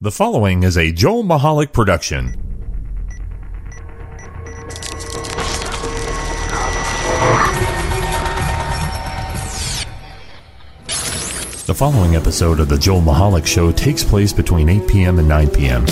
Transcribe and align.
The 0.00 0.12
following 0.12 0.62
is 0.62 0.78
a 0.78 0.92
Joel 0.92 1.24
Michalec 1.24 1.72
production. 1.72 2.26
The 11.66 11.74
following 11.74 12.14
episode 12.14 12.60
of 12.60 12.68
The 12.68 12.78
Joel 12.78 13.00
Michalec 13.00 13.44
Show 13.44 13.72
takes 13.72 14.04
place 14.04 14.32
between 14.32 14.68
8 14.68 14.86
p.m. 14.86 15.18
and 15.18 15.26
9 15.26 15.50
p.m. 15.50 15.84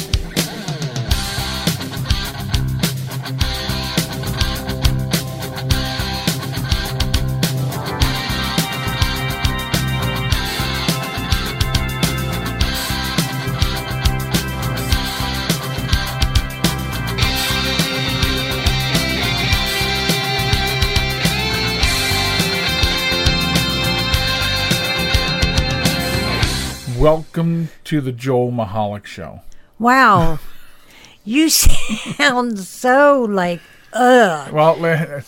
to 27.86 28.00
the 28.00 28.12
Joel 28.12 28.52
Michalec 28.52 29.04
Show. 29.06 29.40
Wow. 29.78 30.38
you 31.24 31.48
sound 31.48 32.58
so 32.58 33.22
like, 33.28 33.60
ugh. 33.92 34.52
Well, 34.52 34.76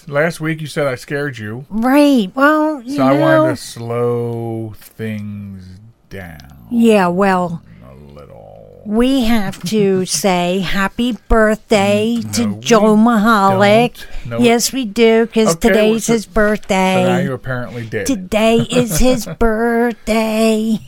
last 0.06 0.40
week 0.40 0.60
you 0.60 0.66
said 0.66 0.86
I 0.86 0.94
scared 0.96 1.38
you, 1.38 1.66
Right. 1.70 2.30
Well, 2.34 2.82
you 2.82 2.96
so 2.96 3.02
I 3.04 3.14
know. 3.16 3.20
wanted 3.20 3.56
to 3.56 3.62
slow 3.62 4.74
things 4.76 5.66
down 6.10 6.66
Yeah, 6.70 7.08
well, 7.08 7.62
a 7.88 7.94
little. 7.94 8.82
we 8.86 9.24
have 9.24 9.62
to 9.64 10.04
say 10.06 10.60
happy 10.60 11.16
birthday 11.28 12.16
mm, 12.20 12.34
to 12.34 12.46
No, 12.46 12.52
we 12.54 12.60
Joe 12.60 12.96
Michalec. 12.96 14.04
No, 14.26 14.38
yes, 14.38 14.72
we 14.72 14.84
do, 14.84 15.26
because 15.26 15.54
Okay, 15.56 15.68
today's 15.68 16.06
his 16.06 16.24
So 16.24 16.30
now 16.30 16.34
birthday. 16.34 17.24
you 17.24 17.32
apparently 17.34 17.86
did. 17.86 18.06
Today 18.06 18.58
is 18.70 18.98
his 18.98 19.26
birthday. 19.38 20.78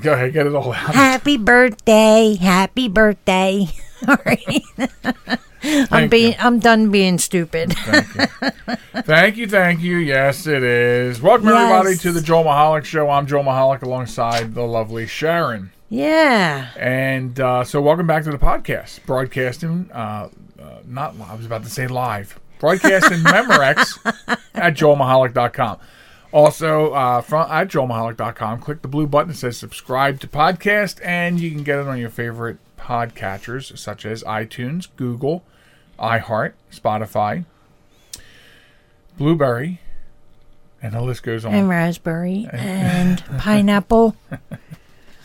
Go 0.00 0.12
ahead, 0.12 0.32
get 0.32 0.46
it 0.46 0.54
all 0.54 0.72
out. 0.72 0.94
Happy 0.94 1.36
birthday. 1.38 2.36
Happy 2.38 2.88
birthday. 2.88 3.66
All 4.08 4.16
right. 4.26 4.62
I'm 5.90 6.08
being 6.10 6.32
you. 6.32 6.38
I'm 6.38 6.58
done 6.58 6.90
being 6.90 7.16
stupid. 7.18 7.72
Thank 7.72 8.14
you. 8.14 8.76
thank 9.02 9.36
you, 9.38 9.48
thank 9.48 9.80
you. 9.80 9.96
Yes, 9.96 10.46
it 10.46 10.62
is. 10.62 11.20
Welcome 11.22 11.48
Yes. 11.48 11.70
everybody 11.72 11.96
to 11.98 12.12
the 12.12 12.20
Joel 12.20 12.44
Michalec 12.44 12.84
Show. 12.84 13.08
I'm 13.08 13.26
Joel 13.26 13.44
Michalec 13.44 13.82
alongside 13.82 14.54
the 14.54 14.62
lovely 14.64 15.06
Sharon. 15.06 15.70
Yeah. 15.88 16.68
And 16.78 17.40
uh, 17.40 17.64
so, 17.64 17.80
welcome 17.80 18.06
back 18.06 18.24
to 18.24 18.30
the 18.30 18.38
podcast. 18.38 19.04
Broadcasting, 19.06 19.88
uh, 19.92 20.28
uh, 20.60 20.78
not 20.86 21.14
I 21.26 21.34
was 21.34 21.46
about 21.46 21.64
to 21.64 21.70
say 21.70 21.86
live, 21.86 22.38
broadcasting 22.58 23.18
Memorex 23.24 23.98
at 24.54 24.74
joelmichalec.com. 24.74 25.78
Also, 26.36 26.92
uh, 26.92 27.22
from 27.22 27.50
at 27.50 27.68
joelmichalec.com, 27.68 28.60
click 28.60 28.82
the 28.82 28.88
blue 28.88 29.06
button 29.06 29.28
that 29.28 29.38
says 29.38 29.56
subscribe 29.56 30.20
to 30.20 30.28
podcast, 30.28 31.00
and 31.02 31.40
you 31.40 31.50
can 31.50 31.62
get 31.62 31.78
it 31.78 31.86
on 31.88 31.96
your 31.98 32.10
favorite 32.10 32.58
podcatchers 32.76 33.78
such 33.78 34.04
as 34.04 34.22
iTunes, 34.24 34.88
Google, 34.96 35.44
iHeart, 35.98 36.52
Spotify, 36.70 37.46
Blubrry, 39.16 39.80
and 40.82 40.92
the 40.92 41.00
list 41.00 41.22
goes 41.22 41.46
on. 41.46 41.54
and 41.54 41.70
raspberry 41.70 42.46
and 42.52 43.24
pineapple. 43.38 44.14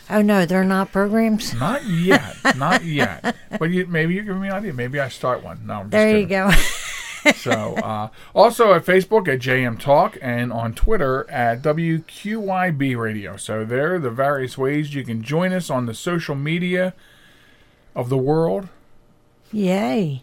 Oh 0.08 0.22
no, 0.22 0.46
they're 0.46 0.64
not 0.64 0.92
programs. 0.92 1.52
Not 1.52 1.84
yet, 1.84 2.36
not 2.56 2.86
yet. 2.86 3.36
But 3.58 3.68
you, 3.68 3.86
maybe 3.86 4.14
you're 4.14 4.24
giving 4.24 4.40
me 4.40 4.48
an 4.48 4.54
idea. 4.54 4.72
Maybe 4.72 4.98
I 4.98 5.10
start 5.10 5.42
one. 5.44 5.66
No, 5.66 5.74
I'm 5.74 5.82
just 5.82 5.90
There 5.90 6.18
you 6.18 6.24
go. 6.24 6.50
So, 7.36 7.74
uh, 7.76 8.08
also 8.34 8.72
at 8.74 8.84
Facebook 8.84 9.28
at 9.28 9.40
JM 9.40 9.78
Talk 9.78 10.18
and 10.20 10.52
on 10.52 10.74
Twitter 10.74 11.28
at 11.30 11.62
WQYB 11.62 12.96
Radio. 12.96 13.36
So, 13.36 13.64
there 13.64 13.94
are 13.94 13.98
the 13.98 14.10
various 14.10 14.58
ways 14.58 14.94
you 14.94 15.04
can 15.04 15.22
join 15.22 15.52
us 15.52 15.70
on 15.70 15.86
the 15.86 15.94
social 15.94 16.34
media 16.34 16.94
of 17.94 18.08
the 18.08 18.18
world. 18.18 18.68
Yay. 19.52 20.22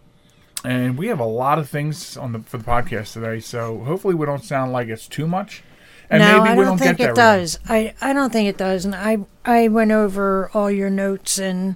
And 0.64 0.98
we 0.98 1.08
have 1.08 1.20
a 1.20 1.26
lot 1.26 1.58
of 1.58 1.70
things 1.70 2.18
on 2.18 2.34
the 2.34 2.40
for 2.40 2.58
the 2.58 2.64
podcast 2.64 3.14
today. 3.14 3.40
So, 3.40 3.80
hopefully, 3.80 4.16
we 4.16 4.26
don't 4.26 4.44
sound 4.44 4.72
like 4.72 4.88
it's 4.88 5.08
too 5.08 5.28
much. 5.28 5.64
And 6.09 6.22
no, 6.22 6.40
maybe 6.40 6.50
I 6.50 6.56
we 6.56 6.64
don't 6.64 6.66
don't 6.66 6.78
think 6.80 6.98
get 6.98 7.12
it 7.12 7.16
does. 7.16 7.59
I, 7.70 7.94
I 8.02 8.14
don't 8.14 8.34
think 8.34 8.50
it 8.50 8.58
does. 8.58 8.84
And 8.84 8.96
I 8.96 9.20
I 9.46 9.68
went 9.68 9.92
over 9.92 10.50
all 10.54 10.72
your 10.72 10.90
notes 10.90 11.38
and 11.38 11.76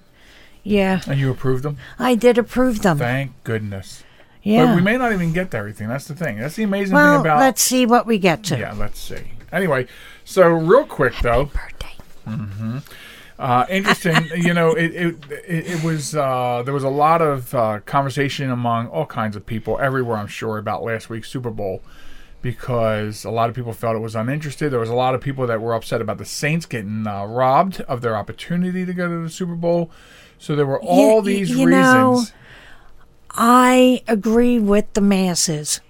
yeah, 0.63 1.01
And 1.07 1.19
you 1.19 1.29
approved 1.29 1.63
them? 1.63 1.77
I 1.99 2.15
did 2.15 2.37
approve 2.37 2.81
them. 2.81 2.97
Thank 2.97 3.31
goodness. 3.43 4.03
Yeah. 4.43 4.65
But 4.65 4.75
we 4.75 4.81
may 4.81 4.97
not 4.97 5.11
even 5.11 5.33
get 5.33 5.51
to 5.51 5.57
everything. 5.57 5.87
That's 5.87 6.05
the 6.05 6.15
thing. 6.15 6.37
That's 6.37 6.55
the 6.55 6.63
amazing 6.63 6.95
well, 6.95 7.17
thing 7.17 7.21
about. 7.21 7.39
let's 7.39 7.61
see 7.61 7.85
what 7.85 8.05
we 8.05 8.17
get 8.19 8.43
to. 8.45 8.57
Yeah, 8.57 8.73
let's 8.73 8.99
see. 8.99 9.31
Anyway, 9.51 9.87
so 10.25 10.47
real 10.49 10.85
quick 10.85 11.13
though, 11.21 11.45
Birthday. 11.45 11.95
Mm-hmm. 12.27 12.77
uh, 13.39 13.65
interesting. 13.69 14.29
you 14.35 14.53
know, 14.53 14.71
it 14.73 14.93
it, 14.95 15.15
it, 15.31 15.67
it 15.67 15.83
was 15.83 16.15
uh, 16.15 16.61
there 16.63 16.73
was 16.73 16.83
a 16.83 16.89
lot 16.89 17.21
of 17.21 17.53
uh, 17.55 17.79
conversation 17.85 18.49
among 18.51 18.87
all 18.87 19.05
kinds 19.05 19.35
of 19.35 19.45
people 19.45 19.79
everywhere. 19.79 20.17
I'm 20.17 20.27
sure 20.27 20.57
about 20.57 20.83
last 20.83 21.09
week's 21.09 21.29
Super 21.29 21.51
Bowl 21.51 21.81
because 22.41 23.23
a 23.23 23.31
lot 23.31 23.49
of 23.49 23.55
people 23.55 23.71
felt 23.73 23.95
it 23.95 23.99
was 23.99 24.15
uninterested. 24.15 24.71
There 24.71 24.79
was 24.79 24.89
a 24.89 24.95
lot 24.95 25.15
of 25.15 25.21
people 25.21 25.47
that 25.47 25.61
were 25.61 25.73
upset 25.73 26.01
about 26.01 26.17
the 26.17 26.25
Saints 26.25 26.65
getting 26.65 27.07
uh, 27.07 27.25
robbed 27.25 27.81
of 27.81 28.01
their 28.01 28.17
opportunity 28.17 28.85
to 28.85 28.93
go 28.93 29.07
to 29.07 29.23
the 29.23 29.29
Super 29.29 29.55
Bowl. 29.55 29.89
So 30.37 30.55
there 30.55 30.65
were 30.65 30.81
all 30.81 31.17
y- 31.21 31.25
these 31.27 31.51
you 31.51 31.69
know- 31.69 32.11
reasons. 32.11 32.33
I 33.33 34.03
agree 34.07 34.59
with 34.59 34.93
the 34.93 35.01
masses. 35.01 35.81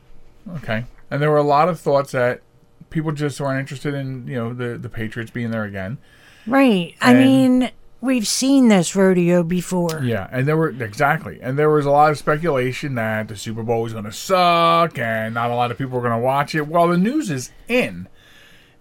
Okay. 0.56 0.86
And 1.12 1.22
there 1.22 1.30
were 1.30 1.38
a 1.38 1.44
lot 1.44 1.70
of 1.70 1.80
thoughts 1.80 2.12
that 2.12 2.42
people 2.90 3.12
just 3.12 3.40
weren't 3.40 3.60
interested 3.60 3.94
in, 3.94 4.28
you 4.28 4.36
know, 4.36 4.54
the, 4.54 4.78
the 4.78 4.90
Patriots 4.90 5.32
being 5.32 5.52
there 5.52 5.64
again. 5.64 5.98
Right. 6.46 6.96
I 7.02 7.14
mean, 7.14 7.72
we've 8.02 8.28
seen 8.28 8.68
this 8.68 8.96
rodeo 8.96 9.44
before. 9.44 10.04
Yeah, 10.04 10.28
and 10.32 10.46
there 10.46 10.58
were 10.58 10.70
exactly, 10.70 11.40
and 11.42 11.58
there 11.58 11.70
was 11.70 11.86
a 11.86 11.92
lot 11.92 12.12
of 12.12 12.18
speculation 12.18 12.96
that 12.96 13.30
the 13.30 13.38
Super 13.38 13.64
Bowl 13.64 13.82
was 13.82 13.94
going 13.94 14.04
to 14.06 14.12
suck, 14.12 15.00
and 15.00 15.34
not 15.34 15.50
a 15.50 15.56
lot 15.56 15.72
of 15.72 15.78
people 15.78 15.94
were 15.94 16.08
going 16.08 16.20
to 16.20 16.26
watch 16.26 16.54
it. 16.54 16.68
Well, 16.68 16.90
the 16.90 16.98
news 16.98 17.32
is 17.32 17.52
in, 17.70 18.10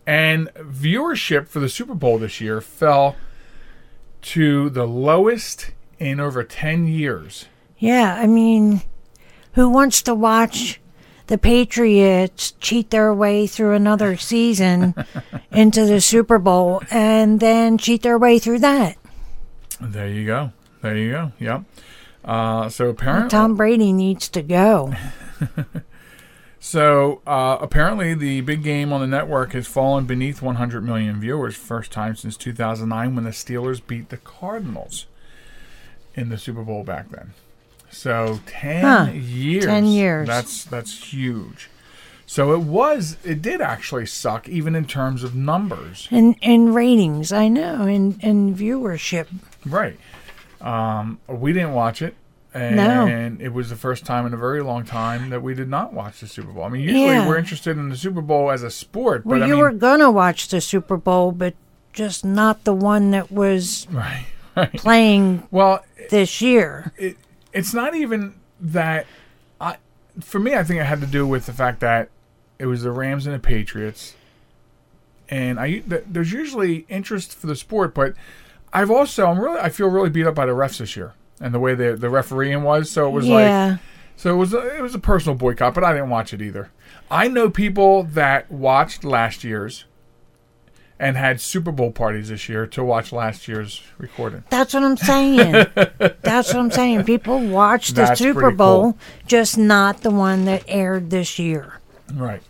and 0.06 0.48
viewership 0.56 1.46
for 1.46 1.60
the 1.60 1.68
Super 1.68 1.94
Bowl 1.94 2.18
this 2.18 2.40
year 2.40 2.60
fell 2.60 3.14
to 4.22 4.68
the 4.70 4.86
lowest 4.86 5.70
in 6.00 6.18
over 6.18 6.42
ten 6.42 6.88
years. 6.88 7.46
Yeah, 7.82 8.14
I 8.14 8.28
mean, 8.28 8.80
who 9.54 9.68
wants 9.68 10.02
to 10.02 10.14
watch 10.14 10.80
the 11.26 11.36
Patriots 11.36 12.52
cheat 12.60 12.90
their 12.90 13.12
way 13.12 13.48
through 13.48 13.72
another 13.74 14.16
season 14.16 14.94
into 15.50 15.84
the 15.84 16.00
Super 16.00 16.38
Bowl 16.38 16.80
and 16.92 17.40
then 17.40 17.78
cheat 17.78 18.02
their 18.02 18.18
way 18.18 18.38
through 18.38 18.60
that? 18.60 18.96
There 19.80 20.06
you 20.06 20.24
go. 20.24 20.52
There 20.80 20.96
you 20.96 21.10
go. 21.10 21.32
Yep. 21.40 21.64
Uh, 22.24 22.68
so 22.68 22.88
apparently, 22.88 23.30
Tom 23.30 23.56
Brady 23.56 23.92
needs 23.92 24.28
to 24.28 24.42
go. 24.42 24.94
So 26.64 27.22
uh, 27.26 27.58
apparently, 27.60 28.14
the 28.14 28.40
big 28.42 28.62
game 28.62 28.92
on 28.92 29.00
the 29.00 29.08
network 29.08 29.52
has 29.52 29.66
fallen 29.66 30.04
beneath 30.04 30.40
100 30.40 30.84
million 30.84 31.18
viewers, 31.18 31.56
first 31.56 31.90
time 31.90 32.14
since 32.14 32.36
2009 32.36 33.16
when 33.16 33.24
the 33.24 33.30
Steelers 33.30 33.84
beat 33.84 34.10
the 34.10 34.16
Cardinals 34.16 35.06
in 36.14 36.28
the 36.28 36.38
Super 36.38 36.62
Bowl 36.62 36.84
back 36.84 37.10
then. 37.10 37.32
So 37.92 38.40
10 38.46 38.82
Huh. 38.84 39.12
years. 39.12 39.64
10 39.66 39.86
years. 39.86 40.26
That's 40.26 40.64
that's 40.64 41.12
huge. 41.12 41.68
So 42.26 42.52
it 42.54 42.60
was 42.60 43.16
it 43.24 43.42
did 43.42 43.60
actually 43.60 44.06
suck 44.06 44.48
even 44.48 44.74
in 44.74 44.86
terms 44.86 45.22
of 45.22 45.34
numbers. 45.34 46.08
and 46.10 46.34
in 46.40 46.72
ratings, 46.72 47.32
I 47.32 47.48
know, 47.48 47.82
and 47.82 48.18
in 48.22 48.54
viewership. 48.54 49.26
Right. 49.66 49.98
Um, 50.60 51.18
we 51.28 51.52
didn't 51.52 51.74
watch 51.74 52.02
it. 52.02 52.14
And 52.54 52.76
No. 52.76 53.06
it 53.44 53.52
was 53.54 53.70
the 53.70 53.76
first 53.76 54.04
time 54.04 54.26
in 54.26 54.34
a 54.34 54.36
very 54.36 54.62
long 54.62 54.84
time 54.84 55.30
that 55.30 55.42
we 55.42 55.54
did 55.54 55.68
not 55.70 55.94
watch 55.94 56.20
the 56.20 56.26
Super 56.26 56.52
Bowl. 56.52 56.64
I 56.64 56.68
mean, 56.68 56.82
usually 56.82 57.04
Yeah. 57.06 57.26
we're 57.26 57.38
interested 57.38 57.78
in 57.78 57.88
the 57.88 57.96
Super 57.96 58.20
Bowl 58.20 58.50
as 58.50 58.62
a 58.62 58.70
sport, 58.70 59.24
Well, 59.24 59.38
but 59.38 59.44
I 59.44 59.46
you 59.46 59.54
mean, 59.54 59.62
were 59.62 59.72
gonna 59.72 60.10
watch 60.10 60.48
the 60.48 60.60
Super 60.60 60.98
Bowl, 60.98 61.32
but 61.32 61.54
just 61.94 62.24
not 62.26 62.64
the 62.64 62.74
one 62.74 63.10
that 63.12 63.32
was 63.32 63.86
right, 63.92 64.26
right. 64.54 64.72
playing 64.74 65.44
Well, 65.50 65.82
this 66.10 66.42
year. 66.42 66.92
it, 66.98 67.16
it's 67.52 67.74
not 67.74 67.94
even 67.94 68.34
that. 68.60 69.06
I, 69.60 69.76
for 70.20 70.38
me, 70.38 70.54
I 70.54 70.64
think 70.64 70.80
it 70.80 70.84
had 70.84 71.00
to 71.00 71.06
do 71.06 71.26
with 71.26 71.46
the 71.46 71.52
fact 71.52 71.80
that 71.80 72.08
it 72.58 72.66
was 72.66 72.82
the 72.82 72.90
Rams 72.90 73.26
and 73.26 73.34
the 73.34 73.38
Patriots, 73.40 74.14
and 75.28 75.58
I 75.58 75.82
there's 75.86 76.32
usually 76.32 76.86
interest 76.88 77.34
for 77.34 77.46
the 77.46 77.56
sport, 77.56 77.94
but 77.94 78.14
I've 78.72 78.90
also 78.90 79.26
I'm 79.26 79.40
really 79.40 79.60
I 79.60 79.68
feel 79.68 79.88
really 79.88 80.10
beat 80.10 80.26
up 80.26 80.34
by 80.34 80.46
the 80.46 80.52
refs 80.52 80.78
this 80.78 80.96
year 80.96 81.14
and 81.40 81.52
the 81.52 81.58
way 81.58 81.74
the 81.74 81.96
the 81.96 82.08
refereeing 82.08 82.62
was. 82.62 82.90
So 82.90 83.08
it 83.08 83.12
was 83.12 83.26
like 83.26 83.44
yeah. 83.44 83.76
So 84.16 84.32
it 84.34 84.36
was 84.36 84.54
a, 84.54 84.76
it 84.76 84.82
was 84.82 84.94
a 84.94 84.98
personal 84.98 85.36
boycott, 85.36 85.74
but 85.74 85.84
I 85.84 85.92
didn't 85.92 86.10
watch 86.10 86.32
it 86.32 86.40
either. 86.40 86.70
I 87.10 87.28
know 87.28 87.50
people 87.50 88.04
that 88.04 88.50
watched 88.50 89.04
last 89.04 89.42
year's, 89.42 89.84
and 91.02 91.16
had 91.16 91.40
Super 91.40 91.72
Bowl 91.72 91.90
parties 91.90 92.28
this 92.28 92.48
year 92.48 92.64
to 92.68 92.84
watch 92.84 93.10
last 93.12 93.48
year's 93.48 93.82
recording. 93.98 94.44
That's 94.50 94.72
what 94.72 94.84
I'm 94.84 94.96
saying. 94.96 95.50
That's 96.22 96.54
what 96.54 96.56
I'm 96.60 96.70
saying. 96.70 97.02
People 97.04 97.40
watch 97.40 97.88
the 97.88 98.02
That's 98.02 98.20
Super 98.20 98.52
Bowl, 98.52 98.92
cool. 98.92 98.98
just 99.26 99.58
not 99.58 100.02
the 100.02 100.12
one 100.12 100.44
that 100.44 100.62
aired 100.68 101.10
this 101.10 101.40
year. 101.40 101.80
Right. 102.14 102.40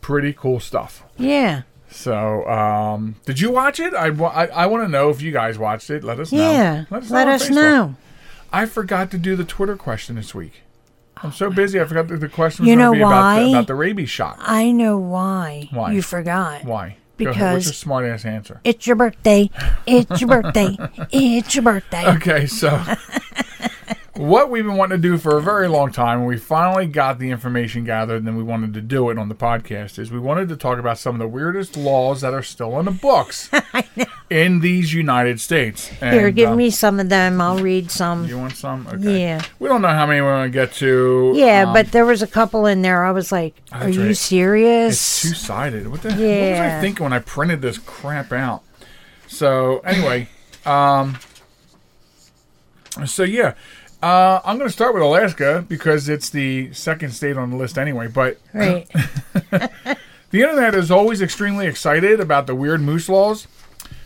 Pretty 0.00 0.32
cool 0.32 0.60
stuff. 0.60 1.02
Yeah. 1.18 1.62
So, 1.90 2.46
um, 2.48 3.16
did 3.24 3.40
you 3.40 3.50
watch 3.50 3.80
it? 3.80 3.92
I, 3.92 4.06
I, 4.08 4.46
I 4.46 4.66
want 4.66 4.84
to 4.84 4.88
know 4.88 5.10
if 5.10 5.20
you 5.20 5.32
guys 5.32 5.58
watched 5.58 5.90
it. 5.90 6.04
Let 6.04 6.20
us 6.20 6.30
know. 6.30 6.38
Yeah. 6.52 6.84
Let 6.90 7.02
us 7.02 7.10
Let 7.10 7.24
know. 7.26 7.32
us 7.32 7.50
know. 7.50 7.94
I 8.52 8.66
forgot 8.66 9.10
to 9.10 9.18
do 9.18 9.34
the 9.34 9.44
Twitter 9.44 9.76
question 9.76 10.14
this 10.14 10.32
week. 10.32 10.62
I'm 11.16 11.32
so 11.32 11.50
busy. 11.50 11.80
I 11.80 11.84
forgot 11.86 12.06
that 12.06 12.20
the 12.20 12.28
question 12.28 12.64
was 12.64 12.70
You 12.70 12.76
know 12.76 12.92
be 12.92 12.98
about 13.00 13.08
the, 13.36 13.42
why? 13.42 13.48
about 13.50 13.66
the 13.66 13.74
rabies 13.74 14.10
shot. 14.10 14.36
I 14.40 14.70
know 14.70 14.96
why, 14.98 15.68
Why? 15.72 15.90
you 15.92 16.02
forgot. 16.02 16.64
Why? 16.64 16.98
Go 17.16 17.30
ahead. 17.30 17.54
What's 17.54 17.64
Because- 17.64 17.66
your 17.66 17.72
smart 17.74 18.04
ass 18.06 18.24
answer? 18.24 18.60
It's 18.64 18.86
your 18.86 18.96
birthday. 18.96 19.50
It's 19.86 20.20
your 20.20 20.28
birthday. 20.42 20.76
It's 21.12 21.54
your 21.54 21.62
birthday. 21.62 22.06
Okay, 22.16 22.46
so 22.46 22.68
what 24.24 24.50
we've 24.50 24.64
been 24.64 24.76
wanting 24.76 25.00
to 25.00 25.08
do 25.08 25.18
for 25.18 25.36
a 25.36 25.42
very 25.42 25.68
long 25.68 25.92
time, 25.92 26.18
and 26.20 26.26
we 26.26 26.36
finally 26.38 26.86
got 26.86 27.18
the 27.18 27.30
information 27.30 27.84
gathered, 27.84 28.16
and 28.16 28.26
then 28.26 28.36
we 28.36 28.42
wanted 28.42 28.72
to 28.74 28.80
do 28.80 29.10
it 29.10 29.18
on 29.18 29.28
the 29.28 29.34
podcast, 29.34 29.98
is 29.98 30.10
we 30.10 30.18
wanted 30.18 30.48
to 30.48 30.56
talk 30.56 30.78
about 30.78 30.98
some 30.98 31.14
of 31.14 31.18
the 31.18 31.28
weirdest 31.28 31.76
laws 31.76 32.22
that 32.22 32.32
are 32.32 32.42
still 32.42 32.78
in 32.78 32.86
the 32.86 32.90
books 32.90 33.50
in 34.30 34.60
these 34.60 34.94
United 34.94 35.40
States. 35.40 35.88
Here, 35.88 36.30
give 36.30 36.50
uh, 36.50 36.56
me 36.56 36.70
some 36.70 36.98
of 37.00 37.08
them. 37.08 37.40
I'll 37.40 37.58
read 37.58 37.90
some. 37.90 38.26
You 38.26 38.38
want 38.38 38.56
some? 38.56 38.86
Okay. 38.86 39.20
Yeah. 39.20 39.42
We 39.58 39.68
don't 39.68 39.82
know 39.82 39.88
how 39.88 40.06
many 40.06 40.20
we're 40.20 40.34
going 40.36 40.50
to 40.50 40.54
get 40.58 40.72
to. 40.74 41.32
Yeah, 41.36 41.64
Um, 41.66 41.74
but 41.74 41.92
there 41.92 42.06
was 42.06 42.22
a 42.22 42.26
couple 42.26 42.66
in 42.66 42.82
there. 42.82 43.04
I 43.04 43.10
was 43.12 43.30
like, 43.30 43.54
"Are 43.72 43.88
you 43.88 44.06
right. 44.06 44.16
serious?" 44.16 44.94
It's 44.94 45.22
two 45.22 45.34
sided. 45.34 45.88
What 45.88 46.02
the? 46.02 46.08
What 46.10 46.18
was 46.18 46.24
I 46.24 46.28
Yeah. 46.28 46.80
thinking 46.80 47.04
when 47.04 47.12
I 47.12 47.18
printed 47.18 47.60
this 47.62 47.78
crap 47.78 48.32
out? 48.32 48.62
So 49.26 49.78
anyway, 49.80 50.28
um, 50.64 51.18
so 53.04 53.24
yeah, 53.24 53.54
uh, 54.04 54.42
I'm 54.44 54.58
going 54.58 54.68
to 54.68 54.72
start 54.72 54.92
with 54.92 55.02
Alaska 55.02 55.64
because 55.66 56.10
it's 56.10 56.28
the 56.28 56.70
second 56.74 57.12
state 57.12 57.38
on 57.38 57.50
the 57.50 57.56
list 57.56 57.78
anyway. 57.78 58.06
But 58.06 58.38
right. 58.52 58.86
the 59.50 59.96
internet 60.32 60.74
is 60.74 60.90
always 60.90 61.22
extremely 61.22 61.66
excited 61.66 62.20
about 62.20 62.46
the 62.46 62.54
weird 62.54 62.82
moose 62.82 63.08
laws. 63.08 63.46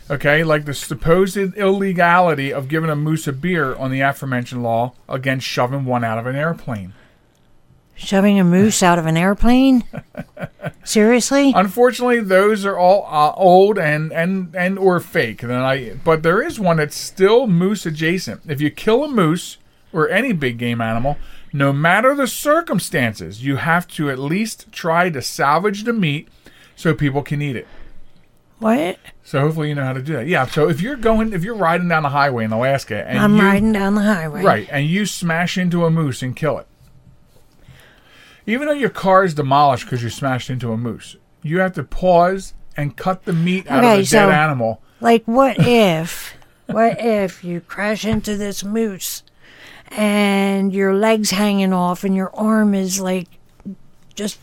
Okay, 0.09 0.43
like 0.43 0.63
the 0.63 0.73
supposed 0.73 1.35
illegality 1.35 2.53
of 2.53 2.69
giving 2.69 2.89
a 2.89 2.95
moose 2.95 3.27
a 3.27 3.33
beer 3.33 3.75
on 3.75 3.91
the 3.91 3.99
aforementioned 3.99 4.63
law 4.63 4.93
against 5.09 5.45
shoving 5.45 5.83
one 5.83 6.05
out 6.05 6.17
of 6.17 6.25
an 6.25 6.35
airplane. 6.35 6.93
Shoving 7.93 8.39
a 8.39 8.45
moose 8.45 8.81
out 8.81 8.97
of 8.97 9.05
an 9.05 9.17
airplane? 9.17 9.83
Seriously? 10.85 11.51
Unfortunately, 11.53 12.21
those 12.21 12.65
are 12.65 12.77
all 12.77 13.05
uh, 13.11 13.33
old 13.35 13.77
and 13.77 14.13
and 14.13 14.55
and 14.55 14.79
or 14.79 15.01
fake. 15.01 15.43
And 15.43 15.51
I, 15.51 15.95
but 16.05 16.23
there 16.23 16.41
is 16.41 16.57
one 16.57 16.77
that's 16.77 16.95
still 16.95 17.45
moose 17.45 17.85
adjacent. 17.85 18.41
If 18.47 18.61
you 18.61 18.71
kill 18.71 19.03
a 19.03 19.07
moose 19.09 19.57
or 19.91 20.09
any 20.09 20.33
big 20.33 20.57
game 20.57 20.81
animal, 20.81 21.17
no 21.51 21.73
matter 21.73 22.13
the 22.13 22.27
circumstances, 22.27 23.43
you 23.43 23.57
have 23.57 23.87
to 23.87 24.09
at 24.09 24.19
least 24.19 24.71
try 24.71 25.09
to 25.09 25.21
salvage 25.21 25.83
the 25.83 25.93
meat 25.93 26.27
so 26.75 26.93
people 26.93 27.21
can 27.21 27.41
eat 27.41 27.55
it. 27.55 27.67
What? 28.59 28.99
So 29.23 29.39
hopefully 29.39 29.69
you 29.69 29.75
know 29.75 29.85
how 29.85 29.93
to 29.93 30.01
do 30.01 30.13
that. 30.13 30.27
Yeah. 30.27 30.45
So 30.45 30.69
if 30.69 30.81
you're 30.81 30.97
going, 30.97 31.33
if 31.33 31.43
you're 31.43 31.55
riding 31.55 31.87
down 31.87 32.03
the 32.03 32.09
highway 32.09 32.43
in 32.43 32.51
Alaska 32.51 33.07
and 33.07 33.17
I'm 33.17 33.37
you, 33.37 33.41
riding 33.41 33.71
down 33.71 33.95
the 33.95 34.01
highway. 34.01 34.43
Right, 34.43 34.67
and 34.69 34.85
you 34.85 35.05
smash 35.05 35.57
into 35.57 35.85
a 35.85 35.89
moose 35.89 36.21
and 36.21 36.35
kill 36.35 36.57
it. 36.57 36.67
Even 38.45 38.67
though 38.67 38.73
your 38.73 38.89
car 38.89 39.23
is 39.23 39.33
demolished 39.33 39.85
because 39.85 40.03
you 40.03 40.09
smashed 40.09 40.49
into 40.49 40.71
a 40.71 40.77
moose, 40.77 41.15
you 41.41 41.59
have 41.59 41.73
to 41.73 41.83
pause 41.83 42.53
and 42.75 42.97
cut 42.97 43.25
the 43.25 43.33
meat 43.33 43.69
out 43.69 43.83
of 43.83 43.97
the 43.99 44.05
so- 44.05 44.27
dead 44.27 44.31
animal. 44.31 44.81
Like, 45.01 45.23
what 45.25 45.57
if, 45.59 46.33
what 46.65 46.99
if 46.99 47.41
you 47.41 47.61
crash 47.61 48.03
into 48.03 48.35
this 48.35 48.65
moose 48.65 49.23
and 49.91 50.73
your 50.73 50.93
leg's 50.93 51.31
hanging 51.31 51.73
off 51.73 52.03
and 52.03 52.15
your 52.15 52.33
arm 52.35 52.73
is 52.73 52.99
like 52.99 53.27
just 54.15 54.39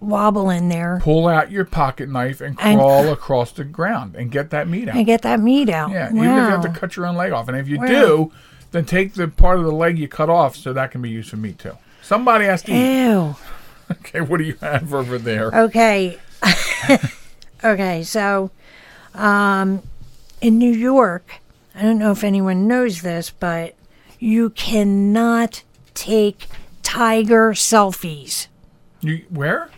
wobbling 0.00 0.68
there 0.68 0.98
Pull 1.02 1.28
out 1.28 1.50
your 1.50 1.64
pocket 1.64 2.08
knife 2.08 2.40
and 2.40 2.56
And- 2.60 2.78
crawl 2.78 3.08
across 3.12 3.52
the 3.52 3.64
ground 3.64 4.16
and 4.16 4.30
get 4.32 4.50
that 4.50 4.68
meat 4.68 4.88
out. 4.88 4.96
and 4.96 5.06
get 5.06 5.22
that 5.22 5.38
meat 5.40 5.68
out? 5.68 5.90
yeah, 5.90 6.10
wow. 6.12 6.16
even 6.22 6.28
if 6.30 6.34
you 6.36 6.50
have 6.50 6.62
to 6.62 6.68
cut 6.80 6.96
your 6.96 7.06
own 7.06 7.16
leg 7.16 7.32
off, 7.32 7.48
and 7.48 7.56
if 7.56 7.68
you 7.68 7.78
Wow. 7.78 7.86
do, 7.86 8.32
then 8.72 8.84
take 8.84 9.14
the 9.14 9.28
part 9.28 9.58
of 9.58 9.64
the 9.64 9.70
leg 9.72 9.98
you 9.98 10.08
cut 10.08 10.28
off 10.28 10.56
so 10.56 10.72
that 10.72 10.90
can 10.90 11.02
be 11.02 11.10
used 11.10 11.30
for 11.30 11.36
meat 11.36 11.58
too. 11.58 11.76
Somebody 12.02 12.46
has 12.46 12.62
to 12.64 12.72
eat. 12.72 13.04
Ew. 13.08 13.36
Okay, 13.90 14.22
what 14.22 14.38
do 14.38 14.44
you 14.44 14.54
have 14.62 14.94
over 14.94 15.18
there? 15.18 15.48
Okay. 15.52 16.18
okay, 17.64 18.02
so 18.02 18.50
um, 19.14 19.82
in 20.40 20.56
New 20.58 20.72
York, 20.72 21.40
I 21.74 21.82
don't 21.82 21.98
know 21.98 22.10
if 22.10 22.24
anyone 22.24 22.66
knows 22.66 23.02
this, 23.02 23.30
but 23.30 23.74
you 24.22 24.50
cannot 24.50 25.64
take 25.94 26.46
tiger 26.84 27.50
selfies 27.50 28.46
You 29.00 29.24
where? 29.28 29.68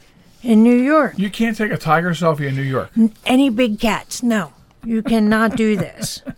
in 0.43 0.63
New 0.63 0.77
York. 0.77 1.15
You 1.17 1.31
can't 1.31 1.57
take 1.57 1.73
a 1.73 1.79
tiger 1.79 2.11
selfie 2.11 2.49
in 2.49 2.55
New 2.55 2.61
York. 2.63 2.91
Any 3.25 3.49
big 3.49 3.81
cats, 3.81 4.23
no. 4.23 4.53
You 4.85 5.03
cannot 5.03 5.57
do 5.57 5.77
this. 5.77 6.23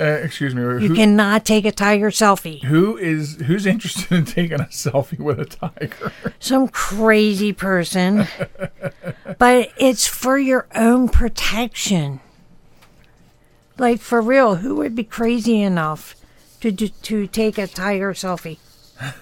Uh, 0.00 0.20
excuse 0.22 0.54
me. 0.54 0.62
You 0.62 0.90
who, 0.90 0.94
cannot 0.94 1.44
take 1.44 1.64
a 1.64 1.72
tiger 1.72 2.10
selfie. 2.10 2.62
who 2.62 2.96
is 2.96 3.34
who's 3.46 3.66
interested 3.66 4.12
in 4.12 4.24
taking 4.26 4.60
a 4.60 4.64
selfie 4.70 5.18
with 5.18 5.40
a 5.40 5.44
tiger? 5.44 6.12
Some 6.38 6.68
crazy 6.68 7.52
person. 7.52 8.28
but 9.38 9.72
it's 9.76 10.06
for 10.06 10.38
your 10.38 10.68
own 10.76 11.08
protection. 11.08 12.20
Like 13.76 13.98
for 13.98 14.22
real, 14.22 14.54
who 14.54 14.76
would 14.76 14.94
be 14.94 15.02
crazy 15.02 15.60
enough 15.60 16.14
to 16.60 16.70
do, 16.72 16.88
to 16.88 17.26
take 17.26 17.58
a 17.58 17.66
tiger 17.66 18.12
selfie? 18.14 18.58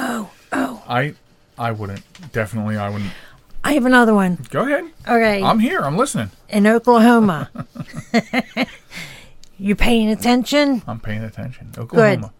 Oh, 0.00 0.30
oh. 0.52 0.82
I 0.88 1.14
I 1.58 1.72
wouldn't. 1.72 2.02
Definitely 2.32 2.76
I 2.76 2.88
wouldn't. 2.88 3.10
I 3.64 3.72
have 3.72 3.84
another 3.84 4.14
one. 4.14 4.38
Go 4.50 4.62
ahead. 4.64 4.84
Okay, 5.08 5.42
I'm 5.42 5.58
here. 5.58 5.80
I'm 5.80 5.96
listening. 5.96 6.30
in 6.48 6.66
Oklahoma. 6.68 7.50
you 9.58 9.74
paying 9.74 10.08
attention? 10.08 10.82
I'm 10.86 11.00
paying 11.00 11.24
attention. 11.24 11.72
Oklahoma. 11.76 12.16
Good. 12.20 12.30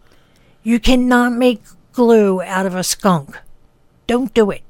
You 0.62 0.78
cannot 0.78 1.32
make 1.32 1.62
glue 1.93 2.43
out 2.43 2.66
of 2.66 2.76
a 2.76 2.84
skunk. 2.84 3.37
Don't 4.06 4.32
do 4.34 4.50
it. 4.52 4.62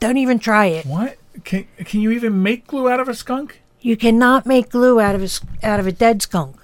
Don't 0.00 0.18
even 0.18 0.38
try 0.38 0.66
it. 0.66 0.84
What? 0.84 1.16
Can 1.44 1.66
can 1.78 2.00
you 2.02 2.10
even 2.10 2.42
make 2.42 2.66
glue 2.66 2.88
out 2.90 3.00
of 3.00 3.08
a 3.08 3.14
skunk? 3.14 3.62
You 3.80 3.96
cannot 3.96 4.44
make 4.44 4.68
glue 4.68 5.00
out 5.00 5.14
of 5.14 5.22
a, 5.22 5.24
s- 5.24 5.40
out 5.62 5.80
of 5.80 5.86
a 5.86 5.92
dead 5.92 6.20
skunk. 6.22 6.56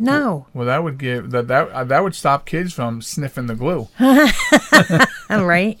No. 0.00 0.46
Well, 0.54 0.66
that 0.66 0.82
would 0.82 0.96
give 0.98 1.30
that 1.30 1.46
that 1.48 1.68
uh, 1.68 1.84
that 1.84 2.02
would 2.02 2.14
stop 2.14 2.46
kids 2.46 2.72
from 2.72 3.02
sniffing 3.02 3.46
the 3.46 3.54
glue. 3.54 3.88
All 4.00 5.44
right. 5.44 5.78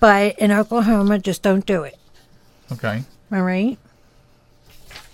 But 0.00 0.38
in 0.38 0.50
Oklahoma, 0.50 1.18
just 1.18 1.42
don't 1.42 1.64
do 1.66 1.82
it. 1.84 1.98
Okay. 2.72 3.04
All 3.30 3.42
right. 3.42 3.78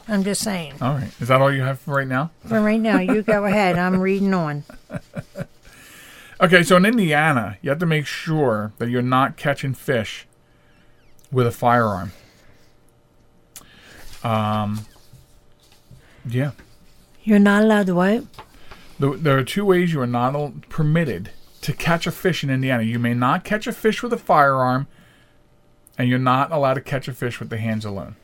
I'm 0.06 0.22
just 0.24 0.40
saying. 0.42 0.74
All 0.80 0.94
right. 0.94 1.10
Is 1.20 1.28
that 1.28 1.40
all 1.42 1.52
you 1.52 1.62
have 1.62 1.80
for 1.80 1.96
right 1.96 2.06
now? 2.06 2.30
For 2.46 2.62
right 2.62 2.80
now, 2.80 2.98
you 3.00 3.22
go 3.22 3.44
ahead. 3.44 3.76
I'm 3.76 4.00
reading 4.00 4.32
on. 4.32 4.64
Okay. 6.40 6.62
So 6.62 6.76
in 6.76 6.86
Indiana, 6.86 7.58
you 7.62 7.70
have 7.70 7.80
to 7.80 7.86
make 7.86 8.06
sure 8.06 8.72
that 8.78 8.88
you're 8.88 9.02
not 9.02 9.36
catching 9.36 9.74
fish 9.74 10.24
with 11.32 11.48
a 11.48 11.50
firearm. 11.50 12.12
Um. 14.22 14.86
Yeah. 16.24 16.52
You're 17.28 17.38
not 17.38 17.62
allowed 17.62 17.84
to 17.88 17.94
what? 17.94 18.24
There, 18.98 19.14
there 19.14 19.36
are 19.36 19.44
two 19.44 19.66
ways 19.66 19.92
you 19.92 20.00
are 20.00 20.06
not 20.06 20.32
permitted 20.70 21.30
to 21.60 21.74
catch 21.74 22.06
a 22.06 22.10
fish 22.10 22.42
in 22.42 22.48
Indiana. 22.48 22.82
You 22.84 22.98
may 22.98 23.12
not 23.12 23.44
catch 23.44 23.66
a 23.66 23.72
fish 23.72 24.02
with 24.02 24.14
a 24.14 24.16
firearm, 24.16 24.86
and 25.98 26.08
you're 26.08 26.18
not 26.18 26.50
allowed 26.52 26.74
to 26.74 26.80
catch 26.80 27.06
a 27.06 27.12
fish 27.12 27.38
with 27.38 27.50
the 27.50 27.58
hands 27.58 27.84
alone. 27.84 28.16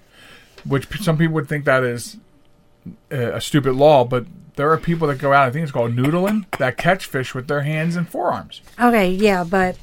Which 0.67 0.89
some 1.03 1.19
people 1.19 1.35
would 1.35 1.51
think 1.51 1.67
that 1.67 1.85
is 1.85 2.17
a, 3.11 3.43
stupid 3.43 3.75
law, 3.75 4.07
but 4.07 4.25
there 4.57 4.71
are 4.71 4.79
people 4.79 5.07
that 5.09 5.19
go 5.19 5.35
out. 5.35 5.49
I 5.49 5.51
think 5.51 5.65
it's 5.65 5.73
called 5.73 5.95
noodling 5.95 6.47
that 6.57 6.79
catch 6.79 7.05
fish 7.05 7.35
with 7.35 7.47
their 7.47 7.61
hands 7.61 7.97
and 7.97 8.09
forearms. 8.09 8.63
Okay, 8.81 9.11
yeah, 9.11 9.45
but 9.45 9.77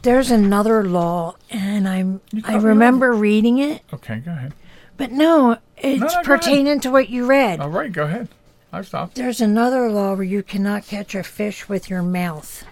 there's 0.00 0.30
another 0.30 0.88
law, 0.88 1.36
and 1.50 1.86
I'm 1.86 2.22
I 2.44 2.56
remember 2.56 3.12
reading 3.12 3.58
it, 3.58 3.82
Okay, 3.92 4.20
go 4.20 4.30
ahead. 4.30 4.54
but 4.96 5.12
no, 5.12 5.58
it's 5.76 6.00
no, 6.00 6.06
ahead. 6.06 6.24
pertaining 6.24 6.80
to 6.80 6.90
what 6.90 7.10
you 7.10 7.26
read. 7.26 7.60
All 7.60 7.68
right, 7.68 7.92
go 7.92 8.04
ahead. 8.04 8.28
I've 8.74 8.86
stopped. 8.86 9.14
There's 9.14 9.40
another 9.40 9.88
law 9.90 10.14
where 10.14 10.24
you 10.24 10.42
cannot 10.42 10.86
catch 10.86 11.14
a 11.14 11.22
fish 11.22 11.68
with 11.68 11.88
your 11.88 12.02
mouth. 12.02 12.64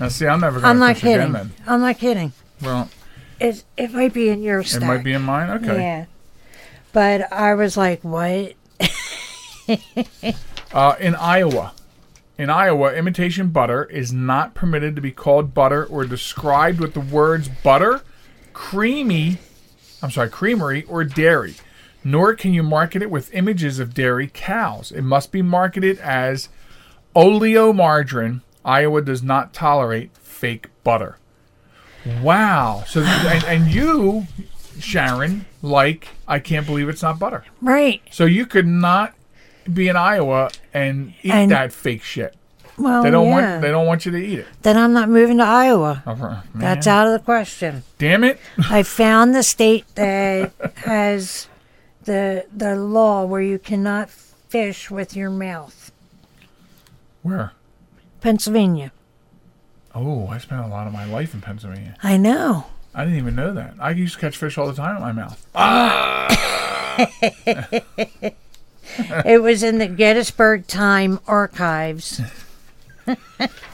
Now, 0.00 0.08
see, 0.08 0.26
I'm 0.26 0.40
never 0.40 0.56
I'm 0.58 0.62
going 0.62 0.74
to 0.76 0.80
not 0.80 0.94
fish 0.96 1.02
kidding. 1.02 1.20
again. 1.20 1.32
Then, 1.32 1.52
I'm 1.66 1.80
not 1.80 1.98
kidding. 1.98 2.32
well, 2.62 2.88
It 3.40 3.64
it 3.76 3.92
might 3.92 4.12
be 4.12 4.28
in 4.28 4.42
your 4.42 4.62
stack. 4.64 4.82
it 4.82 4.86
might 4.86 5.04
be 5.04 5.12
in 5.12 5.22
mine. 5.22 5.50
Okay. 5.50 5.76
Yeah. 5.80 6.04
But 6.92 7.32
I 7.32 7.54
was 7.54 7.76
like, 7.76 8.02
what? 8.02 8.54
Uh, 10.72 10.96
in 10.98 11.14
Iowa, 11.14 11.72
in 12.36 12.50
Iowa, 12.50 12.92
imitation 12.94 13.48
butter 13.50 13.84
is 13.84 14.12
not 14.12 14.54
permitted 14.54 14.96
to 14.96 15.00
be 15.02 15.12
called 15.12 15.54
butter 15.54 15.84
or 15.86 16.04
described 16.04 16.80
with 16.80 16.94
the 16.94 17.00
words 17.00 17.48
butter, 17.48 18.02
creamy. 18.52 19.38
I'm 20.02 20.10
sorry, 20.10 20.28
creamery 20.30 20.82
or 20.88 21.04
dairy. 21.04 21.54
Nor 22.04 22.34
can 22.34 22.52
you 22.52 22.62
market 22.62 23.00
it 23.02 23.10
with 23.10 23.32
images 23.34 23.78
of 23.78 23.94
dairy 23.94 24.30
cows. 24.32 24.92
It 24.92 25.02
must 25.02 25.32
be 25.32 25.40
marketed 25.42 25.98
as 26.00 26.50
oleomargarine. 27.16 28.40
Iowa 28.64 29.02
does 29.02 29.22
not 29.22 29.52
tolerate 29.52 30.10
fake 30.16 30.68
butter. 30.84 31.16
Wow. 32.22 32.84
So 32.86 33.02
and, 33.02 33.44
and 33.44 33.66
you, 33.72 34.26
Sharon, 34.78 35.46
like 35.62 36.08
I 36.28 36.38
can't 36.38 36.66
believe 36.66 36.88
it's 36.88 37.02
not 37.02 37.18
butter. 37.18 37.44
Right. 37.62 38.02
So 38.10 38.24
you 38.26 38.46
could 38.46 38.66
not 38.66 39.14
be 39.72 39.88
in 39.88 39.96
Iowa 39.96 40.50
and 40.72 41.14
eat 41.22 41.32
And- 41.32 41.50
that 41.50 41.72
fake 41.72 42.02
shit. 42.02 42.34
Well, 42.76 43.04
They 43.04 43.10
don't 43.12 43.28
yeah. 43.28 43.50
want 43.52 43.62
they 43.62 43.70
don't 43.70 43.86
want 43.86 44.04
you 44.04 44.10
to 44.10 44.18
eat 44.18 44.40
it. 44.40 44.46
then 44.62 44.76
I'm 44.76 44.92
not 44.92 45.08
moving 45.08 45.38
to 45.38 45.44
Iowa. 45.44 46.02
Oh, 46.08 46.16
man. 46.16 46.42
That's 46.56 46.88
out 46.88 47.06
of 47.06 47.12
the 47.12 47.20
question. 47.20 47.84
Damn 47.98 48.24
it. 48.24 48.40
I 48.68 48.82
found 48.82 49.32
the 49.32 49.44
state 49.44 49.84
that 49.94 50.52
has 50.78 51.46
the 52.04 52.46
the 52.54 52.76
law 52.76 53.24
where 53.24 53.40
you 53.42 53.58
cannot 53.58 54.10
fish 54.10 54.90
with 54.90 55.16
your 55.16 55.30
mouth. 55.30 55.90
Where? 57.22 57.52
Pennsylvania. 58.20 58.92
Oh, 59.94 60.26
I 60.28 60.38
spent 60.38 60.64
a 60.64 60.66
lot 60.66 60.86
of 60.86 60.92
my 60.92 61.04
life 61.04 61.34
in 61.34 61.40
Pennsylvania. 61.40 61.96
I 62.02 62.16
know. 62.16 62.66
I 62.94 63.04
didn't 63.04 63.18
even 63.18 63.34
know 63.34 63.52
that. 63.54 63.74
I 63.80 63.90
used 63.90 64.14
to 64.14 64.20
catch 64.20 64.36
fish 64.36 64.56
all 64.58 64.66
the 64.66 64.74
time 64.74 64.96
in 64.96 65.02
my 65.02 65.12
mouth. 65.12 65.46
Ah! 65.54 66.28
It 68.98 69.42
was 69.42 69.62
in 69.62 69.78
the 69.78 69.88
Gettysburg 69.88 70.66
Time 70.66 71.18
archives. 71.26 72.20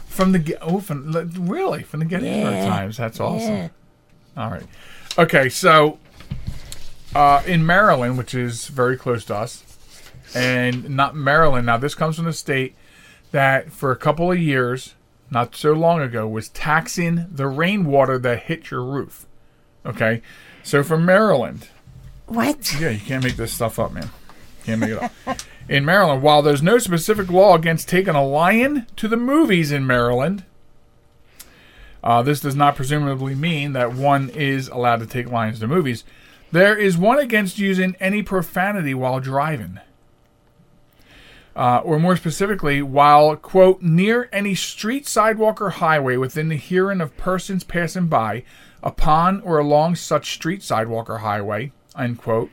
From 0.06 0.32
the 0.32 0.56
oh, 0.60 0.80
from 0.80 1.12
really 1.48 1.82
from 1.82 2.00
the 2.00 2.06
Gettysburg 2.06 2.54
Yeah. 2.54 2.66
Times. 2.66 2.96
That's 2.96 3.20
awesome. 3.20 3.54
Yeah. 3.54 3.68
All 4.36 4.50
right. 4.50 4.64
Okay, 5.18 5.48
so 5.48 5.98
uh, 7.14 7.42
in 7.46 7.64
Maryland, 7.66 8.18
which 8.18 8.34
is 8.34 8.66
very 8.68 8.96
close 8.96 9.24
to 9.26 9.34
us, 9.36 9.64
and 10.34 10.88
not 10.90 11.14
Maryland. 11.16 11.66
Now, 11.66 11.76
this 11.76 11.94
comes 11.94 12.16
from 12.16 12.24
the 12.26 12.32
state 12.32 12.74
that 13.32 13.72
for 13.72 13.90
a 13.90 13.96
couple 13.96 14.30
of 14.30 14.38
years, 14.38 14.94
not 15.30 15.54
so 15.54 15.72
long 15.72 16.00
ago, 16.00 16.26
was 16.28 16.48
taxing 16.48 17.26
the 17.30 17.46
rainwater 17.46 18.18
that 18.18 18.44
hit 18.44 18.70
your 18.70 18.84
roof. 18.84 19.26
Okay, 19.86 20.22
so 20.62 20.82
from 20.82 21.04
Maryland, 21.06 21.68
What? 22.26 22.76
yeah, 22.80 22.90
you 22.90 23.00
can't 23.00 23.24
make 23.24 23.36
this 23.36 23.52
stuff 23.52 23.78
up, 23.78 23.92
man. 23.92 24.10
Can't 24.64 24.80
make 24.80 24.90
it 24.90 25.02
up. 25.02 25.12
In 25.68 25.84
Maryland, 25.84 26.22
while 26.22 26.42
there's 26.42 26.62
no 26.62 26.78
specific 26.78 27.30
law 27.30 27.54
against 27.54 27.88
taking 27.88 28.14
a 28.16 28.24
lion 28.24 28.86
to 28.96 29.06
the 29.06 29.16
movies 29.16 29.70
in 29.70 29.86
Maryland, 29.86 30.42
uh, 32.02 32.22
this 32.22 32.40
does 32.40 32.56
not 32.56 32.74
presumably 32.74 33.36
mean 33.36 33.72
that 33.74 33.92
one 33.94 34.30
is 34.30 34.66
allowed 34.68 34.98
to 35.00 35.06
take 35.06 35.30
lions 35.30 35.60
to 35.60 35.68
movies. 35.68 36.02
There 36.52 36.76
is 36.76 36.98
one 36.98 37.18
against 37.18 37.58
using 37.58 37.96
any 38.00 38.22
profanity 38.22 38.94
while 38.94 39.20
driving. 39.20 39.80
Uh, 41.54 41.80
or 41.84 41.98
more 41.98 42.16
specifically, 42.16 42.80
while, 42.80 43.36
quote, 43.36 43.82
near 43.82 44.28
any 44.32 44.54
street, 44.54 45.06
sidewalk, 45.06 45.60
or 45.60 45.70
highway 45.70 46.16
within 46.16 46.48
the 46.48 46.56
hearing 46.56 47.00
of 47.00 47.16
persons 47.16 47.64
passing 47.64 48.06
by, 48.06 48.44
upon 48.82 49.40
or 49.42 49.58
along 49.58 49.96
such 49.96 50.32
street, 50.32 50.62
sidewalk, 50.62 51.10
or 51.10 51.18
highway, 51.18 51.72
unquote, 51.94 52.50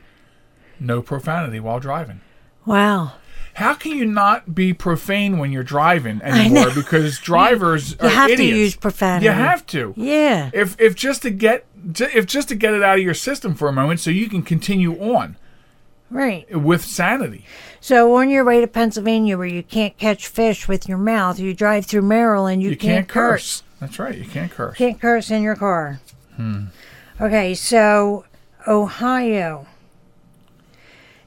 no 0.80 1.00
profanity 1.00 1.60
while 1.60 1.80
driving. 1.80 2.20
Wow. 2.66 3.12
How 3.58 3.74
can 3.74 3.92
you 3.92 4.04
not 4.04 4.54
be 4.54 4.72
profane 4.72 5.38
when 5.38 5.50
you're 5.50 5.64
driving 5.64 6.22
anymore? 6.22 6.70
Because 6.74 7.18
drivers 7.32 7.92
You 8.00 8.06
are 8.06 8.10
have 8.10 8.36
to 8.36 8.44
use 8.44 8.76
profanity. 8.76 9.26
You 9.26 9.32
have 9.32 9.66
to. 9.68 9.94
Yeah. 9.96 10.50
If 10.52 10.80
if 10.80 10.94
just 10.94 11.22
to 11.22 11.30
get 11.30 11.64
if 11.98 12.24
just 12.26 12.48
to 12.50 12.54
get 12.54 12.72
it 12.74 12.82
out 12.84 12.98
of 12.98 13.04
your 13.04 13.14
system 13.14 13.54
for 13.54 13.66
a 13.68 13.72
moment, 13.72 13.98
so 14.00 14.10
you 14.10 14.28
can 14.28 14.42
continue 14.42 14.94
on 15.00 15.36
Right. 16.10 16.46
with 16.56 16.84
sanity. 16.84 17.44
So 17.80 18.14
on 18.14 18.30
your 18.30 18.44
way 18.44 18.60
to 18.60 18.66
Pennsylvania 18.66 19.36
where 19.36 19.46
you 19.46 19.62
can't 19.62 19.96
catch 19.98 20.26
fish 20.28 20.66
with 20.68 20.88
your 20.88 20.98
mouth, 20.98 21.38
you 21.38 21.52
drive 21.52 21.84
through 21.86 22.02
Maryland, 22.02 22.62
you, 22.62 22.70
You, 22.70 22.76
can't, 22.76 23.08
curse. 23.08 23.62
That's 23.80 23.98
right. 23.98 24.16
You 24.16 24.24
can't 24.24 24.50
curse. 24.50 24.76
Can't 24.78 25.00
curse 25.00 25.30
in 25.30 25.42
your 25.42 25.56
car. 25.56 26.00
Hmm. 26.36 26.66
Okay, 27.20 27.54
so 27.54 28.24
Ohio. 28.66 29.66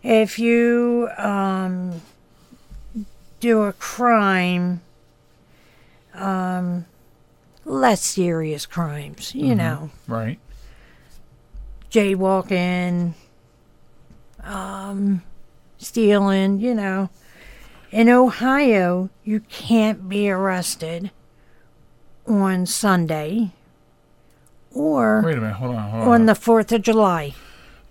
If 0.04 0.40
you 0.40 1.10
um, 1.18 2.02
do 3.42 3.64
a 3.64 3.74
crime, 3.74 4.80
um, 6.14 6.86
less 7.66 8.02
serious 8.02 8.66
crimes, 8.66 9.36
you 9.36 9.56
know, 9.56 9.90
Right. 10.08 10.40
jaywalking, 11.90 13.14
um, 14.44 15.24
stealing, 15.78 16.60
you 16.60 16.74
know. 16.74 17.10
In 17.92 18.08
Ohio, 18.08 19.10
you 19.26 19.42
can't 19.42 20.08
be 20.08 20.30
arrested 20.30 21.12
on 22.26 22.66
Sunday 22.66 23.52
or 24.74 25.22
Wait 25.26 25.38
a 25.38 25.42
minute. 25.42 25.54
Hold 25.56 25.76
on. 25.76 25.90
Hold 25.90 26.04
on. 26.04 26.10
on 26.22 26.26
the 26.28 26.34
4th 26.36 26.72
of 26.72 26.82
July. 26.84 27.34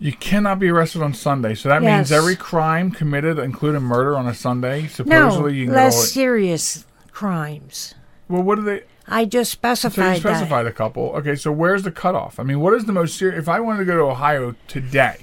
You 0.00 0.12
cannot 0.12 0.58
be 0.58 0.68
arrested 0.68 1.02
on 1.02 1.12
Sunday. 1.14 1.54
So 1.54 1.68
that 1.68 1.82
means 1.82 2.10
every 2.10 2.34
crime 2.34 2.90
committed, 2.90 3.38
including 3.38 3.82
murder, 3.82 4.16
on 4.16 4.26
a 4.26 4.34
Sunday, 4.34 4.82
No, 4.82 4.88
supposedly 4.88 5.54
you 5.56 5.66
can 5.66 5.74
go. 5.74 5.80
less 5.80 6.10
serious 6.12 6.86
crimes. 7.12 7.94
Well, 8.28 8.42
what 8.42 8.56
do 8.56 8.62
they? 8.62 8.84
I 9.06 9.26
just 9.26 9.52
specified. 9.52 9.94
So 9.94 10.00
you 10.02 10.14
specified 10.16 10.32
that. 10.32 10.38
specified 10.38 10.66
a 10.66 10.72
couple. 10.72 11.02
Okay, 11.16 11.36
so 11.36 11.52
where's 11.52 11.82
the 11.82 11.90
cutoff? 11.90 12.40
I 12.40 12.44
mean, 12.44 12.60
what 12.60 12.72
is 12.74 12.86
the 12.86 12.92
most 12.92 13.16
serious? 13.16 13.38
If 13.38 13.48
I 13.48 13.60
wanted 13.60 13.80
to 13.80 13.84
go 13.84 13.96
to 13.96 14.02
Ohio 14.04 14.54
today, 14.68 15.18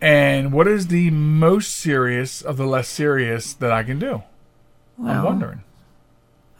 and 0.00 0.52
what 0.52 0.66
is 0.66 0.88
the 0.88 1.10
most 1.10 1.76
serious 1.76 2.42
of 2.42 2.56
the 2.56 2.66
less 2.66 2.88
serious 2.88 3.52
that 3.54 3.70
I 3.70 3.84
can 3.84 3.98
do? 3.98 4.22
I'm 4.98 5.22
wondering. 5.22 5.62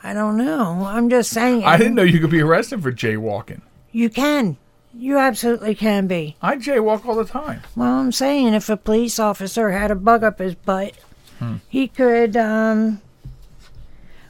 I 0.04 0.14
don't 0.14 0.36
know. 0.36 0.84
I'm 0.84 1.08
just 1.10 1.30
saying. 1.30 1.64
I 1.64 1.76
didn't 1.76 1.94
know 1.94 2.02
you 2.02 2.20
could 2.20 2.30
be 2.30 2.42
arrested 2.42 2.82
for 2.82 2.92
jaywalking. 2.92 3.62
You 3.90 4.08
can. 4.10 4.56
You 4.94 5.18
absolutely 5.18 5.74
can 5.74 6.06
be. 6.06 6.36
I 6.42 6.56
jaywalk 6.56 7.06
all 7.06 7.14
the 7.14 7.24
time. 7.24 7.62
Well, 7.74 7.94
I'm 7.94 8.12
saying 8.12 8.52
if 8.54 8.68
a 8.68 8.76
police 8.76 9.18
officer 9.18 9.70
had 9.70 9.90
a 9.90 9.94
bug 9.94 10.22
up 10.22 10.38
his 10.38 10.54
butt, 10.54 10.92
Hmm. 11.38 11.56
he 11.68 11.88
could, 11.88 12.36
um, 12.36 13.00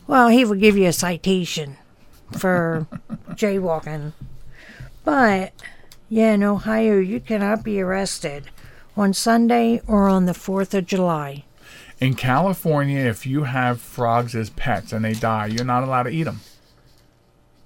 well, 0.07 0.29
he 0.29 0.45
would 0.45 0.61
give 0.61 0.77
you 0.77 0.87
a 0.89 0.93
citation 0.93 1.77
for 2.39 2.87
jaywalking. 3.31 4.13
But, 5.05 5.53
yeah, 6.09 6.33
in 6.35 6.43
Ohio, 6.45 6.99
you 6.99 7.19
cannot 7.21 7.65
be 7.65 7.81
arrested 7.81 8.49
on 8.97 9.13
Sunday 9.13 9.81
or 9.87 10.09
on 10.09 10.27
the 10.27 10.33
4th 10.33 10.75
of 10.75 10.87
July. 10.87 11.45
In 12.01 12.15
California, 12.15 13.01
if 13.01 13.27
you 13.27 13.45
have 13.45 13.81
frogs 13.81 14.35
as 14.35 14.51
pets 14.51 14.93
and 14.93 15.05
they 15.05 15.13
die, 15.15 15.47
you're 15.47 15.65
not 15.65 15.83
allowed 15.85 16.05
to 16.05 16.11
eat 16.11 16.25
them. 16.25 16.41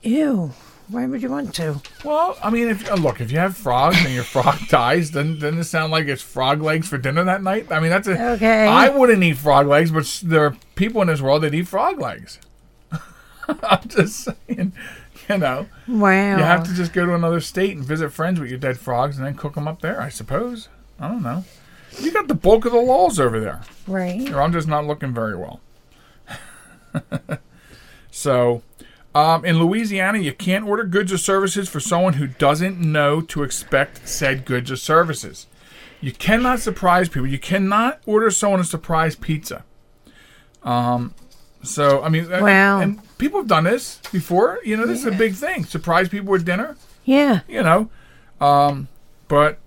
Ew. 0.03 0.53
Why 0.89 1.07
would 1.07 1.21
you 1.21 1.31
want 1.31 1.53
to? 1.57 1.81
Well, 2.05 2.39
I 2.43 2.51
mean, 2.51 2.69
if 2.69 2.89
uh, 2.91 2.95
look, 2.95 3.21
if 3.21 3.33
you 3.33 3.39
have 3.39 3.57
frogs 3.57 3.97
and 4.05 4.15
your 4.15 4.23
frog 4.23 4.59
dies, 4.69 5.11
then 5.11 5.39
doesn't 5.39 5.59
it 5.59 5.65
sound 5.65 5.91
like 5.91 6.07
it's 6.07 6.23
frog 6.23 6.63
legs 6.63 6.89
for 6.89 6.97
dinner 6.97 7.25
that 7.25 7.43
night? 7.43 7.73
I 7.73 7.81
mean, 7.81 7.91
that's 7.91 8.07
a. 8.07 8.33
Okay. 8.35 8.67
I 8.67 8.89
wouldn't 8.89 9.23
eat 9.23 9.37
frog 9.39 9.67
legs, 9.67 9.91
but 9.91 10.21
there 10.23 10.45
are 10.45 10.57
people 10.77 11.03
in 11.03 11.09
this 11.09 11.21
world 11.21 11.43
that 11.43 11.55
eat 11.55 11.67
frog 11.67 12.01
legs. 12.01 12.39
I'm 13.63 13.89
just 13.89 14.25
saying, 14.49 14.73
you 15.29 15.39
know, 15.39 15.67
Wow. 15.89 16.37
you 16.37 16.43
have 16.45 16.65
to 16.69 16.75
just 16.75 16.93
go 16.93 17.05
to 17.05 17.15
another 17.15 17.41
state 17.41 17.77
and 17.77 17.85
visit 17.85 18.11
friends 18.13 18.39
with 18.39 18.49
your 18.49 18.59
dead 18.59 18.79
frogs 18.79 19.17
and 19.19 19.27
then 19.27 19.35
cook 19.35 19.55
them 19.55 19.67
up 19.67 19.81
there. 19.83 20.01
I 20.01 20.09
suppose. 20.09 20.69
I 21.01 21.09
don't 21.09 21.23
know. 21.23 21.45
You 22.01 22.13
got 22.13 22.29
the 22.29 22.35
bulk 22.35 22.65
of 22.65 22.73
the 22.73 22.79
laws 22.81 23.19
over 23.19 23.41
there. 23.41 23.63
Right. 23.87 24.31
Or 24.33 24.41
I'm 24.43 24.53
just 24.53 24.69
not 24.69 24.87
looking 24.87 25.13
very 25.15 25.37
well. 25.37 25.61
so, 28.11 28.63
um, 29.17 29.45
in 29.47 29.59
Louisiana, 29.59 30.19
you 30.19 30.33
can't 30.33 30.67
order 30.67 30.85
goods 30.85 31.11
or 31.13 31.17
services 31.19 31.69
for 31.69 31.81
someone 31.81 32.15
who 32.15 32.27
doesn't 32.27 32.79
know 32.79 33.21
to 33.23 33.43
expect 33.43 34.07
said 34.07 34.45
goods 34.45 34.71
or 34.71 34.77
services. 34.77 35.47
You 36.03 36.13
cannot 36.13 36.61
surprise 36.61 37.09
people. 37.09 37.27
You 37.27 37.39
cannot 37.39 38.01
order 38.05 38.31
someone 38.31 38.61
a 38.61 38.65
surprise 38.65 39.17
pizza. 39.17 39.65
Um, 40.63 41.15
so 41.63 42.03
I 42.03 42.09
mean, 42.11 42.29
Wow. 42.31 42.81
and 42.81 43.01
people 43.17 43.41
have 43.41 43.49
done 43.49 43.65
this 43.65 44.01
before. 44.13 44.59
You 44.65 44.77
know, 44.77 44.85
this 44.87 45.01
is 45.01 45.07
a 45.07 45.13
big 45.13 45.35
thing. 45.35 45.65
Surprise 45.65 46.09
people 46.11 46.31
with 46.31 46.45
dinner. 46.45 46.77
Yeah. 47.05 47.41
You 47.49 47.63
know, 47.63 47.89
um, 48.41 48.89
but 49.29 49.59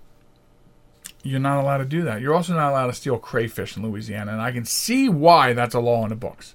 you're 1.24 1.40
not 1.40 1.60
allowed 1.60 1.80
to 1.80 1.86
do 1.86 2.04
that. 2.04 2.22
You're 2.22 2.36
also 2.36 2.54
not 2.54 2.70
allowed 2.70 2.88
to 2.88 2.94
steal 2.94 3.18
crayfish 3.18 3.76
in 3.76 3.82
Louisiana, 3.84 4.32
and 4.34 4.42
I 4.42 4.52
can 4.52 4.66
see 4.66 5.10
why 5.10 5.54
that's 5.54 5.74
a 5.74 5.80
law 5.80 6.04
in 6.04 6.10
the 6.10 6.16
books. 6.16 6.54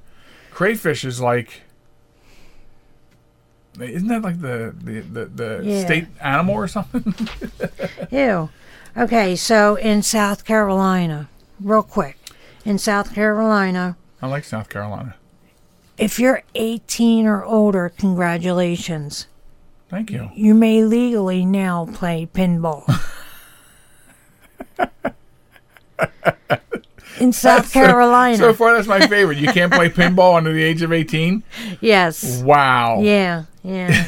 Crayfish 0.53 1.05
is 1.05 1.21
like, 1.21 1.63
isn't 3.81 4.09
that 4.09 4.23
like 4.23 4.41
the 4.41 4.75
the 4.83 5.01
the, 5.01 5.25
the 5.27 5.61
yeah. 5.65 5.85
state 5.85 6.07
animal 6.21 6.55
or 6.55 6.69
something? 6.69 7.15
Ew. 8.11 8.49
Okay, 8.97 9.35
so 9.35 9.75
in 9.75 10.03
South 10.03 10.45
Carolina, 10.45 11.29
real 11.61 11.83
quick, 11.83 12.17
in 12.65 12.79
South 12.79 13.13
Carolina. 13.15 13.97
I 14.23 14.29
like 14.29 14.45
South 14.45 14.69
Carolina. 14.69 15.17
If 15.99 16.19
you're 16.19 16.43
18 16.55 17.27
or 17.27 17.45
older, 17.45 17.93
congratulations. 17.99 19.27
Thank 19.89 20.11
you. 20.11 20.31
You 20.35 20.55
may 20.55 20.85
legally 20.85 21.45
now 21.45 21.87
play 21.93 22.29
pinball. 22.33 22.85
in 27.21 27.33
South 27.33 27.73
Carolina. 27.73 28.37
So, 28.37 28.53
far, 28.55 28.75
that's 28.75 28.87
my 28.89 29.07
favorite. 29.07 29.39
You 29.39 29.49
can't 29.53 29.73
play 29.73 29.89
pinball 29.91 30.37
under 30.37 30.53
the 30.53 30.63
age 30.63 30.83
of 30.83 30.93
18? 30.93 31.43
yes. 31.81 32.43
Wow. 32.43 33.01
Yeah. 33.01 33.45
Yeah. 33.63 34.05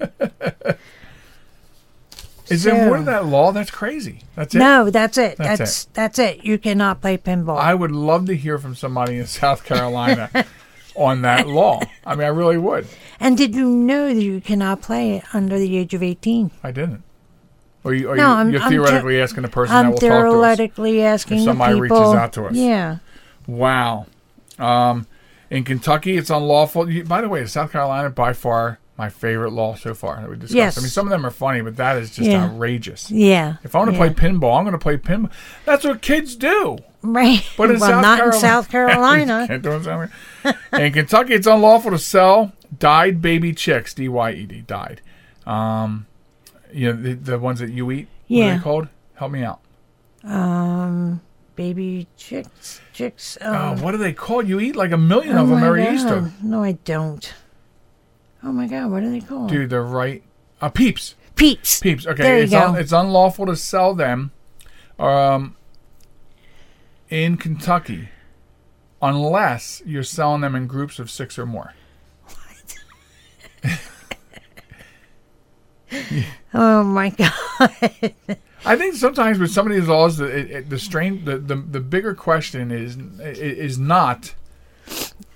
Is 2.48 2.62
there 2.62 2.86
more 2.86 2.98
to 2.98 3.04
that 3.04 3.24
law? 3.26 3.52
That's 3.52 3.70
crazy. 3.70 4.20
That's 4.34 4.54
it. 4.54 4.58
no, 4.58 4.90
that's 4.90 5.16
it. 5.16 5.38
That's 5.38 5.58
That's 5.58 5.84
that's, 5.86 6.18
it. 6.18 6.44
You 6.44 6.58
cannot 6.58 7.00
play 7.00 7.16
pinball. 7.16 7.58
I 7.58 7.74
would 7.74 7.90
love 7.90 8.26
to 8.26 8.36
hear 8.36 8.58
from 8.58 8.74
somebody 8.74 9.16
in 9.16 9.26
South 9.26 9.64
Carolina 9.64 10.30
on 10.94 11.22
that 11.22 11.46
law. 11.48 11.80
I 12.04 12.14
mean, 12.14 12.24
I 12.24 12.28
really 12.28 12.58
would. 12.58 12.86
and 13.18 13.36
did 13.38 13.54
you 13.54 13.66
know 13.68 14.12
that 14.14 14.20
you 14.22 14.40
cannot 14.42 14.82
play 14.82 15.12
it 15.16 15.24
under 15.32 15.58
the 15.58 15.76
age 15.78 15.94
of 15.94 16.02
eighteen? 16.02 16.50
I 16.62 16.70
didn't. 16.70 17.02
Or 17.84 17.92
you, 17.94 18.08
or 18.08 18.16
No, 18.16 18.28
you, 18.32 18.34
I'm- 18.38 18.50
you're 18.52 18.62
I'm 18.62 18.70
theoretically 18.70 19.20
asking 19.20 19.42
the 19.42 19.48
person 19.48 19.74
that 19.74 19.80
I'm 19.84 19.90
will 19.90 19.98
talk 19.98 20.08
to 20.08 20.14
us. 20.16 20.22
theoretically 20.32 21.02
asking 21.02 21.38
If 21.38 21.44
somebody 21.44 21.78
reaches 21.80 21.98
out 21.98 22.32
to 22.34 22.46
us. 22.46 22.54
Yeah. 22.54 22.96
Wow. 23.46 24.06
Um, 24.58 25.06
in 25.50 25.64
Kentucky, 25.64 26.16
it's 26.16 26.30
unlawful. 26.30 26.90
You, 26.90 27.04
by 27.04 27.20
the 27.20 27.28
way, 27.28 27.44
South 27.46 27.72
Carolina, 27.72 28.08
by 28.10 28.32
far, 28.32 28.78
my 28.96 29.08
favorite 29.10 29.50
law 29.52 29.74
so 29.74 29.92
far 29.92 30.20
that 30.20 30.30
we 30.30 30.36
discussed. 30.36 30.54
Yes. 30.54 30.78
I 30.78 30.80
mean, 30.80 30.88
some 30.88 31.06
of 31.06 31.10
them 31.10 31.26
are 31.26 31.30
funny, 31.30 31.60
but 31.60 31.76
that 31.76 31.98
is 31.98 32.10
just 32.14 32.28
Yeah. 32.30 32.44
outrageous. 32.44 33.10
Yeah. 33.10 33.56
If 33.64 33.74
I 33.74 33.78
want 33.78 33.90
to 33.90 33.96
yeah. 33.96 34.10
play 34.12 34.30
pinball, 34.30 34.56
I'm 34.56 34.64
going 34.64 34.72
to 34.72 34.78
play 34.78 34.96
pinball. 34.96 35.30
That's 35.66 35.84
what 35.84 36.00
kids 36.00 36.36
do. 36.36 36.78
Right. 37.02 37.44
But 37.58 37.70
in 37.70 37.78
well, 37.80 37.90
South 37.90 38.02
not 38.02 38.18
Carolina, 38.18 38.34
in 38.36 38.40
South 38.40 38.70
Carolina. 38.70 39.44
Can't 39.46 39.62
do 39.62 39.72
it 39.72 39.76
in 39.76 39.82
South 39.84 40.10
Carolina. 40.42 40.86
in 40.86 40.92
Kentucky, 40.94 41.34
it's 41.34 41.46
unlawful 41.46 41.90
to 41.90 41.98
sell 41.98 42.52
dyed 42.78 43.20
baby 43.20 43.52
chicks. 43.52 43.92
D 43.92 44.08
Y 44.08 44.30
E 44.32 44.46
D, 44.46 44.60
dyed. 44.62 45.00
Um, 45.46 46.06
you 46.74 46.92
know 46.92 47.00
the, 47.00 47.14
the 47.14 47.38
ones 47.38 47.60
that 47.60 47.70
you 47.70 47.90
eat. 47.90 48.08
What 48.28 48.36
are 48.36 48.44
Yeah. 48.46 48.56
they 48.56 48.62
called? 48.62 48.88
Help 49.14 49.32
me 49.32 49.42
out. 49.44 49.60
um, 50.24 51.20
baby 51.56 52.06
chicks, 52.16 52.80
chicks. 52.92 53.38
Um, 53.40 53.54
Uh, 53.54 53.76
what 53.82 53.94
are 53.94 53.98
they 53.98 54.12
called? 54.12 54.48
You 54.48 54.58
eat 54.60 54.74
like 54.76 54.90
a 54.92 54.96
million 54.98 55.36
oh 55.36 55.42
of 55.44 55.48
them 55.50 55.62
every 55.62 55.84
God. 55.84 55.94
Easter. 55.94 56.32
No, 56.42 56.62
I 56.64 56.72
don't. 56.84 57.32
Oh 58.42 58.52
my 58.52 58.66
God, 58.66 58.90
what 58.90 59.02
are 59.02 59.10
they 59.10 59.20
called? 59.20 59.48
Dude, 59.50 59.70
they're 59.70 59.82
right. 59.82 60.22
Uh, 60.60 60.68
peeps. 60.68 61.14
Peeps. 61.36 61.80
Peeps. 61.80 62.06
Okay, 62.06 62.22
There 62.22 62.36
you 62.38 62.42
it's, 62.44 62.52
go. 62.52 62.68
un- 62.68 62.76
it's 62.76 62.92
unlawful 62.92 63.46
to 63.46 63.56
sell 63.56 63.94
them 63.94 64.32
um, 64.98 65.56
in 67.10 67.36
Kentucky 67.36 68.08
unless 69.02 69.82
you're 69.84 70.02
selling 70.02 70.40
them 70.42 70.54
in 70.54 70.66
groups 70.66 70.98
of 70.98 71.10
six 71.10 71.38
or 71.38 71.46
more. 71.46 71.74
Oh 76.56 76.84
my 76.84 77.10
God. 77.10 77.32
I 78.66 78.76
think 78.76 78.94
sometimes 78.94 79.38
with 79.38 79.50
some 79.50 79.66
of 79.66 79.72
these 79.72 79.88
laws, 79.88 80.18
the, 80.18 80.26
it, 80.26 80.50
it, 80.50 80.70
the 80.70 80.78
strain, 80.78 81.24
the, 81.24 81.36
the 81.38 81.56
the 81.56 81.80
bigger 81.80 82.14
question 82.14 82.70
is 82.70 82.96
is 83.20 83.78
not 83.78 84.34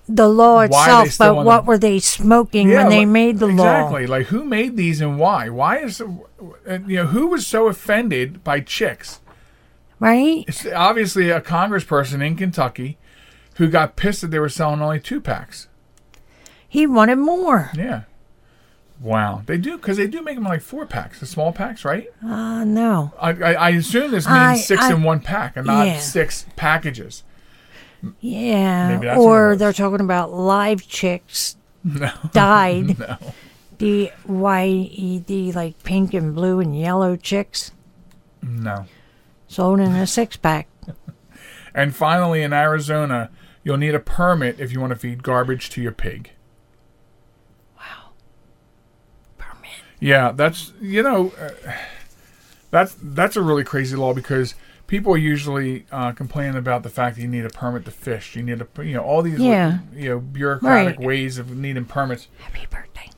The 0.08 0.28
law 0.28 0.60
itself, 0.60 1.18
but 1.18 1.44
what 1.44 1.66
were 1.66 1.76
they 1.76 1.98
smoking 1.98 2.70
when 2.70 2.88
they 2.88 3.04
made 3.04 3.38
the 3.40 3.46
law 3.48 3.52
exactly 3.64 4.06
like 4.06 4.26
who 4.26 4.44
made 4.44 4.76
these 4.76 5.00
and 5.00 5.18
why? 5.18 5.50
Why 5.50 5.78
is 5.78 6.00
uh, 6.00 6.06
you 6.86 6.96
know 6.96 7.06
who 7.06 7.26
was 7.26 7.46
so 7.46 7.66
offended 7.68 8.42
by 8.44 8.60
chicks? 8.60 9.20
Right? 10.00 10.44
It's 10.46 10.64
obviously 10.64 11.28
a 11.30 11.40
congressperson 11.40 12.24
in 12.24 12.36
Kentucky 12.36 12.96
who 13.56 13.68
got 13.68 13.96
pissed 13.96 14.20
that 14.20 14.28
they 14.28 14.38
were 14.38 14.48
selling 14.48 14.80
only 14.80 15.00
two 15.00 15.20
packs. 15.20 15.66
He 16.68 16.86
wanted 16.86 17.16
more. 17.16 17.70
Yeah. 17.74 18.02
Wow, 19.00 19.42
they 19.46 19.58
do 19.58 19.76
because 19.76 19.96
they 19.96 20.08
do 20.08 20.22
make 20.22 20.34
them 20.34 20.44
like 20.44 20.60
four 20.60 20.84
packs, 20.84 21.20
the 21.20 21.26
small 21.26 21.52
packs, 21.52 21.84
right? 21.84 22.08
Uh, 22.24 22.64
no. 22.64 23.12
I, 23.20 23.30
I, 23.30 23.52
I 23.52 23.68
assume 23.70 24.10
this 24.10 24.26
means 24.26 24.36
I- 24.36 24.56
six 24.56 24.82
I- 24.82 24.92
in 24.92 25.02
one 25.04 25.20
pack 25.20 25.56
and 25.56 25.66
not 25.66 25.86
Yeah. 25.86 25.98
six 26.00 26.46
packages. 26.56 27.22
Yeah. 28.20 28.88
Maybe 28.94 29.06
that's 29.06 29.20
or 29.20 29.54
they're 29.56 29.72
talking 29.72 30.00
about 30.00 30.32
live 30.32 30.86
chicks 30.88 31.56
No, 31.84 32.10
died. 32.32 32.98
no. 32.98 33.16
D 33.78 34.10
Y 34.26 34.64
E 34.66 35.20
D, 35.20 35.52
like 35.52 35.80
pink 35.84 36.12
and 36.12 36.34
blue 36.34 36.58
and 36.58 36.76
yellow 36.76 37.14
chicks 37.14 37.70
No. 38.42 38.86
sold 39.46 39.78
in 39.78 39.92
a 39.92 40.06
six 40.08 40.36
pack. 40.36 40.66
And 41.72 41.94
finally, 41.94 42.42
in 42.42 42.52
Arizona, 42.52 43.30
you'll 43.62 43.76
need 43.76 43.94
a 43.94 44.00
permit 44.00 44.58
if 44.58 44.72
you 44.72 44.80
want 44.80 44.90
to 44.90 44.96
feed 44.98 45.22
garbage 45.22 45.70
to 45.70 45.80
your 45.82 45.92
pig. 45.92 46.32
Permit. 49.36 49.70
Yeah, 50.00 50.32
that's 50.32 50.72
you 50.80 51.02
know, 51.02 51.32
uh, 51.40 51.72
that's 52.70 52.96
that's 53.02 53.36
a 53.36 53.42
really 53.42 53.64
crazy 53.64 53.96
law 53.96 54.14
because 54.14 54.54
people 54.86 55.16
usually 55.16 55.86
uh, 55.90 56.12
complain 56.12 56.54
about 56.56 56.82
the 56.82 56.88
fact 56.90 57.16
that 57.16 57.22
you 57.22 57.28
need 57.28 57.44
a 57.44 57.50
permit 57.50 57.84
to 57.86 57.90
fish. 57.90 58.36
You 58.36 58.42
need 58.42 58.60
a 58.60 58.84
you 58.84 58.94
know 58.94 59.02
all 59.02 59.22
these 59.22 59.38
like, 59.38 59.80
you 59.94 60.08
know 60.10 60.18
bureaucratic 60.20 60.98
Right. 60.98 61.06
ways 61.06 61.38
of 61.38 61.56
needing 61.56 61.84
permits. 61.84 62.28
Happy 62.38 62.66
birthday. 62.70 63.10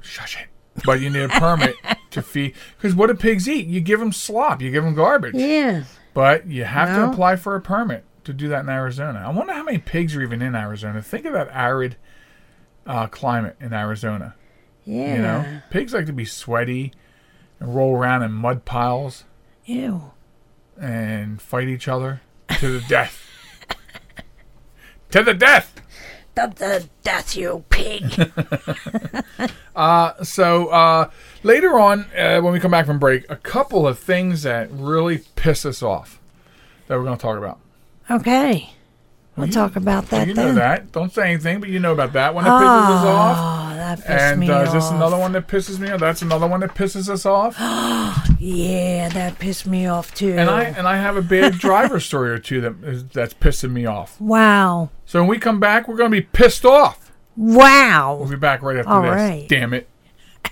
Shush 0.00 0.36
it. 0.40 0.48
But 0.84 1.00
you 1.00 1.10
need 1.10 1.22
a 1.24 1.28
permit 1.28 1.76
to 2.10 2.22
feed 2.22 2.54
because 2.76 2.94
what 2.94 3.08
do 3.08 3.14
pigs 3.14 3.48
eat? 3.48 3.66
You 3.66 3.80
give 3.80 4.00
them 4.00 4.12
slop. 4.12 4.60
You 4.62 4.70
give 4.70 4.84
them 4.84 4.94
garbage. 4.94 5.34
Yeah. 5.34 5.84
But 6.14 6.46
you 6.46 6.64
have 6.64 6.88
to 6.96 7.10
apply 7.10 7.36
for 7.36 7.54
a 7.56 7.60
permit 7.60 8.04
to 8.24 8.32
do 8.32 8.48
that 8.48 8.60
in 8.64 8.68
Arizona. 8.68 9.22
I 9.26 9.30
wonder 9.30 9.52
how 9.52 9.62
many 9.62 9.78
pigs 9.78 10.14
are 10.16 10.22
even 10.22 10.42
in 10.42 10.54
Arizona. 10.54 11.00
Think 11.02 11.24
of 11.26 11.32
that 11.32 11.48
arid 11.52 11.96
uh, 12.86 13.06
climate 13.06 13.56
in 13.60 13.72
Arizona. 13.72 14.34
Yeah. 14.84 15.14
You 15.16 15.22
know, 15.22 15.60
pigs 15.70 15.92
like 15.94 16.06
to 16.06 16.12
be 16.12 16.24
sweaty 16.24 16.92
and 17.60 17.74
roll 17.74 17.96
around 17.96 18.22
in 18.22 18.32
mud 18.32 18.64
piles 18.64 19.24
Ew. 19.64 20.12
and 20.80 21.40
fight 21.40 21.68
each 21.68 21.88
other 21.88 22.20
to 22.58 22.80
the 22.80 22.86
death. 22.88 23.26
to 25.10 25.22
the 25.22 25.34
death. 25.34 25.74
The, 26.34 26.46
the 26.56 26.88
death, 27.02 27.36
you 27.36 27.64
pig. 27.68 28.04
So 30.24 30.68
uh, 30.68 31.10
later 31.42 31.78
on, 31.78 32.06
uh, 32.16 32.40
when 32.40 32.52
we 32.52 32.60
come 32.60 32.70
back 32.70 32.86
from 32.86 32.98
break, 32.98 33.28
a 33.30 33.36
couple 33.36 33.86
of 33.86 33.98
things 33.98 34.42
that 34.42 34.70
really 34.70 35.18
piss 35.36 35.64
us 35.66 35.82
off 35.82 36.20
that 36.88 36.98
we're 36.98 37.04
going 37.04 37.16
to 37.18 37.22
talk 37.22 37.38
about. 37.38 37.58
okay. 38.10 38.70
We'll 39.36 39.46
you- 39.46 39.52
talk 39.52 39.76
about 39.76 40.10
Well, 40.10 40.20
that 40.20 40.28
you 40.28 40.34
then. 40.34 40.46
know 40.48 40.54
that. 40.54 40.92
Don't 40.92 41.12
say 41.12 41.30
anything, 41.30 41.60
but 41.60 41.68
you 41.70 41.80
know 41.80 41.92
about 41.92 42.12
that 42.12 42.34
When 42.34 42.44
that 42.44 42.50
pisses 42.50 42.98
us 42.98 43.04
off. 43.04 43.61
That 43.82 43.98
pissed 43.98 44.08
And 44.10 44.40
me 44.40 44.48
uh, 44.48 44.60
off. 44.60 44.66
is 44.68 44.72
this 44.74 44.90
another 44.90 45.18
one 45.18 45.32
that 45.32 45.48
pisses 45.48 45.78
me 45.80 45.90
off? 45.90 45.98
That's 46.00 46.22
another 46.22 46.46
one 46.46 46.60
that 46.60 46.74
pisses 46.74 47.08
us 47.08 47.26
off. 47.26 47.56
Yeah, 48.38 49.08
that 49.10 49.38
pissed 49.38 49.66
me 49.66 49.86
off 49.86 50.12
too. 50.14 50.34
And 50.36 50.50
I 50.50 50.64
and 50.64 50.86
I 50.88 50.96
have 50.96 51.16
a 51.16 51.22
bad 51.22 51.58
driver 51.58 52.00
story 52.00 52.30
or 52.30 52.38
two 52.38 52.60
that 52.60 52.74
is, 52.82 53.04
that's 53.08 53.34
pissing 53.34 53.70
me 53.72 53.86
off. 53.86 54.20
wow. 54.20 54.90
So 55.06 55.20
when 55.20 55.28
we 55.28 55.38
come 55.38 55.60
back, 55.60 55.86
we're 55.88 55.96
going 55.96 56.10
to 56.10 56.16
be 56.16 56.22
pissed 56.22 56.64
off. 56.64 57.12
Wow. 57.36 58.16
We'll 58.18 58.28
be 58.30 58.36
back 58.36 58.62
right 58.62 58.76
after 58.78 58.90
All 58.90 59.02
this. 59.02 59.10
right. 59.10 59.46
Damn 59.48 59.74
it. 59.74 59.88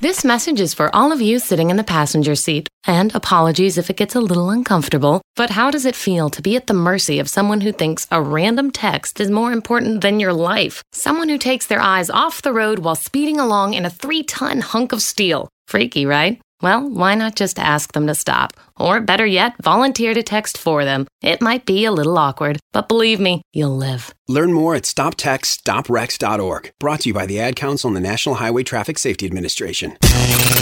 This 0.01 0.25
message 0.25 0.61
is 0.61 0.73
for 0.73 0.95
all 0.95 1.13
of 1.13 1.21
you 1.21 1.39
sitting 1.39 1.69
in 1.71 1.77
the 1.77 1.85
passenger 1.85 2.35
seat. 2.35 2.69
And 2.87 3.15
apologies 3.15 3.77
if 3.77 3.91
it 3.91 3.97
gets 3.97 4.15
a 4.15 4.21
little 4.21 4.51
uncomfortable. 4.51 5.21
But 5.41 5.49
how 5.49 5.71
does 5.71 5.87
it 5.87 5.97
feel 5.97 6.29
to 6.29 6.43
be 6.43 6.55
at 6.55 6.67
the 6.67 6.75
mercy 6.75 7.19
of 7.19 7.27
someone 7.27 7.63
who 7.63 7.73
thinks 7.73 8.07
a 8.11 8.21
random 8.21 8.71
text 8.71 9.21
is 9.21 9.31
more 9.31 9.53
important 9.53 10.03
than 10.03 10.21
your 10.21 10.35
life? 10.35 10.85
Someone 10.93 11.31
who 11.31 11.39
takes 11.39 11.67
their 11.67 11.81
eyes 11.81 12.11
off 12.11 12.43
the 12.43 12.53
road 12.53 12.81
while 12.81 12.95
speeding 12.95 13.41
along 13.41 13.73
in 13.73 13.87
a 13.87 13.91
three 13.91 14.23
ton 14.23 14.61
hunk 14.61 14.93
of 14.93 15.01
steel. 15.01 15.49
Freaky, 15.67 16.05
right? 16.05 16.43
Well, 16.61 16.87
why 16.91 17.15
not 17.15 17.37
just 17.37 17.59
ask 17.59 17.93
them 17.93 18.07
to 18.07 18.15
stop? 18.15 18.53
Or 18.77 19.01
better 19.01 19.25
yet, 19.25 19.55
volunteer 19.63 20.13
to 20.13 20.23
text 20.23 20.59
for 20.59 20.85
them. 20.85 21.07
It 21.23 21.41
might 21.41 21.65
be 21.65 21.87
a 21.87 21.91
little 21.91 22.19
awkward, 22.19 22.59
but 22.75 22.87
believe 22.87 23.19
me, 23.19 23.41
you'll 23.55 23.79
live. 23.79 24.13
Learn 24.29 24.53
more 24.53 24.75
at 24.75 24.83
stoptextsstopwrecks.org. 24.83 26.73
Brought 26.79 27.01
to 27.01 27.09
you 27.09 27.15
by 27.15 27.25
the 27.25 27.41
Ad 27.41 27.57
Council 27.57 27.89
and 27.89 27.97
the 27.97 28.03
National 28.03 28.35
Highway 28.35 28.63
Traffic 28.63 28.99
Safety 28.99 29.25
Administration. 29.25 29.97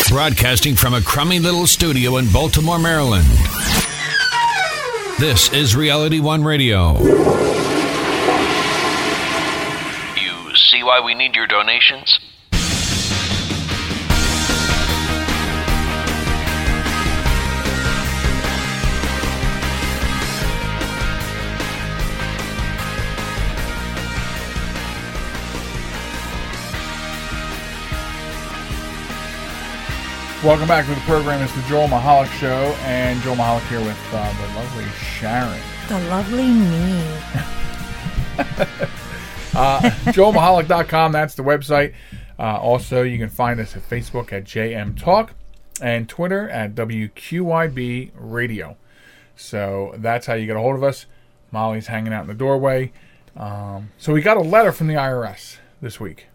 Broadcasting 0.08 0.76
from 0.76 0.94
a 0.94 1.00
crummy 1.00 1.40
little 1.40 1.66
studio 1.66 2.18
in 2.18 2.30
Baltimore, 2.30 2.78
Maryland. 2.78 3.26
This 5.18 5.52
is 5.52 5.74
Reality 5.74 6.20
One 6.20 6.44
Radio. 6.44 6.96
You 7.02 7.10
see 10.54 10.84
why 10.84 11.00
we 11.04 11.14
need 11.16 11.34
your 11.34 11.48
donations? 11.48 12.20
Welcome 30.44 30.68
back 30.68 30.86
to 30.86 30.94
the 30.94 31.00
program. 31.00 31.42
It's 31.42 31.52
the 31.52 31.62
Joel 31.62 31.88
Michalec 31.88 32.30
Show, 32.38 32.76
and 32.84 33.20
Joel 33.22 33.34
Michalec 33.34 33.68
here 33.68 33.80
with 33.80 33.98
uh, 34.12 34.32
the 34.40 34.46
lovely 34.54 34.84
Sharon. 34.92 35.60
The 35.88 35.98
lovely 36.08 36.46
me. 36.46 37.02
JoelMichalec.com, 40.12 41.10
that's 41.10 41.34
the 41.34 41.42
website. 41.42 41.92
Uh, 42.38 42.56
also, 42.56 43.02
you 43.02 43.18
can 43.18 43.28
find 43.28 43.58
us 43.58 43.74
at 43.74 43.82
Facebook 43.82 44.32
at 44.32 44.44
JM 44.44 44.96
Talk 44.96 45.34
and 45.82 46.08
Twitter 46.08 46.48
at 46.48 46.76
WQYB 46.76 48.12
Radio. 48.14 48.76
So 49.34 49.92
that's 49.96 50.26
how 50.26 50.34
you 50.34 50.46
get 50.46 50.54
a 50.54 50.60
hold 50.60 50.76
of 50.76 50.84
us. 50.84 51.06
Molly's 51.50 51.88
hanging 51.88 52.12
out 52.12 52.22
in 52.22 52.28
the 52.28 52.34
doorway. 52.34 52.92
Um, 53.36 53.90
so 53.98 54.12
we 54.12 54.22
got 54.22 54.36
a 54.36 54.42
letter 54.42 54.70
from 54.70 54.86
the 54.86 54.94
IRS 54.94 55.56
this 55.80 55.98
week. 55.98 56.27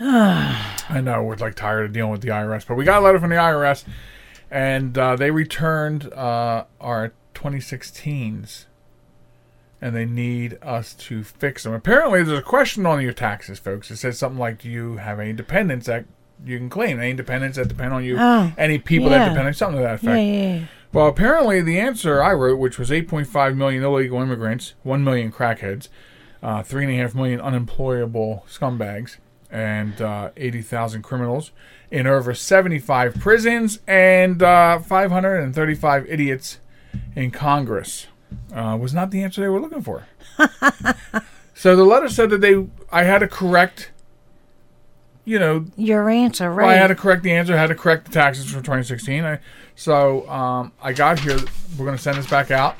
I 0.02 1.00
know 1.02 1.22
we're 1.22 1.36
like 1.36 1.54
tired 1.54 1.84
of 1.84 1.92
dealing 1.92 2.10
with 2.10 2.22
the 2.22 2.28
IRS, 2.28 2.66
but 2.66 2.74
we 2.74 2.84
got 2.84 3.02
a 3.02 3.04
letter 3.04 3.20
from 3.20 3.28
the 3.28 3.36
IRS, 3.36 3.84
and 4.50 4.96
uh, 4.96 5.14
they 5.14 5.30
returned 5.30 6.10
uh, 6.14 6.64
our 6.80 7.12
2016s, 7.34 8.64
and 9.82 9.94
they 9.94 10.06
need 10.06 10.58
us 10.62 10.94
to 10.94 11.22
fix 11.22 11.64
them. 11.64 11.74
Apparently, 11.74 12.22
there's 12.22 12.38
a 12.38 12.42
question 12.42 12.86
on 12.86 13.02
your 13.02 13.12
taxes, 13.12 13.58
folks. 13.58 13.90
It 13.90 13.96
says 13.96 14.18
something 14.18 14.38
like, 14.38 14.62
"Do 14.62 14.70
you 14.70 14.96
have 14.96 15.20
any 15.20 15.34
dependents 15.34 15.84
that 15.86 16.06
you 16.46 16.56
can 16.56 16.70
claim? 16.70 16.98
Any 16.98 17.12
dependents 17.12 17.58
that 17.58 17.68
depend 17.68 17.92
on 17.92 18.02
you? 18.02 18.16
Oh, 18.18 18.52
any 18.56 18.78
people 18.78 19.10
that 19.10 19.28
depend 19.28 19.48
on 19.48 19.52
something 19.52 19.76
to 19.76 19.82
that 19.82 19.94
effect?" 19.96 20.16
Yeah, 20.16 20.16
yeah, 20.16 20.54
yeah. 20.54 20.64
Well, 20.94 21.08
apparently 21.08 21.60
the 21.60 21.78
answer 21.78 22.22
I 22.22 22.32
wrote, 22.32 22.58
which 22.58 22.78
was 22.78 22.90
8.5 22.90 23.54
million 23.54 23.84
illegal 23.84 24.20
immigrants, 24.20 24.74
1 24.82 25.04
million 25.04 25.30
crackheads, 25.30 25.88
uh, 26.42 26.62
3.5 26.62 27.14
million 27.14 27.40
unemployable 27.40 28.44
scumbags, 28.48 29.18
and 29.50 30.00
uh, 30.00 30.30
80,000 30.36 31.02
criminals 31.02 31.50
in 31.90 32.06
over 32.06 32.34
75 32.34 33.16
prisons, 33.16 33.80
and 33.86 34.42
uh, 34.42 34.78
535 34.78 36.06
idiots 36.08 36.60
in 37.16 37.30
Congress, 37.30 38.06
uh, 38.54 38.76
was 38.80 38.94
not 38.94 39.10
the 39.10 39.22
answer 39.22 39.40
they 39.40 39.48
were 39.48 39.60
looking 39.60 39.82
for. 39.82 40.06
so 41.54 41.74
the 41.74 41.84
letter 41.84 42.08
said 42.08 42.30
that 42.30 42.40
they, 42.40 42.66
I 42.92 43.02
had 43.02 43.18
to 43.18 43.28
correct, 43.28 43.90
you 45.24 45.38
know, 45.38 45.66
Your 45.76 46.08
answer, 46.08 46.50
right? 46.52 46.70
I 46.70 46.76
had 46.76 46.88
to 46.88 46.94
correct 46.94 47.24
the 47.24 47.32
answer. 47.32 47.54
I 47.54 47.56
had 47.56 47.68
to 47.68 47.74
correct 47.74 48.04
the 48.04 48.12
taxes 48.12 48.46
for 48.46 48.58
2016. 48.58 49.24
I, 49.24 49.40
so 49.74 50.28
um, 50.28 50.72
I 50.80 50.92
got 50.92 51.18
here. 51.18 51.38
We're 51.76 51.86
going 51.86 51.96
to 51.96 52.02
send 52.02 52.18
this 52.18 52.28
back 52.28 52.50
out. 52.50 52.76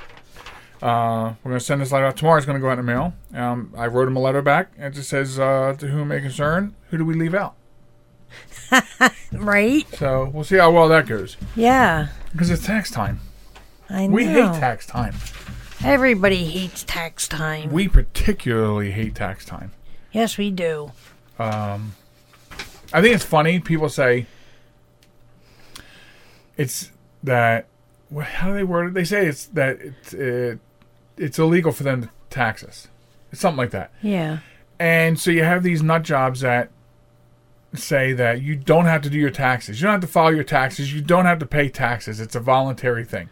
Uh, 0.83 1.35
we're 1.45 1.51
going 1.51 1.59
to 1.59 1.65
send 1.65 1.81
this 1.81 1.93
letter 1.93 2.07
out 2.07 2.17
tomorrow. 2.17 2.39
It's 2.39 2.47
going 2.47 2.57
to 2.57 2.61
go 2.61 2.69
out 2.71 2.79
in 2.79 2.87
the 2.87 2.93
mail. 2.93 3.13
Um, 3.35 3.73
I 3.77 3.87
wrote 3.87 4.09
him 4.09 4.17
a 4.17 4.21
letter 4.21 4.41
back. 4.41 4.73
It 4.79 4.91
just 4.91 5.11
says, 5.11 5.39
uh, 5.39 5.75
"To 5.79 5.89
whom 5.89 6.09
may 6.09 6.21
concern, 6.21 6.75
who 6.89 6.97
do 6.99 7.05
we 7.05 7.15
leave 7.15 7.35
out?" 7.35 7.55
right? 9.33 9.87
So 9.97 10.31
we'll 10.33 10.45
see 10.45 10.57
how 10.57 10.71
well 10.71 10.89
that 10.89 11.07
goes 11.07 11.37
Yeah, 11.57 12.09
because 12.33 12.51
it's 12.51 12.65
tax 12.65 12.91
time. 12.91 13.21
I 13.89 14.07
know. 14.07 14.15
We 14.15 14.25
hate 14.27 14.55
tax 14.55 14.87
time. 14.87 15.15
Everybody 15.83 16.45
hates 16.45 16.85
tax 16.85 17.27
time. 17.27 17.73
We 17.73 17.89
particularly 17.89 18.93
hate 18.93 19.15
tax 19.15 19.45
time. 19.45 19.73
yes, 20.13 20.39
we 20.39 20.51
do. 20.51 20.93
I 21.39 23.01
think 23.01 23.15
it's 23.15 23.25
funny. 23.25 23.61
People 23.61 23.89
say 23.89 24.27
it's 26.57 26.91
that. 27.23 27.67
How 28.21 28.49
do 28.49 28.55
they 28.55 28.65
word 28.65 28.89
it? 28.89 28.95
They 28.95 29.05
say 29.05 29.27
it's 29.27 29.47
that 29.47 29.79
it's 29.81 30.15
uh, 30.15 30.57
it's 31.21 31.39
illegal 31.39 31.71
for 31.71 31.83
them 31.83 32.03
to 32.03 32.11
tax 32.31 32.65
us. 32.65 32.89
It's 33.31 33.41
something 33.41 33.59
like 33.59 33.71
that. 33.71 33.93
Yeah. 34.03 34.39
And 34.79 35.21
so 35.21 35.31
you 35.31 35.45
have 35.45 35.63
these 35.63 35.83
nut 35.83 36.03
jobs 36.03 36.41
that 36.41 36.71
say 37.75 38.13
that 38.15 38.41
you 38.41 38.57
don't 38.57 38.87
have 38.87 39.03
to 39.03 39.11
do 39.11 39.19
your 39.19 39.31
taxes. 39.31 39.81
You 39.81 39.85
don't 39.85 39.93
have 39.93 40.01
to 40.01 40.07
file 40.07 40.35
your 40.35 40.43
taxes. 40.43 40.93
You 40.93 41.03
don't 41.03 41.27
have 41.27 41.39
to 41.39 41.47
pay 41.47 41.69
taxes. 41.69 42.19
It's 42.19 42.35
a 42.35 42.41
voluntary 42.41 43.05
thing. 43.05 43.29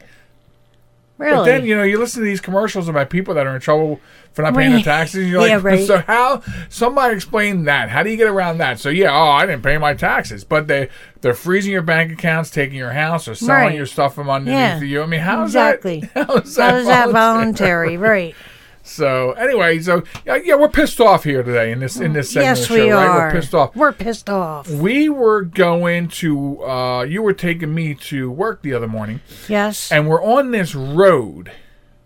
Really? 1.19 1.37
But 1.37 1.45
then 1.47 1.65
you 1.67 1.77
know 1.77 1.83
you 1.83 1.99
listen 1.99 2.21
to 2.23 2.25
these 2.25 2.41
commercials 2.41 2.89
about 2.89 3.11
people 3.11 3.35
that 3.35 3.47
are 3.47 3.55
in 3.55 3.61
trouble 3.61 4.01
for 4.33 4.43
not 4.43 4.55
paying 4.55 4.71
their 4.71 4.83
taxes. 4.83 5.23
And 5.23 5.29
you're 5.29 5.41
like, 5.41 5.51
Yeah, 5.51 5.61
right. 5.63 5.85
so 5.87 5.99
how? 5.99 6.43
Somebody 6.69 7.17
explain 7.17 7.65
that. 7.65 7.89
How 7.89 8.05
do 8.05 8.11
you 8.11 8.17
get 8.17 8.29
around 8.29 8.59
that? 8.59 8.79
So 8.79 8.89
yeah, 8.89 9.11
oh, 9.13 9.31
I 9.31 9.45
didn't 9.45 9.63
pay 9.63 9.79
my 9.79 9.95
taxes, 9.95 10.45
but 10.45 10.69
they 10.69 10.89
they're 11.21 11.35
freezing 11.35 11.73
your 11.73 11.83
bank 11.83 12.13
accounts, 12.13 12.51
taking 12.51 12.77
your 12.77 12.93
house, 12.93 13.27
or 13.27 13.35
selling 13.35 13.63
Right. 13.67 13.75
your 13.77 13.87
stuff 13.87 14.15
from 14.15 14.31
underneath 14.31 14.55
Yeah. 14.59 14.81
you. 14.81 15.03
I 15.03 15.07
mean, 15.07 15.21
how 15.21 15.43
is 15.43 15.51
exactly. 15.51 16.09
that? 16.15 16.27
How 16.29 16.35
is 16.37 16.55
that, 16.55 16.71
How 16.71 16.77
is 16.79 16.87
that 16.87 17.11
voluntary? 17.11 17.97
right. 17.97 18.35
So 18.89 19.33
anyway, 19.33 19.81
so 19.81 20.03
yeah, 20.27 20.37
yeah, 20.43 20.55
we're 20.55 20.69
pissed 20.69 21.01
off 21.01 21.25
here 21.25 21.43
today 21.43 21.73
in 21.73 21.81
this 21.81 21.97
in 21.99 22.13
this 22.15 22.31
segment 22.31 22.59
yes, 22.59 22.63
of 22.63 22.69
the 22.69 22.77
show, 22.77 22.85
we 22.87 22.91
right? 22.93 23.07
are. 23.09 23.19
We're 23.29 23.33
pissed 23.33 23.55
off. 23.55 23.77
We're 23.77 23.93
pissed 23.93 24.31
off. 24.31 24.71
We 24.71 25.09
were 25.09 25.43
going 25.43 26.09
to. 26.09 26.65
uh 26.65 27.03
You 27.03 27.23
were 27.23 27.35
taking 27.35 27.75
me 27.75 27.95
to 27.95 28.31
work 28.31 28.63
the 28.63 28.73
other 28.75 28.89
morning, 28.89 29.21
Yes. 29.49 29.93
and 29.93 30.09
we're 30.09 30.23
on 30.25 30.51
this 30.53 30.75
road. 30.75 31.53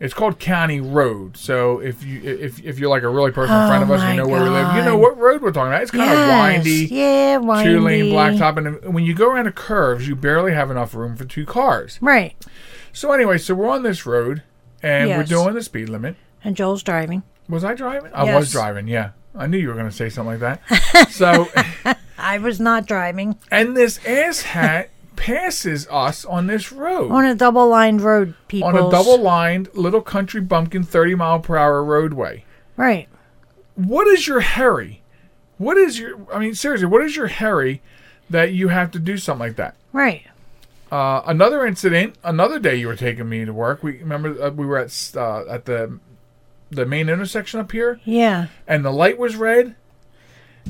It's 0.01 0.13
called 0.15 0.41
County 0.41 0.81
Road. 0.81 1.37
So 1.37 1.79
if 1.79 2.03
you 2.05 2.21
if 2.25 2.61
if 2.65 2.81
you're 2.81 2.91
like 2.91 3.05
a 3.05 3.09
really 3.09 3.31
personal 3.31 3.63
Oh 3.63 3.69
friend 3.69 3.85
of 3.85 3.91
us, 3.93 4.03
you 4.11 4.17
know 4.17 4.27
where 4.27 4.43
we 4.43 4.49
live. 4.49 4.75
You 4.75 4.83
know 4.83 4.97
what 4.99 5.17
road 5.17 5.41
we're 5.43 5.53
talking 5.53 5.69
about. 5.73 5.83
It's 5.83 5.93
kind 5.93 6.11
yes. 6.11 6.59
of 6.59 6.65
windy, 6.67 6.93
Yeah, 6.93 7.37
windy. 7.37 7.65
two 7.71 7.81
lane 7.81 8.05
blacktop, 8.07 8.57
and 8.57 8.93
when 8.93 9.05
you 9.05 9.15
go 9.15 9.31
around 9.31 9.45
the 9.45 9.53
curves, 9.53 10.09
you 10.09 10.17
barely 10.17 10.53
have 10.53 10.73
enough 10.73 10.93
room 10.97 11.15
for 11.15 11.25
two 11.25 11.47
cars. 11.47 11.99
Right. 12.01 12.35
So 12.93 13.13
anyway, 13.13 13.39
so 13.39 13.55
we're 13.55 13.69
on 13.69 13.85
this 13.85 14.05
road, 14.05 14.43
and 14.83 15.09
we're 15.11 15.23
doing 15.23 15.55
the 15.55 15.63
speed 15.63 15.89
limit. 15.89 16.17
And 16.45 16.57
Joel's 16.57 16.83
driving. 16.83 17.23
Was 17.49 17.65
I 17.65 17.75
driving? 17.75 18.11
I 18.15 18.35
was 18.35 18.51
driving. 18.53 18.89
Yeah, 18.89 19.11
I 19.35 19.47
knew 19.47 19.59
you 19.59 19.69
were 19.69 19.75
going 19.75 19.89
to 19.89 19.95
say 19.95 20.09
something 20.09 20.41
like 20.41 20.61
that. 20.61 21.11
so, 21.11 21.49
I 22.19 22.39
was 22.39 22.61
not 22.61 22.87
driving. 22.87 23.37
and 23.51 23.77
this 23.77 23.99
asshat 24.01 24.89
passes 25.17 25.87
us 25.89 26.25
on 26.25 26.47
this 26.49 26.73
road 26.73 27.13
On 27.13 27.25
a 27.25 27.35
double 27.35 27.69
lined 27.69 28.01
road, 28.01 28.35
people. 28.49 28.69
on 28.69 28.77
a 28.77 28.91
double 28.91 29.19
lined 29.21 29.69
little 29.75 30.01
country 30.01 30.41
bumpkin 30.41 30.83
30 30.83 31.15
mile 31.15 31.39
per 31.41 31.57
hour 31.57 31.85
roadway. 31.85 32.45
Right. 32.77 33.09
What 33.75 34.07
is 34.09 34.27
your 34.27 34.41
hurry? 34.41 35.03
What 35.59 35.77
is 35.77 35.99
your, 35.99 36.19
I 36.33 36.39
mean, 36.39 36.55
seriously, 36.55 36.87
what 36.87 37.03
is 37.03 37.15
your 37.17 37.29
hurry 37.29 37.83
that 38.31 38.53
you 38.53 38.69
have 38.69 38.91
to 38.93 38.99
do 38.99 39.17
something 39.19 39.47
like 39.47 39.57
that? 39.57 39.77
Right. 39.93 40.27
Uh, 40.91 41.23
another 41.27 41.65
incident, 41.67 42.17
another 42.25 42.59
day 42.59 42.75
you 42.77 42.87
were 42.89 42.97
taking 42.97 43.29
me 43.29 43.45
to 43.45 43.53
work. 43.53 43.83
We 43.83 43.99
remember 43.99 44.43
uh, 44.43 44.51
we 44.51 44.67
were 44.67 44.79
at 44.79 45.13
uh, 45.17 45.45
at 45.49 45.65
the 45.67 45.99
the 46.75 46.87
main 46.87 47.09
intersection 47.09 47.61
up 47.61 47.73
here, 47.73 48.01
Yeah. 48.05 48.47
and 48.67 48.85
the 48.85 48.91
light 48.91 49.19
was 49.19 49.37
red. 49.37 49.75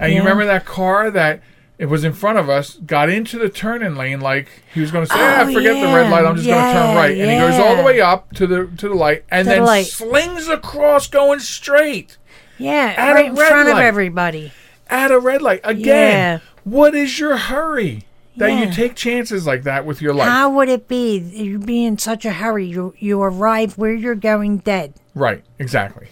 And 0.01 0.12
you 0.12 0.21
remember 0.21 0.45
that 0.47 0.65
car 0.65 1.11
that 1.11 1.41
it 1.79 1.87
was 1.87 2.05
in 2.05 2.12
front 2.12 2.38
of 2.38 2.49
us 2.49 2.75
got 2.87 3.09
into 3.09 3.38
the 3.38 3.49
turning 3.49 3.95
lane 3.97 4.21
like 4.21 4.49
he 4.73 4.81
was 4.81 4.91
going 4.91 5.05
to 5.07 5.12
say, 5.12 5.19
"Ah, 5.19 5.43
Oh, 5.47 5.53
forget 5.53 5.75
the 5.75 5.95
red 5.95 6.11
light. 6.11 6.25
I'm 6.25 6.37
just 6.37 6.47
going 6.49 6.59
to 6.65 6.73
turn 6.73 6.97
right." 6.97 7.17
And 7.17 7.31
he 7.31 7.37
goes 7.38 7.59
all 7.59 7.77
the 7.77 7.83
way 7.83 8.01
up 8.01 8.33
to 8.35 8.47
the 8.47 8.67
to 8.79 8.88
the 8.88 8.95
light, 8.95 9.25
and 9.31 9.45
To 9.47 9.51
the 9.51 9.57
then 9.57 9.65
light. 9.67 9.87
slings 9.87 10.49
across 10.49 11.07
going 11.09 11.41
straight 11.41 12.17
Yeah. 12.59 12.95
At 12.97 13.11
a 13.12 13.15
right 13.15 13.25
in 13.27 13.37
front 13.37 13.69
of 13.69 13.79
everybody. 13.79 14.53
at 14.88 15.11
a 15.11 15.19
red 15.19 15.43
light 15.43 15.61
again. 15.65 15.85
Yeah. 15.85 16.38
What 16.65 16.95
is 16.95 17.19
your 17.19 17.37
hurry 17.37 18.05
that 18.37 18.59
you 18.66 18.73
take 18.73 18.95
chances 18.95 19.47
like 19.47 19.62
that 19.64 19.85
with 19.85 20.01
your 20.01 20.14
life? 20.14 20.29
How 20.29 20.51
would 20.51 20.68
it 20.68 20.88
be? 20.88 21.18
You'd 21.18 21.66
be 21.66 21.85
in 21.85 21.99
such 21.99 22.25
a 22.25 22.33
hurry. 22.33 22.66
You 22.66 22.95
you 22.99 23.21
arrive 23.23 23.77
where 23.79 23.92
you're 23.92 24.14
going 24.14 24.59
dead. 24.59 24.95
Right, 25.14 25.45
exactly. 25.59 26.09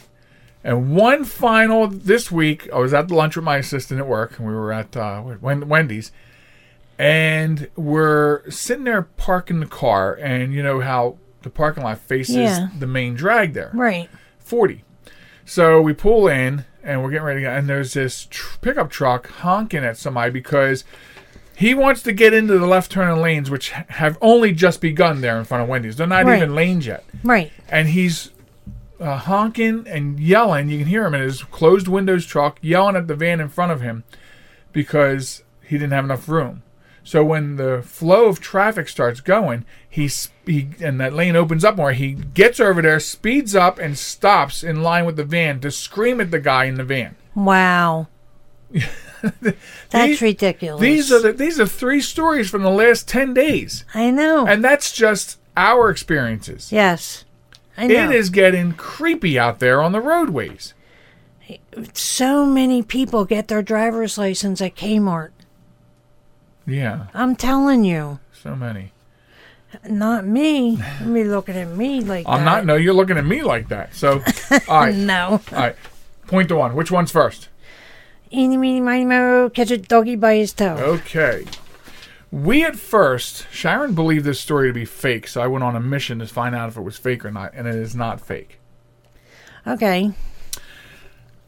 And 0.63 0.95
one 0.95 1.25
final 1.25 1.87
this 1.87 2.31
week, 2.31 2.69
I 2.73 2.79
was 2.79 2.93
at 2.93 3.09
the 3.09 3.15
lunch 3.15 3.35
with 3.37 3.45
my 3.47 3.57
assistant 3.57 3.99
at 4.01 4.07
work, 4.07 4.39
and 4.39 4.47
we 4.47 4.53
were 4.53 4.73
at 4.73 4.95
uh, 4.95 5.23
Wendy's, 5.41 6.13
and 6.99 7.69
we're 7.77 8.49
sitting 8.51 8.85
there 8.85 9.03
parking 9.03 9.61
the 9.61 9.67
car, 9.67 10.15
and 10.15 10.53
you 10.53 10.63
know 10.63 10.81
how 10.81 11.17
the 11.43 11.51
parking 11.51 11.83
lot 11.83 11.99
faces 11.99 12.37
Yeah. 12.37 12.69
the 12.79 12.87
main 12.87 13.15
drag 13.15 13.55
there, 13.55 13.71
Right. 13.73 14.11
forty. 14.39 14.85
So 15.47 15.81
we 15.81 15.95
pull 15.95 16.29
in, 16.29 16.67
and 16.85 17.03
we're 17.03 17.11
getting 17.11 17.25
ready 17.25 17.41
to 17.41 17.45
go, 17.47 17.51
and 17.53 17.67
there's 17.69 17.95
this 17.95 18.27
tr- 18.31 18.59
pickup 18.61 18.91
truck 18.91 19.29
honking 19.29 19.85
at 19.85 19.97
somebody 19.97 20.31
because. 20.31 20.85
He 21.61 21.75
wants 21.75 22.03
to 22.05 22.13
get 22.13 22.33
into 22.33 22.59
the 22.59 22.67
left 22.67 22.91
turning 22.91 23.21
lanes, 23.23 23.51
which 23.51 23.69
have 23.71 24.17
only 24.23 24.53
just 24.53 24.81
begun 24.81 25.21
there 25.21 25.39
in 25.39 25.45
front 25.45 25.63
of 25.63 25.69
Wendy's. 25.69 25.97
They're 25.97 26.07
not 26.07 26.25
Right. 26.25 26.39
even 26.39 26.55
lanes 26.55 26.87
yet 26.87 27.05
Right. 27.23 27.53
and 27.69 27.89
he's 27.89 28.31
uh, 28.99 29.17
honking 29.19 29.87
and 29.87 30.19
yelling. 30.19 30.71
You 30.71 30.79
can 30.79 30.87
hear 30.87 31.05
him 31.07 31.15
in 31.15 31.21
his 31.21 31.43
closed 31.43 31.87
windows 31.87 32.25
truck 32.25 32.59
yelling 32.63 32.97
at 32.97 33.09
the 33.09 33.15
van 33.15 33.41
in 33.41 33.49
front 33.51 33.73
of 33.73 33.81
him 33.83 34.05
because 34.73 35.43
he 35.63 35.77
didn't 35.77 35.93
have 35.93 36.05
enough 36.05 36.29
room. 36.29 36.63
So 37.05 37.25
when 37.25 37.57
the 37.57 37.83
flow 37.85 38.27
of 38.27 38.41
traffic 38.41 38.89
starts 38.89 39.21
going, 39.21 39.65
he, 39.89 40.09
he 40.47 40.69
and 40.81 41.01
that 41.01 41.13
lane 41.15 41.35
opens 41.37 41.65
up 41.65 41.77
more. 41.77 41.93
He 41.93 42.13
gets 42.13 42.59
over 42.61 42.81
there, 42.83 43.01
speeds 43.01 43.55
up, 43.55 43.79
and 43.79 43.99
stops 43.99 44.63
in 44.63 44.83
line 44.83 45.05
with 45.07 45.17
the 45.17 45.25
van 45.25 45.61
to 45.61 45.71
scream 45.71 46.21
at 46.21 46.31
the 46.31 46.41
guy 46.41 46.65
in 46.65 46.77
the 46.77 46.85
van. 46.85 47.17
Wow. 47.35 48.09
That's 49.43 49.57
These- 49.93 50.23
ridiculous. 50.23 50.81
These 50.81 51.13
are 51.13 51.21
the, 51.21 51.33
these 51.33 51.59
are 51.61 51.67
three 51.67 52.01
stories 52.01 52.49
from 52.51 52.63
the 52.63 52.71
last 52.71 53.09
ten 53.09 53.35
days, 53.35 53.85
I 53.95 54.11
know. 54.11 54.47
and 54.47 54.65
that's 54.65 54.93
just 54.93 55.39
our 55.57 55.91
experiences. 55.91 56.71
yes. 56.73 57.25
I 57.77 57.87
know. 57.87 58.11
It 58.11 58.15
is 58.15 58.29
getting 58.31 58.73
creepy 58.73 59.39
out 59.39 59.59
there 59.59 59.81
on 59.81 59.93
the 59.93 60.01
roadways. 60.01 60.75
So 61.95 62.45
many 62.47 62.83
people 62.83 63.25
get 63.25 63.49
their 63.49 63.63
driver's 63.63 64.19
license 64.19 64.61
at 64.61 64.77
Kmart. 64.77 65.31
Yeah, 66.67 67.07
I'm 67.15 67.37
telling 67.37 67.85
you. 67.85 68.19
so 68.33 68.55
many. 68.55 68.93
Not 69.89 70.27
me. 70.27 70.79
Be 71.05 71.25
looking 71.25 71.57
at 71.57 71.69
me 71.69 72.01
like 72.01 72.27
I'm 72.29 72.41
that. 72.41 72.45
not. 72.45 72.67
No, 72.67 72.75
you're 72.77 72.93
looking 72.95 73.17
at 73.17 73.25
me 73.25 73.43
like 73.43 73.69
that. 73.69 73.95
So, 73.95 74.23
all 74.69 74.81
right, 74.81 74.95
No. 74.95 75.41
all 75.53 75.59
right. 75.59 75.77
Point 76.27 76.49
to 76.49 76.57
one. 76.57 76.75
Which 76.75 76.91
one's 76.91 77.11
first? 77.13 77.49
Eeny, 78.33 78.57
meeny, 78.57 78.81
miny, 78.81 79.05
mo, 79.05 79.51
catch 79.51 79.71
a 79.71 79.77
doggy 79.79 80.17
by 80.17 80.37
his 80.37 80.53
toe. 80.53 80.77
Okay. 80.77 81.45
We 82.31 82.65
at 82.65 82.77
first, 82.77 83.47
Sharon 83.51 83.95
believed 83.95 84.25
this 84.25 84.41
story 84.41 84.69
to 84.69 84.73
be 84.73 84.85
fake, 84.85 85.27
so 85.27 85.41
I 85.41 85.49
went 85.49 85.65
on 85.65 85.75
a 85.75 85.81
mission 85.81 86.21
to 86.21 86.27
find 86.27 86.55
out 86.55 86.69
if 86.69 86.77
it 86.77 86.83
was 86.83 86.97
fake 86.97 87.25
or 87.25 87.33
not, 87.33 87.53
and 87.55 87.67
it 87.67 87.75
is 87.75 87.97
not 87.97 88.21
fake. 88.21 88.61
Okay. 89.67 90.13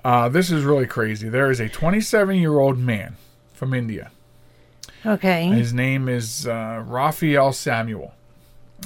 Uh, 0.04 0.28
this 0.28 0.50
is 0.50 0.64
really 0.64 0.86
crazy. 0.86 1.28
There 1.28 1.50
is 1.50 1.60
a 1.60 1.68
27 1.68 2.36
year 2.36 2.58
old 2.58 2.78
man 2.78 3.16
from 3.52 3.72
India. 3.72 4.10
Okay. 5.06 5.46
His 5.48 5.72
name 5.72 6.08
is 6.08 6.46
uh, 6.46 6.82
Raphael 6.84 7.52
Samuel. 7.52 8.12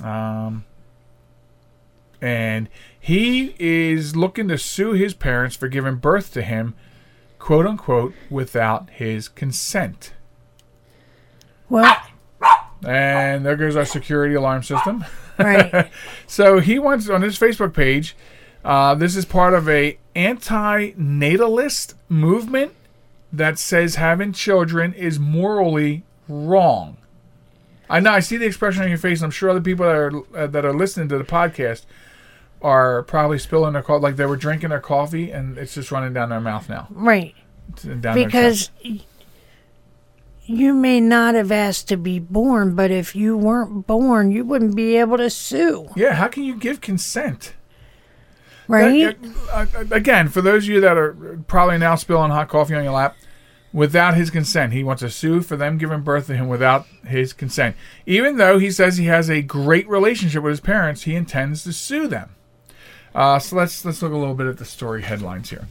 Um, 0.03 0.65
and 2.21 2.69
he 2.99 3.55
is 3.59 4.17
looking 4.17 4.49
to 4.49 4.59
sue 4.59 4.93
his 4.93 5.15
parents 5.15 5.57
for 5.57 5.69
giving 5.69 5.97
birth 5.97 6.33
to 6.35 6.43
him, 6.43 6.75
quote 7.39 7.67
unquote, 7.67 8.15
without 8.31 8.91
his 8.91 9.29
consent. 9.29 10.13
Well, 11.69 11.97
And 12.85 13.45
there 13.45 13.57
goes 13.57 13.75
our 13.77 13.85
security 13.85 14.35
alarm 14.35 14.63
system. 14.63 15.05
right. 15.39 15.91
So 16.27 16.61
he 16.61 16.79
wants 16.79 17.09
on 17.09 17.23
his 17.23 17.39
Facebook 17.39 17.75
page. 17.75 18.17
Uh, 18.65 18.95
this 18.95 19.17
is 19.17 19.25
part 19.25 19.55
of 19.55 19.69
a 19.69 19.99
anti-natalist 20.15 21.95
movement 22.09 22.73
that 23.33 23.59
says 23.59 23.97
having 23.97 24.33
children 24.33 24.93
is 24.95 25.19
morally 25.19 26.05
wrong. 26.29 26.97
I 27.89 28.01
know 28.01 28.11
I 28.11 28.21
see 28.21 28.37
the 28.37 28.47
expression 28.47 28.83
on 28.83 28.89
your 28.89 28.99
face. 28.99 29.21
And 29.21 29.27
I'm 29.27 29.31
sure 29.31 29.51
other 29.51 29.61
people 29.61 29.87
that 29.87 29.95
are 29.95 30.13
uh, 30.37 30.47
that 30.49 30.65
are 30.65 30.75
listening 30.75 31.09
to 31.11 31.19
the 31.19 31.25
podcast 31.25 31.85
are 32.63 33.03
probably 33.03 33.39
spilling 33.39 33.75
their 33.75 33.83
coffee, 33.83 34.03
like 34.03 34.17
they 34.17 34.27
were 34.27 34.37
drinking 34.37 34.71
their 34.71 34.81
coffee 34.81 35.31
and 35.31 35.59
it's 35.59 35.75
just 35.75 35.91
running 35.91 36.13
down 36.13 36.31
their 36.31 36.41
mouth 36.41 36.69
now. 36.69 36.89
Right. 36.91 37.35
Because 37.93 38.71
you 40.47 40.75
may 40.75 41.01
not 41.01 41.35
have 41.35 41.53
asked 41.53 41.89
to 41.89 41.97
be 41.97 42.19
born, 42.19 42.75
but 42.75 42.91
if 42.91 43.15
you 43.17 43.37
weren't 43.37 43.87
born, 43.87 44.31
you 44.31 44.45
wouldn't 44.45 44.77
be 44.77 44.97
able 44.97 45.17
to 45.19 45.29
sue. 45.29 45.89
yeah. 45.97 46.15
How 46.15 46.29
can 46.29 46.45
you 46.45 46.57
give 46.57 46.81
consent? 46.81 47.55
Right? 48.69 49.17
Uh, 49.53 49.67
uh, 49.77 49.85
again, 49.93 50.29
for 50.29 50.41
those 50.41 50.65
of 50.65 50.71
you 50.71 50.81
that 50.81 50.97
are 50.97 51.39
probably 51.47 51.79
now 51.79 51.95
spilling 51.95 52.31
hot 52.31 52.49
coffee 52.49 52.75
on 52.75 52.83
your 52.83 52.93
lap, 52.95 53.17
without 53.73 54.15
his 54.15 54.31
consent, 54.31 54.73
he 54.73 54.83
wants 54.83 55.03
to 55.03 55.11
sue 55.11 55.43
for 55.43 55.57
them 55.57 55.79
giving 55.79 56.01
birth 56.01 56.27
to 56.27 56.37
him 56.37 56.49
without 56.49 56.87
his 57.07 57.33
consent. 57.33 57.77
Even 58.07 58.39
though 58.39 58.59
he 58.59 58.71
says 58.71 58.97
he 58.97 59.07
has 59.07 59.31
a 59.31 59.43
great 59.43 59.89
relationship 59.89 60.43
with 60.43 60.51
his 60.51 60.61
parents, 60.61 61.03
he 61.03 61.15
intends 61.15 61.63
to 61.63 61.73
sue 61.73 62.09
them. 62.09 62.31
Uh, 63.17 63.39
so 63.39 63.57
let's 63.57 63.83
let's 63.83 64.03
look 64.03 64.13
a 64.13 64.17
little 64.17 64.35
bit 64.35 64.47
at 64.47 64.59
the 64.59 64.65
story 64.67 65.01
headlines 65.01 65.49
here. 65.49 65.67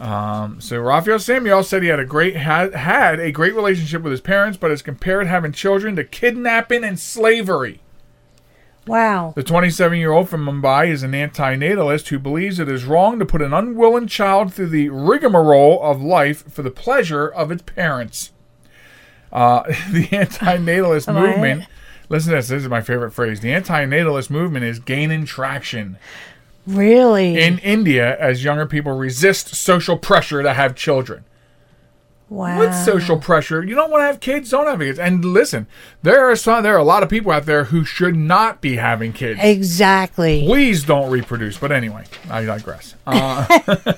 Um, 0.00 0.60
so 0.60 0.80
Raphael 0.80 1.20
Samuel 1.20 1.62
said 1.62 1.82
he 1.82 1.88
had 1.88 2.00
a 2.00 2.04
great 2.04 2.34
had, 2.34 2.74
had 2.74 3.20
a 3.20 3.30
great 3.30 3.54
relationship 3.54 4.02
with 4.02 4.10
his 4.10 4.20
parents, 4.20 4.58
but 4.58 4.70
has 4.70 4.82
compared 4.82 5.28
having 5.28 5.52
children 5.52 5.94
to 5.96 6.04
kidnapping 6.04 6.82
and 6.82 6.98
slavery. 6.98 7.80
Wow. 8.88 9.34
The 9.36 9.44
27 9.44 9.98
year 9.98 10.10
old 10.10 10.28
from 10.28 10.44
Mumbai 10.44 10.88
is 10.88 11.04
an 11.04 11.14
anti 11.14 11.54
natalist 11.54 12.08
who 12.08 12.18
believes 12.18 12.58
it 12.58 12.68
is 12.68 12.84
wrong 12.84 13.20
to 13.20 13.26
put 13.26 13.40
an 13.40 13.52
unwilling 13.52 14.08
child 14.08 14.52
through 14.52 14.70
the 14.70 14.88
rigmarole 14.88 15.80
of 15.80 16.02
life 16.02 16.50
for 16.52 16.62
the 16.62 16.72
pleasure 16.72 17.28
of 17.28 17.52
its 17.52 17.62
parents. 17.62 18.32
Uh, 19.30 19.62
the 19.92 20.08
anti 20.10 20.56
natalist 20.56 21.06
movement, 21.06 21.66
listen 22.08 22.30
to 22.30 22.36
this, 22.38 22.48
this 22.48 22.62
is 22.64 22.68
my 22.68 22.80
favorite 22.80 23.12
phrase. 23.12 23.38
The 23.38 23.52
anti 23.52 23.84
natalist 23.84 24.28
movement 24.28 24.64
is 24.64 24.80
gaining 24.80 25.24
traction 25.24 25.96
Really? 26.76 27.38
in 27.40 27.58
India 27.58 28.18
as 28.18 28.44
younger 28.44 28.66
people 28.66 28.92
resist 28.92 29.54
social 29.54 29.96
pressure 29.98 30.42
to 30.42 30.54
have 30.54 30.74
children. 30.74 31.24
wow. 32.28 32.58
What 32.58 32.72
social 32.72 33.18
pressure? 33.18 33.62
You 33.62 33.74
don't 33.74 33.90
want 33.90 34.02
to 34.02 34.06
have 34.06 34.20
kids, 34.20 34.50
don't 34.50 34.66
have 34.66 34.78
kids. 34.80 34.98
And 34.98 35.24
listen, 35.24 35.66
there 36.02 36.30
are 36.30 36.36
some, 36.36 36.62
there 36.62 36.74
are 36.74 36.78
a 36.78 36.84
lot 36.84 37.02
of 37.02 37.08
people 37.08 37.32
out 37.32 37.46
there 37.46 37.64
who 37.64 37.84
should 37.84 38.16
not 38.16 38.60
be 38.60 38.76
having 38.76 39.12
kids. 39.12 39.40
Exactly. 39.42 40.44
Please 40.44 40.84
don't 40.84 41.10
reproduce. 41.10 41.58
But 41.58 41.72
anyway, 41.72 42.04
I 42.30 42.44
digress. 42.44 42.94
Uh, 43.06 43.94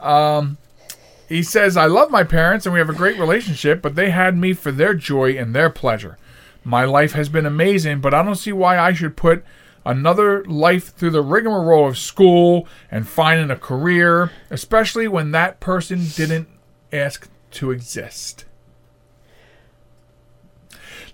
um, 0.00 0.58
he 1.28 1.42
says, 1.42 1.76
I 1.76 1.86
love 1.86 2.10
my 2.10 2.22
parents 2.22 2.66
and 2.66 2.72
we 2.72 2.78
have 2.78 2.90
a 2.90 2.94
great 2.94 3.18
relationship, 3.18 3.82
but 3.82 3.96
they 3.96 4.10
had 4.10 4.36
me 4.36 4.52
for 4.52 4.70
their 4.70 4.94
joy 4.94 5.36
and 5.36 5.54
their 5.54 5.70
pleasure. 5.70 6.18
My 6.62 6.84
life 6.84 7.12
has 7.12 7.28
been 7.28 7.46
amazing, 7.46 8.00
but 8.00 8.14
I 8.14 8.22
don't 8.22 8.36
see 8.36 8.52
why 8.52 8.78
I 8.78 8.92
should 8.92 9.16
put 9.16 9.44
another 9.86 10.44
life 10.44 10.94
through 10.94 11.10
the 11.10 11.22
rigmarole 11.22 11.88
of 11.88 11.96
school 11.96 12.66
and 12.90 13.08
finding 13.08 13.50
a 13.50 13.56
career, 13.56 14.30
especially 14.50 15.08
when 15.08 15.30
that 15.30 15.60
person 15.60 16.04
didn't 16.14 16.48
ask 16.92 17.28
to 17.52 17.70
exist. 17.70 18.44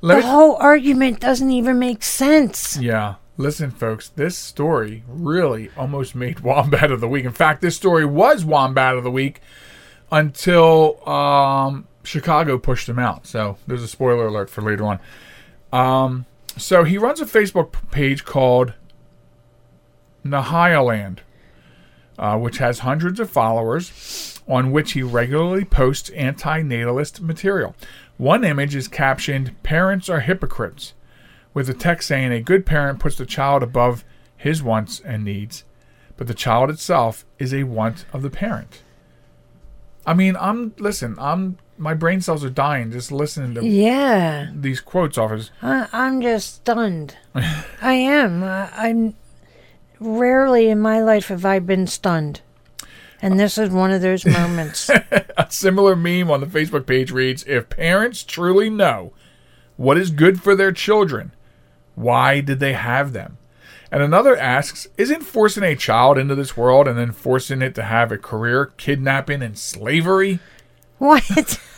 Let 0.00 0.22
The 0.22 0.26
whole 0.28 0.56
argument 0.56 1.20
doesn't 1.20 1.50
even 1.50 1.78
make 1.78 2.02
sense. 2.02 2.76
Yeah. 2.76 3.16
Listen, 3.36 3.70
folks, 3.70 4.08
this 4.08 4.36
story 4.36 5.04
really 5.06 5.70
almost 5.76 6.14
made 6.14 6.40
Wombat 6.44 6.90
of 6.90 7.00
the 7.00 7.08
Week. 7.08 7.24
In 7.24 7.32
fact, 7.32 7.62
this 7.62 7.76
story 7.76 8.04
was 8.04 8.44
Wombat 8.44 8.96
of 8.96 9.04
the 9.04 9.10
Week 9.10 9.40
until 10.10 11.08
um, 11.08 11.86
Chicago 12.02 12.58
pushed 12.58 12.88
him 12.88 12.98
out. 12.98 13.26
So 13.26 13.58
there's 13.66 13.82
a 13.82 13.88
spoiler 13.88 14.26
alert 14.26 14.50
for 14.50 14.60
later 14.60 14.84
on. 14.84 15.00
Um, 15.72 16.26
so 16.56 16.84
he 16.84 16.98
runs 16.98 17.20
a 17.20 17.26
Facebook 17.26 17.72
page 17.90 18.24
called 18.24 18.74
Nihilanand, 20.24 21.18
uh, 22.18 22.38
which 22.38 22.58
has 22.58 22.80
hundreds 22.80 23.20
of 23.20 23.30
followers, 23.30 24.40
on 24.48 24.72
which 24.72 24.92
he 24.92 25.02
regularly 25.02 25.64
posts 25.64 26.10
anti 26.10 26.62
natalist 26.62 27.20
material. 27.20 27.74
One 28.16 28.44
image 28.44 28.74
is 28.74 28.88
captioned, 28.88 29.60
Parents 29.62 30.08
are 30.08 30.20
hypocrites 30.20 30.94
with 31.54 31.66
the 31.66 31.74
text 31.74 32.08
saying 32.08 32.32
a 32.32 32.40
good 32.40 32.64
parent 32.64 32.98
puts 32.98 33.16
the 33.16 33.26
child 33.26 33.62
above 33.62 34.04
his 34.36 34.62
wants 34.62 35.00
and 35.00 35.24
needs, 35.24 35.64
but 36.16 36.26
the 36.26 36.34
child 36.34 36.70
itself 36.70 37.24
is 37.38 37.52
a 37.52 37.64
want 37.64 38.04
of 38.12 38.22
the 38.22 38.30
parent. 38.30 38.82
I 40.06 40.14
mean, 40.14 40.36
I'm 40.36 40.74
listen, 40.78 41.16
I'm 41.18 41.58
my 41.82 41.94
brain 41.94 42.20
cells 42.20 42.44
are 42.44 42.50
dying 42.50 42.90
just 42.92 43.10
listening 43.12 43.54
to 43.54 43.64
Yeah. 43.66 44.50
these 44.54 44.80
quotes 44.80 45.18
off 45.18 45.32
his 45.32 45.50
I, 45.60 45.88
I'm 45.92 46.22
just 46.22 46.54
stunned. 46.56 47.16
I 47.34 47.92
am. 47.94 48.42
I, 48.44 48.70
I'm 48.74 49.14
rarely 50.00 50.68
in 50.68 50.80
my 50.80 51.00
life 51.00 51.28
have 51.28 51.44
I 51.44 51.58
been 51.58 51.86
stunned. 51.86 52.40
And 53.20 53.38
this 53.38 53.56
is 53.56 53.70
one 53.70 53.92
of 53.92 54.02
those 54.02 54.24
moments. 54.26 54.88
a 55.36 55.46
similar 55.48 55.94
meme 55.94 56.30
on 56.30 56.40
the 56.40 56.46
Facebook 56.46 56.86
page 56.86 57.10
reads 57.12 57.44
If 57.46 57.68
parents 57.68 58.24
truly 58.24 58.68
know 58.68 59.12
what 59.76 59.96
is 59.96 60.10
good 60.10 60.42
for 60.42 60.56
their 60.56 60.72
children, 60.72 61.32
why 61.94 62.40
did 62.40 62.58
they 62.58 62.72
have 62.72 63.12
them? 63.12 63.38
And 63.92 64.02
another 64.02 64.36
asks 64.36 64.88
Isn't 64.96 65.22
forcing 65.22 65.62
a 65.62 65.76
child 65.76 66.18
into 66.18 66.34
this 66.34 66.56
world 66.56 66.88
and 66.88 66.98
then 66.98 67.12
forcing 67.12 67.62
it 67.62 67.74
to 67.76 67.84
have 67.84 68.10
a 68.10 68.18
career 68.18 68.72
kidnapping 68.76 69.42
and 69.42 69.56
slavery? 69.58 70.40
what? 70.98 71.60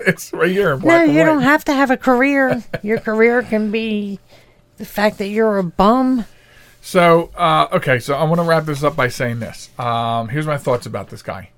it's 0.00 0.32
right 0.32 0.50
here 0.50 0.72
in 0.72 0.80
No, 0.80 0.84
black 0.84 1.06
and 1.06 1.14
you 1.14 1.24
don't 1.24 1.42
have 1.42 1.64
to 1.66 1.72
have 1.72 1.90
a 1.90 1.96
career. 1.96 2.62
Your 2.82 2.98
career 2.98 3.42
can 3.42 3.70
be 3.70 4.18
the 4.76 4.84
fact 4.84 5.18
that 5.18 5.28
you're 5.28 5.58
a 5.58 5.64
bum. 5.64 6.24
So, 6.80 7.30
uh, 7.36 7.68
okay, 7.72 7.98
so 7.98 8.14
I 8.14 8.24
want 8.24 8.40
to 8.40 8.44
wrap 8.44 8.64
this 8.64 8.82
up 8.82 8.94
by 8.94 9.08
saying 9.08 9.40
this. 9.40 9.70
Um, 9.78 10.28
here's 10.28 10.46
my 10.46 10.58
thoughts 10.58 10.84
about 10.86 11.08
this 11.08 11.22
guy. 11.22 11.50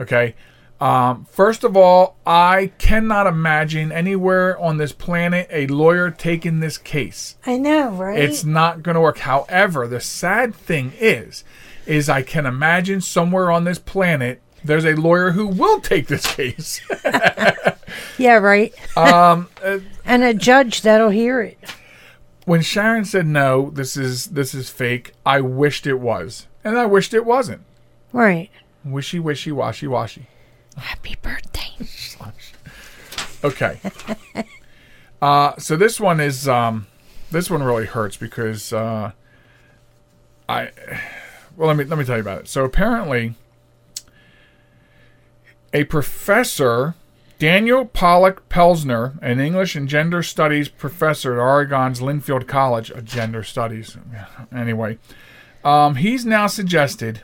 Okay. 0.00 0.34
Um, 0.80 1.26
first 1.26 1.62
of 1.62 1.76
all, 1.76 2.16
I 2.26 2.72
cannot 2.78 3.28
imagine 3.28 3.92
anywhere 3.92 4.58
on 4.58 4.78
this 4.78 4.90
planet 4.90 5.46
a 5.52 5.68
lawyer 5.68 6.10
taking 6.10 6.58
this 6.58 6.76
case. 6.76 7.36
I 7.46 7.56
know, 7.56 7.90
right? 7.90 8.18
It's 8.18 8.42
not 8.42 8.82
going 8.82 8.96
to 8.96 9.00
work. 9.00 9.18
However, 9.18 9.86
the 9.86 10.00
sad 10.00 10.56
thing 10.56 10.92
is, 10.98 11.44
is 11.86 12.08
I 12.08 12.22
can 12.22 12.46
imagine 12.46 13.00
somewhere 13.00 13.52
on 13.52 13.62
this 13.62 13.78
planet 13.78 14.42
there's 14.64 14.84
a 14.84 14.94
lawyer 14.94 15.32
who 15.32 15.46
will 15.46 15.80
take 15.80 16.06
this 16.08 16.26
case. 16.34 16.80
yeah, 18.18 18.34
right. 18.34 18.72
um, 18.96 19.48
uh, 19.62 19.78
And 20.04 20.22
a 20.22 20.34
judge 20.34 20.82
that'll 20.82 21.10
hear 21.10 21.40
it. 21.42 21.58
when 22.44 22.60
Sharon 22.62 23.04
said 23.04 23.26
no, 23.26 23.70
this 23.70 23.96
is 23.96 24.26
this 24.26 24.54
is 24.54 24.70
fake. 24.70 25.12
I 25.26 25.40
wished 25.40 25.86
it 25.86 25.94
was, 26.00 26.46
and 26.64 26.78
I 26.78 26.86
wished 26.86 27.14
it 27.14 27.24
wasn't. 27.24 27.62
Right. 28.12 28.50
Wishy 28.84 29.18
wishy 29.18 29.52
washy 29.52 29.86
washy. 29.86 30.26
Happy 30.76 31.16
birthday. 31.22 31.68
Okay. 33.44 33.80
uh, 35.20 35.56
so 35.58 35.76
this 35.76 35.98
one 35.98 36.20
is 36.20 36.46
um, 36.46 36.86
this 37.32 37.50
one 37.50 37.60
really 37.62 37.86
hurts 37.86 38.16
because 38.16 38.72
uh, 38.72 39.10
I 40.48 40.70
well 41.56 41.66
let 41.66 41.76
me 41.76 41.82
let 41.84 41.98
me 41.98 42.04
tell 42.04 42.16
you 42.16 42.20
about 42.22 42.42
it. 42.42 42.48
So 42.48 42.64
apparently, 42.64 43.34
a 45.72 45.84
professor, 45.84 46.94
Daniel 47.38 47.84
Pollack 47.84 48.48
Pelzner, 48.48 49.18
an 49.22 49.40
English 49.40 49.74
and 49.74 49.88
gender 49.88 50.22
studies 50.22 50.68
professor 50.68 51.34
at 51.34 51.42
Oregon's 51.42 52.00
Linfield 52.00 52.46
College 52.46 52.90
of 52.90 53.04
Gender 53.04 53.42
Studies. 53.42 53.96
Anyway, 54.54 54.98
um, 55.64 55.96
he's 55.96 56.24
now 56.24 56.46
suggested 56.46 57.22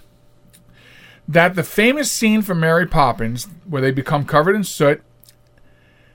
that 1.26 1.54
the 1.54 1.62
famous 1.62 2.10
scene 2.10 2.42
from 2.42 2.60
Mary 2.60 2.86
Poppins, 2.86 3.46
where 3.66 3.82
they 3.82 3.90
become 3.90 4.24
covered 4.24 4.56
in 4.56 4.64
soot, 4.64 5.02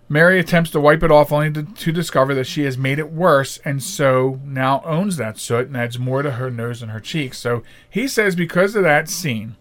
Mary 0.09 0.39
attempts 0.39 0.69
to 0.71 0.79
wipe 0.79 1.01
it 1.01 1.11
off 1.11 1.31
only 1.31 1.51
to, 1.51 1.63
to 1.63 1.91
discover 1.91 2.33
that 2.35 2.45
she 2.45 2.63
has 2.63 2.77
made 2.77 2.99
it 2.99 3.11
worse 3.11 3.57
and 3.63 3.81
so 3.81 4.39
now 4.43 4.81
owns 4.85 5.17
that 5.17 5.39
soot 5.39 5.67
and 5.67 5.77
adds 5.77 5.97
more 5.97 6.21
to 6.21 6.31
her 6.31 6.51
nose 6.51 6.81
and 6.81 6.91
her 6.91 6.99
cheeks. 6.99 7.37
So 7.39 7.63
he 7.89 8.07
says 8.07 8.35
because 8.35 8.75
of 8.75 8.83
that 8.83 9.07
scene, 9.07 9.55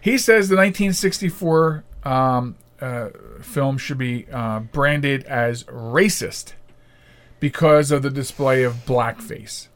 he 0.00 0.16
says 0.16 0.48
the 0.48 0.56
1964 0.56 1.84
um, 2.04 2.56
uh, 2.80 3.08
film 3.40 3.78
should 3.78 3.98
be 3.98 4.26
uh, 4.32 4.60
branded 4.60 5.24
as 5.24 5.64
racist 5.64 6.52
because 7.40 7.90
of 7.90 8.02
the 8.02 8.10
display 8.10 8.62
of 8.62 8.84
blackface. 8.86 9.68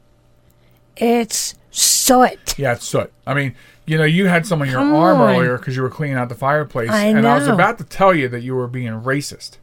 It's 0.96 1.54
soot. 1.70 2.58
Yeah, 2.58 2.72
it's 2.72 2.86
soot. 2.86 3.12
I 3.26 3.34
mean, 3.34 3.54
you 3.84 3.98
know, 3.98 4.04
you 4.04 4.26
had 4.26 4.46
some 4.46 4.60
on 4.62 4.68
your 4.68 4.78
Come 4.80 4.94
arm 4.94 5.20
on. 5.20 5.34
earlier 5.34 5.58
because 5.58 5.76
you 5.76 5.82
were 5.82 5.90
cleaning 5.90 6.16
out 6.16 6.28
the 6.28 6.34
fireplace, 6.34 6.90
I 6.90 7.04
and 7.06 7.26
I 7.26 7.36
was 7.38 7.46
know. 7.48 7.54
about 7.54 7.78
to 7.78 7.84
tell 7.84 8.14
you 8.14 8.28
that 8.28 8.40
you 8.42 8.54
were 8.54 8.66
being 8.66 8.92
racist. 8.92 9.58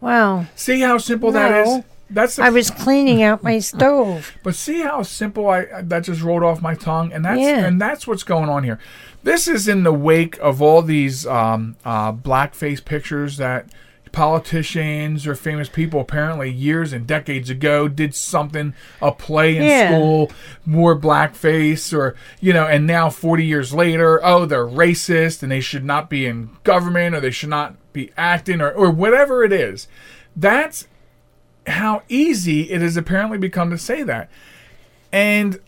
Wow. 0.00 0.46
See 0.56 0.80
how 0.80 0.98
simple 0.98 1.32
that 1.32 1.52
is. 1.62 1.68
No. 1.68 1.84
That's 2.10 2.36
the 2.36 2.42
I 2.42 2.50
was 2.50 2.70
cleaning 2.70 3.22
out 3.22 3.42
my 3.42 3.58
stove. 3.58 4.32
But 4.42 4.54
see 4.54 4.82
how 4.82 5.02
simple 5.02 5.48
I 5.48 5.80
that 5.82 6.00
just 6.04 6.20
rolled 6.20 6.42
off 6.42 6.60
my 6.60 6.74
tongue, 6.74 7.10
and 7.12 7.24
that's 7.24 7.40
Yeah. 7.40 7.64
and 7.64 7.80
that's 7.80 8.06
what's 8.06 8.22
going 8.22 8.50
on 8.50 8.64
here. 8.64 8.78
This 9.22 9.46
is 9.46 9.68
in 9.68 9.82
the 9.84 9.92
wake 9.92 10.38
of 10.40 10.60
all 10.60 10.82
these 10.82 11.26
um, 11.26 11.76
uh, 11.84 12.12
blackface 12.12 12.84
pictures 12.84 13.36
that 13.36 13.66
politicians 14.10 15.26
or 15.26 15.34
famous 15.34 15.68
people 15.70 16.00
apparently 16.00 16.50
years 16.50 16.92
and 16.92 17.06
decades 17.06 17.48
ago 17.48 17.88
did 17.88 18.14
something 18.14 18.74
a 19.00 19.10
play 19.10 19.56
in 19.56 19.62
Yeah. 19.62 19.88
school 19.88 20.30
wore 20.66 20.98
blackface 20.98 21.94
or 21.96 22.14
you 22.38 22.52
know 22.52 22.66
and 22.66 22.86
now 22.86 23.08
40 23.08 23.44
years 23.44 23.72
later 23.72 24.20
oh 24.22 24.44
they're 24.44 24.66
racist 24.66 25.42
and 25.42 25.50
they 25.50 25.60
should 25.60 25.84
not 25.84 26.10
be 26.10 26.26
in 26.26 26.50
government 26.62 27.14
or 27.14 27.20
they 27.20 27.30
should 27.30 27.48
not 27.48 27.74
be 27.94 28.10
acting 28.16 28.60
or, 28.60 28.70
or 28.70 28.90
whatever 28.90 29.44
it 29.44 29.52
is 29.52 29.88
that's 30.36 30.86
how 31.66 32.02
easy 32.10 32.70
it 32.70 32.82
has 32.82 32.98
apparently 32.98 33.38
become 33.38 33.70
to 33.70 33.78
say 33.78 34.02
that 34.02 34.28
and 35.10 35.58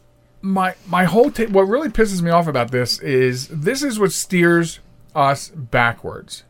my 0.44 0.74
my 0.86 1.04
whole 1.04 1.30
ta- 1.30 1.46
what 1.46 1.62
really 1.62 1.88
pisses 1.88 2.20
me 2.20 2.30
off 2.30 2.46
about 2.46 2.70
this 2.70 2.98
is 3.00 3.48
this 3.48 3.82
is 3.82 3.98
what 3.98 4.12
steers 4.12 4.78
us 5.14 5.48
backwards. 5.48 6.44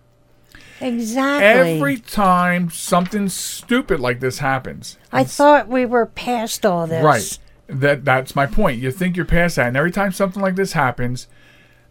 Exactly. 0.80 1.76
Every 1.76 1.98
time 1.98 2.68
something 2.70 3.28
stupid 3.28 4.00
like 4.00 4.18
this 4.18 4.40
happens, 4.40 4.98
I 5.12 5.22
thought 5.22 5.68
we 5.68 5.86
were 5.86 6.06
past 6.06 6.66
all 6.66 6.86
this. 6.88 7.04
right? 7.04 7.38
That 7.68 8.04
that's 8.04 8.34
my 8.34 8.46
point. 8.46 8.80
You 8.82 8.90
think 8.90 9.16
you're 9.16 9.24
past 9.24 9.56
that, 9.56 9.68
and 9.68 9.76
every 9.76 9.92
time 9.92 10.10
something 10.12 10.42
like 10.42 10.56
this 10.56 10.72
happens, 10.72 11.28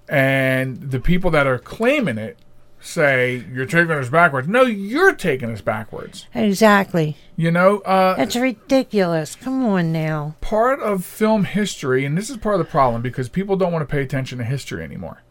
and 0.10 0.92
the 0.92 1.00
people 1.00 1.32
that 1.32 1.48
are 1.48 1.58
claiming 1.58 2.18
it 2.18 2.38
say 2.84 3.46
you're 3.52 3.66
taking 3.66 3.92
us 3.92 4.10
backwards. 4.10 4.48
No, 4.48 4.64
you're 4.64 5.16
taking 5.16 5.50
us 5.52 5.62
backwards. 5.62 6.28
Exactly. 6.36 7.16
You 7.36 7.50
know, 7.50 7.80
uh, 7.80 8.16
That's 8.16 8.36
ridiculous. 8.36 9.36
Come 9.36 9.66
on 9.66 9.92
now. 9.92 10.36
part 10.42 10.80
of 10.82 11.06
film 11.06 11.46
history, 11.46 12.06
and 12.06 12.18
this 12.18 12.30
is 12.30 12.38
part 12.38 12.56
of 12.56 12.60
the 12.60 12.70
problem 12.72 13.02
because 13.02 13.30
people 13.30 13.56
don't 13.56 13.72
want 13.72 13.88
to 13.88 13.92
pay 13.92 14.02
attention 14.02 14.38
to 14.38 14.44
history 14.44 14.84
anymore. 14.84 15.24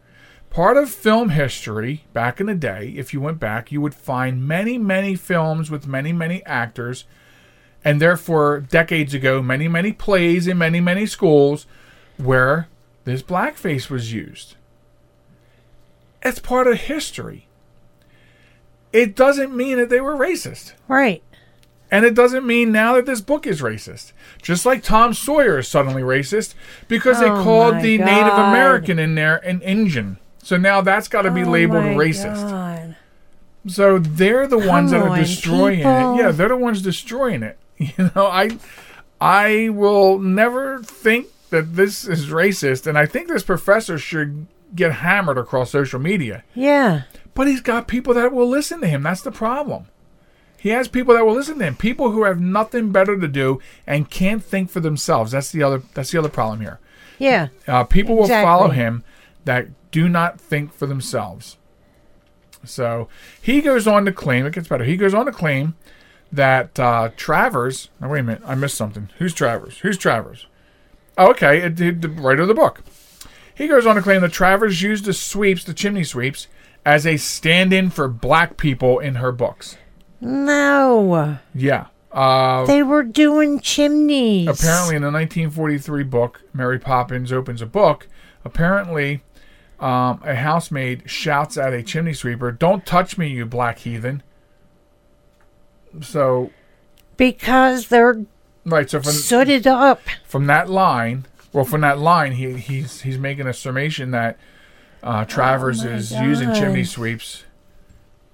Part 0.49 0.77
of 0.77 0.89
film 0.89 1.29
history, 1.29 2.03
back 2.13 2.39
in 2.39 2.45
the 2.47 2.53
day, 2.55 2.93
if 2.95 3.13
you 3.13 3.21
went 3.21 3.39
back, 3.39 3.71
you 3.71 3.81
would 3.81 3.95
find 3.95 4.47
many, 4.47 4.77
many 4.77 5.15
films 5.15 5.71
with 5.71 5.87
many, 5.87 6.13
many 6.13 6.45
actors, 6.45 7.05
and 7.83 7.99
therefore, 7.99 8.59
decades 8.59 9.13
ago, 9.13 9.41
many, 9.41 9.67
many 9.67 9.91
plays 9.91 10.47
in 10.47 10.57
many, 10.57 10.79
many 10.79 11.05
schools 11.05 11.65
where 12.17 12.67
this 13.03 13.23
blackface 13.23 13.89
was 13.89 14.13
used. 14.13 14.55
It's 16.23 16.39
part 16.39 16.67
of 16.67 16.77
history. 16.77 17.47
It 18.91 19.15
doesn't 19.15 19.55
mean 19.55 19.77
that 19.77 19.89
they 19.89 19.99
were 20.01 20.15
racist. 20.15 20.73
Right. 20.87 21.23
And 21.91 22.05
it 22.05 22.15
doesn't 22.15 22.45
mean 22.45 22.71
now 22.71 22.93
that 22.95 23.05
this 23.05 23.21
book 23.21 23.45
is 23.45 23.61
racist. 23.61 24.13
Just 24.41 24.65
like 24.65 24.83
Tom 24.83 25.13
Sawyer 25.13 25.59
is 25.59 25.67
suddenly 25.67 26.01
racist 26.01 26.53
because 26.87 27.19
they 27.19 27.29
Oh 27.29 27.43
called 27.43 27.75
my 27.75 27.81
the 27.81 27.97
Native 27.99 28.33
American 28.33 28.97
in 28.99 29.15
there 29.15 29.37
an 29.37 29.61
Indian. 29.61 30.17
So 30.41 30.57
now 30.57 30.81
that's 30.81 31.07
got 31.07 31.23
to 31.23 31.31
be 31.31 31.43
Oh 31.43 31.49
labeled 31.51 31.83
racist. 31.83 32.49
God. 32.49 32.95
So 33.67 33.97
they're 33.99 34.47
the 34.47 34.57
ones 34.57 34.91
that 34.91 35.01
Come 35.01 35.11
are 35.11 35.17
destroying 35.17 35.77
people. 35.77 36.15
it. 36.15 36.17
Yeah, 36.17 36.31
they're 36.31 36.49
the 36.49 36.57
ones 36.57 36.81
destroying 36.81 37.43
it. 37.43 37.57
You 37.97 38.11
know, 38.15 38.27
I 38.27 38.57
I 39.19 39.69
will 39.69 40.19
never 40.19 40.81
think 40.83 41.27
that 41.49 41.75
this 41.75 42.05
is 42.07 42.27
racist 42.27 42.87
and 42.87 42.97
I 42.97 43.05
think 43.05 43.27
this 43.27 43.43
professor 43.43 43.97
should 43.97 44.47
get 44.75 44.93
hammered 44.93 45.37
across 45.37 45.71
social 45.71 45.99
media. 45.99 46.43
Yeah. 46.53 47.03
But 47.33 47.47
he's 47.47 47.61
got 47.61 47.87
people 47.87 48.13
that 48.13 48.31
will 48.31 48.47
listen 48.47 48.81
to 48.81 48.87
him. 48.87 49.03
That's 49.03 49.21
the 49.21 49.31
problem. 49.31 49.87
He 50.57 50.69
has 50.69 50.87
people 50.87 51.13
that 51.15 51.25
will 51.25 51.33
listen 51.33 51.59
to 51.59 51.65
him. 51.65 51.75
People 51.75 52.11
who 52.11 52.23
have 52.23 52.39
nothing 52.39 52.91
better 52.91 53.19
to 53.19 53.27
do 53.27 53.59
and 53.85 54.09
can't 54.09 54.43
think 54.43 54.69
for 54.69 54.79
themselves. 54.79 55.31
That's 55.31 55.51
the 55.51 55.61
other. 55.63 55.81
That's 55.93 56.11
the 56.11 56.19
other 56.19 56.29
problem 56.29 56.61
here. 56.61 56.79
Yeah. 57.19 57.49
Uh, 57.67 57.83
people 57.83 58.15
will 58.15 58.27
follow 58.43 58.69
him 58.69 59.03
that 59.45 59.67
do 59.91 60.07
not 60.07 60.39
think 60.39 60.73
for 60.73 60.85
themselves. 60.85 61.57
So 62.63 63.09
he 63.41 63.61
goes 63.61 63.87
on 63.87 64.05
to 64.05 64.11
claim. 64.11 64.45
It 64.45 64.53
gets 64.53 64.67
better. 64.67 64.85
He 64.85 64.95
goes 64.97 65.13
on 65.13 65.25
to 65.25 65.31
claim 65.31 65.75
that 66.31 66.79
uh, 66.79 67.09
Travers. 67.17 67.89
Oh, 68.01 68.07
wait 68.09 68.19
a 68.19 68.23
minute. 68.23 68.43
I 68.45 68.55
missed 68.55 68.75
something. 68.77 69.09
Who's 69.17 69.33
Travers? 69.33 69.79
Who's 69.79 69.97
Travers? 69.97 70.47
Oh, 71.17 71.29
okay. 71.31 71.59
It, 71.61 71.79
it- 71.81 72.01
the 72.01 72.09
writer 72.09 72.43
of 72.43 72.47
the 72.47 72.53
book. 72.53 72.81
He 73.55 73.67
goes 73.67 73.85
on 73.85 73.95
to 73.95 74.01
claim 74.01 74.21
that 74.21 74.31
Travers 74.31 74.81
used 74.81 75.05
the 75.05 75.13
sweeps, 75.13 75.63
the 75.63 75.73
chimney 75.73 76.03
sweeps, 76.03 76.47
as 76.85 77.05
a 77.05 77.17
stand-in 77.17 77.89
for 77.89 78.07
black 78.07 78.57
people 78.57 78.99
in 78.99 79.15
her 79.15 79.31
books. 79.31 79.77
No. 80.19 81.37
Yeah. 81.53 81.87
Uh, 82.11 82.65
They 82.65 82.83
were 82.83 83.03
doing 83.03 83.59
chimneys. 83.59 84.47
apparently, 84.47 84.95
in 84.95 85.01
the 85.01 85.11
1943 85.11 86.03
book, 86.03 86.41
Mary 86.53 86.79
Poppins 86.79 87.31
opens 87.31 87.61
a 87.61 87.65
book. 87.65 88.07
Apparently, 88.45 89.23
um, 89.79 90.21
a 90.23 90.35
housemaid 90.35 91.03
shouts 91.09 91.57
at 91.57 91.73
a 91.73 91.81
chimney 91.83 92.13
sweeper, 92.13 92.51
"Don't 92.51 92.85
touch 92.85 93.17
me, 93.17 93.27
you 93.29 93.45
black 93.45 93.79
heathen!" 93.79 94.21
So, 96.01 96.51
Because 97.17 97.87
they're 97.87 98.21
right. 98.65 98.89
So 98.89 99.01
from 99.01 99.11
sooted 99.13 99.67
up. 99.67 100.01
from 100.25 100.47
that 100.47 100.69
line, 100.69 101.25
well, 101.53 101.65
from 101.65 101.81
that 101.81 101.99
line, 101.99 102.33
he 102.33 102.53
he's 102.57 103.01
he's 103.01 103.17
making 103.17 103.47
a 103.47 103.53
summation 103.53 104.11
that 104.11 104.37
uh, 105.03 105.25
Travers 105.25 105.83
is 105.83 106.11
using 106.11 106.53
chimney 106.53 106.83
sweeps 106.83 107.43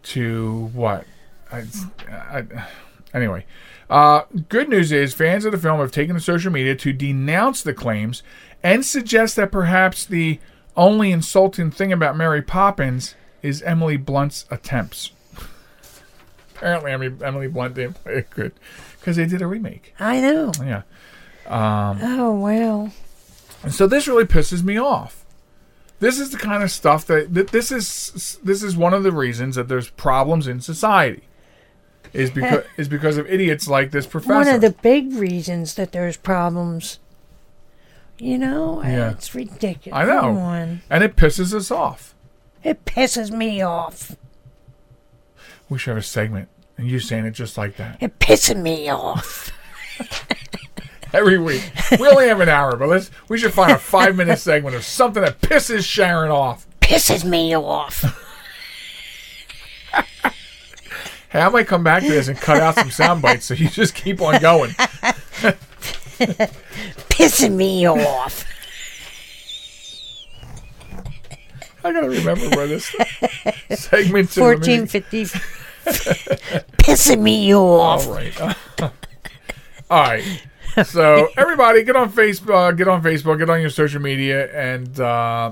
to 0.03 0.69
what? 0.73 1.05
I, 1.51 1.65
I, 2.10 2.67
anyway, 3.13 3.45
uh, 3.89 4.21
good 4.47 4.69
news 4.69 4.91
is 4.91 5.13
fans 5.13 5.45
of 5.45 5.51
the 5.51 5.58
film 5.58 5.79
have 5.79 5.91
taken 5.91 6.15
to 6.15 6.21
social 6.21 6.51
media 6.51 6.75
to 6.75 6.93
denounce 6.93 7.62
the 7.62 7.73
claims 7.73 8.23
and 8.63 8.86
suggest 8.86 9.36
that 9.36 9.51
perhaps 9.51 10.05
the 10.05 10.39
only 10.77 11.12
insulting 11.12 11.71
thing 11.71 11.91
about 11.91 12.15
Mary 12.15 12.41
Poppins 12.41 13.15
is 13.41 13.62
Emily 13.63 13.97
Blunt's 13.97 14.45
attempts. 14.49 15.12
Apparently, 16.55 16.91
Emily, 16.91 17.15
Emily 17.23 17.47
Blunt 17.47 17.75
didn't 17.75 17.95
play 17.95 18.17
it 18.17 18.29
good 18.29 18.51
because 18.99 19.15
they 19.15 19.25
did 19.25 19.41
a 19.41 19.47
remake. 19.47 19.93
I 19.99 20.21
know. 20.21 20.51
Yeah. 20.60 20.84
Oh, 21.49 22.38
well. 22.38 22.91
And 23.63 23.74
so 23.74 23.88
this 23.88 24.08
really 24.08 24.26
pisses 24.26 24.63
me 24.63 24.78
off. 24.78 25.26
This 26.00 26.19
is 26.19 26.30
the 26.32 26.38
kind 26.38 26.63
of 26.63 26.72
stuff 26.72 27.06
that, 27.08 27.34
that 27.34 27.50
this 27.50 27.72
is 27.72 28.39
this 28.43 28.63
is 28.63 28.78
one 28.78 28.93
of 28.93 29.04
the 29.04 29.12
reasons 29.12 29.56
that 29.56 29.67
there's 29.67 29.89
problems 29.89 30.48
in 30.48 30.62
society. 30.62 31.24
Is 32.13 32.32
because 32.32 32.63
is 32.78 32.88
because 32.88 33.17
of 33.17 33.28
idiots 33.28 33.67
like 33.67 33.91
this 33.91 34.06
professor. 34.08 34.34
One 34.34 34.48
of 34.48 34.62
the 34.62 34.72
big 34.72 35.13
reasons 35.13 35.76
that 35.76 35.91
there's 35.91 36.15
problems. 36.17 37.00
You 38.17 38.38
know, 38.38 38.82
Yeah. 38.84 39.12
it's 39.12 39.34
ridiculous. 39.34 39.98
I 39.98 40.04
know. 40.06 40.80
And 40.89 41.04
it 41.04 41.15
pisses 41.15 41.54
us 41.54 41.72
off. 41.72 42.15
It 42.63 42.84
pisses 42.86 43.32
me 43.32 43.62
off. 43.62 44.15
We 45.69 45.78
should 45.78 45.91
have 45.91 45.98
a 46.00 46.02
segment 46.02 46.50
and 46.78 46.88
you 46.88 47.00
saying 47.00 47.26
it 47.26 47.32
just 47.32 47.58
like 47.58 47.76
that 47.76 47.98
It 48.02 48.19
pisses 48.19 48.60
me 48.60 48.89
off. 48.89 49.51
every 51.14 51.38
week. 51.39 51.72
We 51.99 52.07
only 52.07 52.28
have 52.28 52.39
an 52.39 52.49
hour, 52.49 52.76
but 52.76 52.89
let's 52.89 53.12
we 53.28 53.38
should 53.38 53.53
find 53.53 53.72
a 53.72 53.78
five 53.80 54.16
minute 54.16 54.39
segment 54.39 54.76
of 54.76 54.84
something 54.84 55.22
that 55.24 55.41
pisses 55.41 55.84
Sharon 55.86 56.32
off. 56.32 56.68
pisses 56.82 57.24
me 57.24 57.55
off. 57.55 58.26
Hey, 61.32 61.41
I 61.41 61.49
might 61.49 61.68
come 61.68 61.84
back 61.84 62.01
to 62.03 62.10
this 62.10 62.28
and 62.28 62.36
cut 62.39 62.60
out 62.60 62.74
some 62.76 62.89
sound 62.89 63.22
bites 63.22 63.45
so 63.45 63.53
you 63.53 63.70
just 63.70 63.93
keep 63.93 64.20
on 64.22 64.41
going. 64.41 64.72
pissing 67.10 67.53
me 67.55 67.88
off. 67.88 68.45
I 71.84 71.93
gotta 71.93 72.10
remember 72.10 72.49
where 72.57 72.68
this. 72.68 72.93
Let 73.91 74.05
me- 74.07 74.12
1450. 74.24 75.26
pissing 76.78 77.22
me 77.22 77.53
off. 77.55 78.07
All 78.07 78.14
right. 78.14 78.39
All 79.89 80.01
right. 80.03 80.24
So 80.84 81.27
everybody, 81.38 81.84
get 81.84 81.95
on 81.95 82.11
Facebook. 82.11 82.77
Get 82.77 82.88
on 82.88 83.01
Facebook. 83.03 83.38
Get 83.39 83.49
on 83.49 83.61
your 83.61 83.69
social 83.69 84.01
media, 84.01 84.51
and 84.55 84.99
uh, 84.99 85.51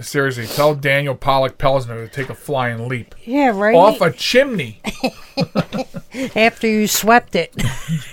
seriously, 0.00 0.46
tell 0.46 0.74
Daniel 0.74 1.14
Pollack 1.14 1.58
Pelzner 1.58 2.04
to 2.04 2.08
take 2.08 2.28
a 2.30 2.34
flying 2.34 2.88
leap 2.88 3.14
Yeah, 3.24 3.48
right. 3.58 3.74
off 3.74 4.00
a 4.00 4.12
chimney. 4.12 4.80
After 6.34 6.66
you 6.66 6.86
swept 6.88 7.36
it 7.36 7.54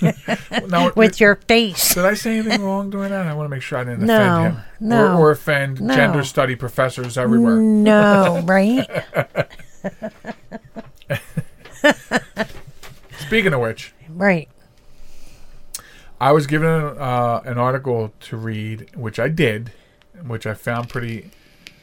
Now, 0.70 0.92
with 0.96 1.20
your 1.20 1.36
face. 1.36 1.96
Did 1.96 2.06
I 2.06 2.14
say 2.14 2.38
anything 2.38 2.62
wrong 2.62 2.90
doing 2.92 3.10
that? 3.10 3.26
I 3.26 3.34
want 3.34 3.46
to 3.46 3.50
make 3.50 3.64
sure 3.64 3.80
I 3.80 3.84
didn't 3.84 4.06
No, 4.06 4.16
offend 4.42 4.56
him. 4.56 4.64
no, 4.80 5.08
Or, 5.14 5.16
or 5.20 5.32
offend 5.32 5.82
no. 5.82 5.96
gender 5.96 6.24
study 6.24 6.56
professors 6.56 7.18
everywhere. 7.18 7.56
No, 7.56 8.42
right? 8.46 8.88
Speaking 13.20 13.54
of 13.54 13.62
which, 13.62 13.94
Right. 14.10 14.50
I 16.26 16.32
was 16.32 16.48
given 16.48 16.68
uh, 16.68 17.42
an 17.46 17.60
article 17.60 18.12
to 18.22 18.36
read, 18.36 18.90
which 18.96 19.20
I 19.20 19.28
did, 19.28 19.72
which 20.26 20.48
I 20.48 20.56
found 20.56 20.90
pretty. 20.90 21.30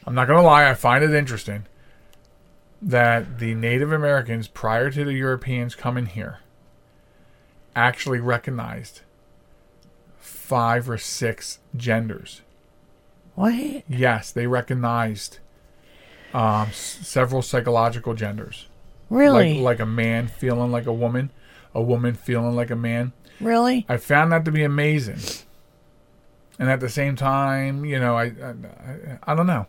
I'm 0.04 0.16
not 0.16 0.26
going 0.26 0.36
to 0.36 0.44
lie, 0.44 0.68
I 0.68 0.74
find 0.74 1.04
it 1.04 1.14
interesting 1.14 1.64
that 2.82 3.38
the 3.38 3.54
Native 3.54 3.92
Americans, 3.92 4.48
prior 4.48 4.90
to 4.90 5.04
the 5.04 5.12
Europeans 5.12 5.76
coming 5.76 6.06
here, 6.06 6.40
actually 7.76 8.18
recognized 8.18 9.02
five 10.18 10.90
or 10.90 10.98
six 10.98 11.60
genders. 11.76 12.40
What? 13.36 13.84
Yes, 13.88 14.32
they 14.32 14.48
recognized 14.48 15.38
um, 16.34 16.66
s- 16.70 16.98
several 17.04 17.42
psychological 17.42 18.14
genders. 18.14 18.66
Really? 19.08 19.54
Like, 19.54 19.78
like 19.78 19.80
a 19.80 19.86
man 19.86 20.26
feeling 20.26 20.72
like 20.72 20.86
a 20.86 20.92
woman, 20.92 21.30
a 21.76 21.80
woman 21.80 22.14
feeling 22.14 22.56
like 22.56 22.70
a 22.70 22.76
man. 22.76 23.12
Really? 23.40 23.84
I 23.88 23.96
found 23.96 24.32
that 24.32 24.44
to 24.44 24.52
be 24.52 24.64
amazing. 24.64 25.18
And 26.58 26.70
at 26.70 26.80
the 26.80 26.88
same 26.88 27.16
time, 27.16 27.84
you 27.84 27.98
know, 27.98 28.16
I 28.16 28.24
I, 28.26 28.54
I, 29.24 29.34
don't 29.34 29.46
know. 29.46 29.66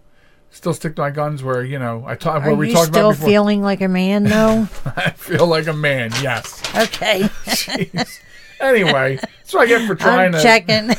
Still 0.51 0.73
stick 0.73 0.95
to 0.97 1.01
my 1.01 1.09
guns 1.09 1.41
where, 1.43 1.63
you 1.63 1.79
know, 1.79 2.03
I 2.05 2.15
talk 2.15 2.43
Are 2.43 2.49
what 2.51 2.59
we 2.59 2.67
you 2.69 2.73
talked 2.75 2.89
still 2.89 3.09
about 3.09 3.15
before. 3.17 3.29
feeling 3.29 3.61
like 3.63 3.81
a 3.81 3.87
man, 3.87 4.25
though? 4.25 4.67
I 4.95 5.09
feel 5.11 5.47
like 5.47 5.65
a 5.67 5.73
man, 5.73 6.11
yes. 6.21 6.61
okay. 6.75 7.21
Jeez. 7.45 8.19
anyway, 8.59 9.15
that's 9.15 9.53
what 9.53 9.63
I 9.63 9.65
get 9.65 9.87
for 9.87 9.95
trying 9.95 10.35
I'm 10.35 10.39
to 10.39 10.43
checking. 10.43 10.91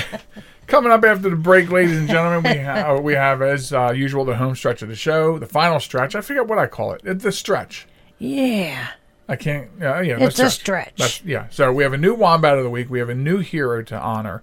Coming 0.66 0.90
up 0.90 1.04
after 1.04 1.28
the 1.28 1.36
break, 1.36 1.70
ladies 1.70 1.98
and 1.98 2.08
gentlemen, 2.08 2.52
we 2.52 2.58
ha- 2.60 2.96
we 2.98 3.12
have 3.12 3.42
as 3.42 3.72
uh, 3.72 3.92
usual 3.94 4.24
the 4.24 4.34
home 4.36 4.56
stretch 4.56 4.82
of 4.82 4.88
the 4.88 4.96
show, 4.96 5.38
the 5.38 5.46
final 5.46 5.78
stretch. 5.78 6.14
I 6.16 6.20
forget 6.22 6.46
what 6.48 6.58
I 6.58 6.66
call 6.66 6.92
it. 6.92 7.02
It's 7.04 7.22
the 7.22 7.30
stretch. 7.32 7.86
yeah. 8.18 8.88
I 9.28 9.36
can't. 9.36 9.70
Uh, 9.80 10.00
yeah, 10.00 10.18
the 10.18 10.26
It's 10.26 10.38
a 10.38 10.50
stretch. 10.50 10.96
That's, 10.96 11.22
yeah. 11.24 11.46
So 11.50 11.72
we 11.72 11.82
have 11.82 11.92
a 11.92 11.98
new 11.98 12.14
wombat 12.14 12.58
of 12.58 12.64
the 12.64 12.70
week. 12.70 12.90
We 12.90 12.98
have 12.98 13.08
a 13.08 13.14
new 13.14 13.38
hero 13.38 13.82
to 13.82 13.98
honor, 13.98 14.42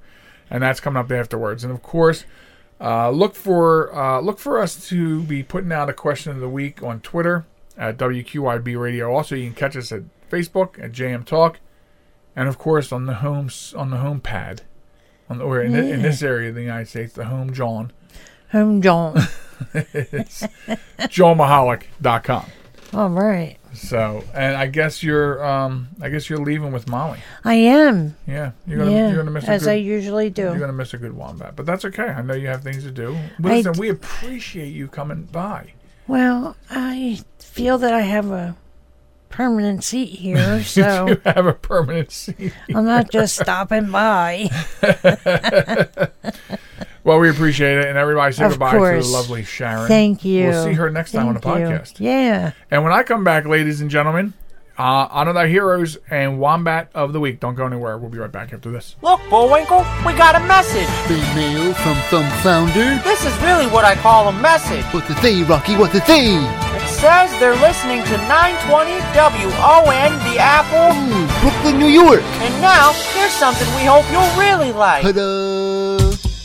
and 0.50 0.64
that's 0.64 0.80
coming 0.80 1.00
up 1.00 1.12
afterwards. 1.12 1.64
And 1.64 1.72
of 1.72 1.84
course, 1.84 2.26
uh, 2.80 3.12
look 3.12 3.36
for 3.36 3.94
uh, 3.96 4.20
look 4.22 4.40
for 4.40 4.60
us 4.60 4.88
to 4.90 5.22
be 5.24 5.44
putting 5.44 5.72
out 5.72 5.90
a 5.90 5.94
question 5.94 6.32
of 6.32 6.40
the 6.40 6.50
week 6.50 6.82
on 6.82 7.00
Twitter 7.02 7.46
at 7.78 7.98
WQIB 7.98 8.80
Radio. 8.80 9.14
Also, 9.14 9.36
you 9.36 9.46
can 9.46 9.56
catch 9.56 9.76
us 9.78 9.92
at 9.92 10.02
Facebook 10.32 10.84
at 10.84 10.92
JM 10.92 11.26
Talk, 11.26 11.60
and 12.36 12.48
of 12.50 12.58
course 12.58 12.92
on 12.92 13.06
the 13.06 13.16
home 13.16 13.50
on 13.76 13.92
the 13.92 13.98
home 13.98 14.20
pad, 14.20 14.64
on 15.30 15.38
the, 15.38 15.44
or 15.44 15.62
in, 15.62 15.74
thi- 15.74 15.92
in 15.92 16.02
this 16.02 16.24
area 16.24 16.50
of 16.50 16.56
the 16.56 16.62
United 16.62 16.88
States, 16.88 17.14
the 17.14 17.26
home 17.26 17.54
John, 17.54 17.92
Home 18.52 18.82
John. 18.82 19.14
JoelMichalec.com. 21.02 22.46
All 22.94 23.10
right. 23.10 23.58
So, 23.74 24.24
and 24.34 24.56
I 24.56 24.68
guess 24.68 25.02
you're 25.02 25.44
um 25.46 25.88
I 26.02 26.10
guess 26.10 26.30
you're 26.30 26.40
leaving 26.40 26.72
with 26.72 26.90
Molly. 26.90 27.20
I 27.46 27.54
am. 27.54 28.18
Yeah, 28.28 28.52
you're 28.68 28.80
gonna 28.80 28.92
yeah. 28.92 29.08
you're 29.08 29.18
gonna 29.18 29.32
miss 29.32 29.46
a 29.48 29.52
as 29.52 29.64
good, 29.64 29.72
I 29.72 29.76
usually 29.76 30.30
do. 30.30 30.44
you're 30.44 30.60
gonna 30.60 30.74
miss 30.74 30.94
a 30.94 30.98
good 30.98 31.14
wombat, 31.14 31.56
but 31.56 31.66
that's 31.66 31.86
okay. 31.86 32.04
I 32.04 32.22
know 32.22 32.34
you 32.34 32.48
have 32.48 32.64
things 32.64 32.84
to 32.84 32.92
do. 32.92 33.18
Listen, 33.40 33.74
d- 33.74 33.80
we 33.80 33.90
appreciate 33.90 34.74
you 34.74 34.88
coming 34.88 35.24
by. 35.24 35.74
Well, 36.08 36.58
I 36.70 37.22
feel 37.40 37.78
that 37.78 37.94
I 37.94 38.02
have 38.02 38.30
a 38.30 38.58
permanent 39.30 39.86
seat 39.86 40.10
here, 40.10 40.62
so 40.66 41.08
you 41.08 41.22
have 41.24 41.46
a 41.46 41.54
permanent 41.54 42.12
seat. 42.12 42.54
I'm 42.76 42.86
not 42.86 43.10
just 43.10 43.38
stopping 43.38 43.90
by. 43.90 44.50
Well, 47.04 47.20
we 47.20 47.30
appreciate 47.30 47.80
it, 47.80 47.88
and 47.88 47.98
everybody 47.98 48.32
say 48.34 48.46
Of 48.46 48.52
goodbye 48.52 48.74
to 48.74 49.02
the 49.02 49.08
lovely 49.10 49.44
Sharon. 49.44 49.88
Thank 49.88 50.24
you. 50.24 50.48
We'll 50.50 50.66
see 50.66 50.74
her 50.74 50.90
next 50.90 51.14
time 51.14 51.28
on 51.28 51.34
the 51.34 51.40
Thank 51.40 51.60
you. 51.62 51.66
podcast. 51.66 52.00
Yeah. 52.00 52.52
And 52.70 52.84
when 52.84 52.94
I 52.94 53.04
come 53.04 53.24
back, 53.24 53.46
ladies 53.46 53.82
and 53.82 53.90
gentlemen, 53.90 54.34
uh, 54.78 55.08
honor 55.12 55.34
thy 55.34 55.48
heroes 55.48 55.98
and 56.10 56.40
wombat 56.40 56.90
of 56.96 57.14
the 57.14 57.20
week. 57.20 57.40
Don't 57.40 57.56
go 57.56 57.66
anywhere. 57.66 57.98
We'll 57.98 58.10
be 58.10 58.18
right 58.18 58.32
back 58.32 58.54
after 58.54 58.72
this. 58.72 58.96
Look, 59.02 59.20
Bullwinkle, 59.30 59.86
we 60.06 60.14
got 60.14 60.36
a 60.36 60.40
message. 60.42 60.88
The 61.08 61.18
mail 61.36 61.74
from 61.74 61.98
some 62.10 62.30
founder. 62.42 62.98
This 63.04 63.26
is 63.26 63.36
really 63.42 63.68
what 63.68 63.86
I 63.86 63.96
call 63.96 64.30
a 64.30 64.34
message. 64.34 64.84
What's 64.94 65.08
the 65.08 65.16
say, 65.22 65.44
Rocky? 65.44 65.76
What's 65.76 65.94
the 65.94 66.02
say? 66.02 66.36
It 66.38 66.88
says 66.88 67.30
they're 67.40 67.56
listening 67.62 68.04
to 68.06 68.18
920 68.30 68.92
WON, 69.14 70.12
the 70.34 70.40
Apple. 70.40 70.94
Hmm, 70.96 71.42
Brooklyn, 71.42 71.80
New 71.80 71.90
York. 71.92 72.22
And 72.42 72.62
now, 72.62 72.94
here's 73.14 73.34
something 73.34 73.68
we 73.76 73.86
hope 73.86 74.06
you'll 74.12 74.34
really 74.40 74.72
like. 74.72 75.04
Ta-da! 75.04 75.91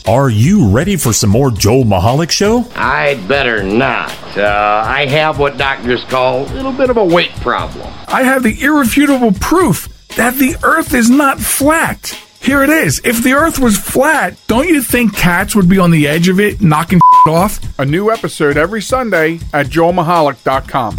Are 0.07 0.29
you 0.29 0.69
ready 0.69 0.95
for 0.95 1.11
some 1.11 1.31
more 1.31 1.51
Joel 1.51 1.83
Michalec 1.83 2.31
Show? 2.31 2.63
I'd 2.75 3.27
better 3.27 3.61
not. 3.61 4.09
Uh, 4.37 4.81
I 4.85 5.05
have 5.05 5.37
what 5.37 5.57
doctors 5.57 6.01
call 6.05 6.43
a 6.43 6.53
little 6.53 6.71
bit 6.71 6.89
of 6.89 6.95
a 6.95 7.03
weight 7.03 7.31
problem. 7.41 7.85
I 8.07 8.23
have 8.23 8.41
the 8.41 8.61
irrefutable 8.63 9.33
proof 9.33 9.89
that 10.15 10.35
the 10.35 10.55
earth 10.63 10.93
is 10.93 11.09
not 11.09 11.41
flat. 11.41 12.17
Here 12.39 12.63
it 12.63 12.69
is. 12.69 13.01
If 13.03 13.21
the 13.21 13.33
earth 13.33 13.59
was 13.59 13.77
flat, 13.77 14.37
don't 14.47 14.69
you 14.69 14.81
think 14.81 15.13
cats 15.13 15.53
would 15.57 15.67
be 15.67 15.77
on 15.77 15.91
the 15.91 16.07
edge 16.07 16.29
of 16.29 16.39
it, 16.39 16.61
knocking 16.61 17.01
off? 17.27 17.59
A 17.77 17.85
new 17.85 18.09
episode 18.09 18.55
every 18.55 18.81
Sunday 18.81 19.41
at 19.53 19.65
joelmichalec.com. 19.65 20.97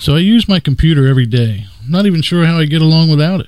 So 0.00 0.16
I 0.16 0.18
use 0.18 0.48
my 0.48 0.58
computer 0.58 1.06
every 1.06 1.26
day. 1.26 1.66
I'm 1.84 1.92
not 1.92 2.06
even 2.06 2.22
sure 2.22 2.44
how 2.44 2.58
I 2.58 2.64
get 2.64 2.82
along 2.82 3.08
without 3.08 3.38
it. 3.40 3.46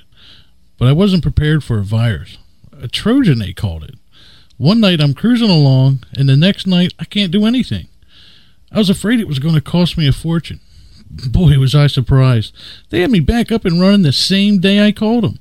But 0.79 0.87
I 0.87 0.93
wasn't 0.93 1.25
prepared 1.25 1.65
for 1.65 1.81
a 1.81 1.83
virus. 1.83 2.39
A 2.85 2.89
Trojan, 2.89 3.39
they 3.39 3.55
called 3.55 3.83
it. 3.83 3.95
One 4.59 4.79
night 4.79 5.01
I'm 5.01 5.15
cruising 5.15 5.49
along, 5.49 6.05
and 6.15 6.29
the 6.29 6.37
next 6.37 6.67
night 6.67 6.93
I 6.99 7.07
can't 7.07 7.33
do 7.33 7.47
anything. 7.47 7.89
I 8.71 8.77
was 8.77 8.91
afraid 8.91 9.21
it 9.21 9.27
was 9.27 9.39
going 9.39 9.55
to 9.55 9.63
cost 9.63 9.97
me 9.97 10.07
a 10.07 10.13
fortune. 10.13 10.61
Boy, 11.31 11.59
was 11.59 11.75
I 11.75 11.87
surprised. 11.87 12.55
They 12.91 13.01
had 13.01 13.11
me 13.11 13.21
back 13.21 13.51
up 13.51 13.65
and 13.65 13.81
running 13.81 14.03
the 14.03 14.13
same 14.13 14.59
day 14.59 14.85
I 14.85 14.93
called 14.93 15.25
them. 15.25 15.39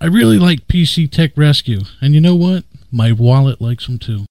I 0.00 0.06
really 0.06 0.40
like 0.40 0.66
PC 0.66 1.08
Tech 1.08 1.30
Rescue, 1.36 1.82
and 2.00 2.14
you 2.14 2.20
know 2.20 2.34
what? 2.34 2.64
My 2.90 3.12
wallet 3.12 3.60
likes 3.60 3.86
them 3.86 4.00
too. 4.00 4.26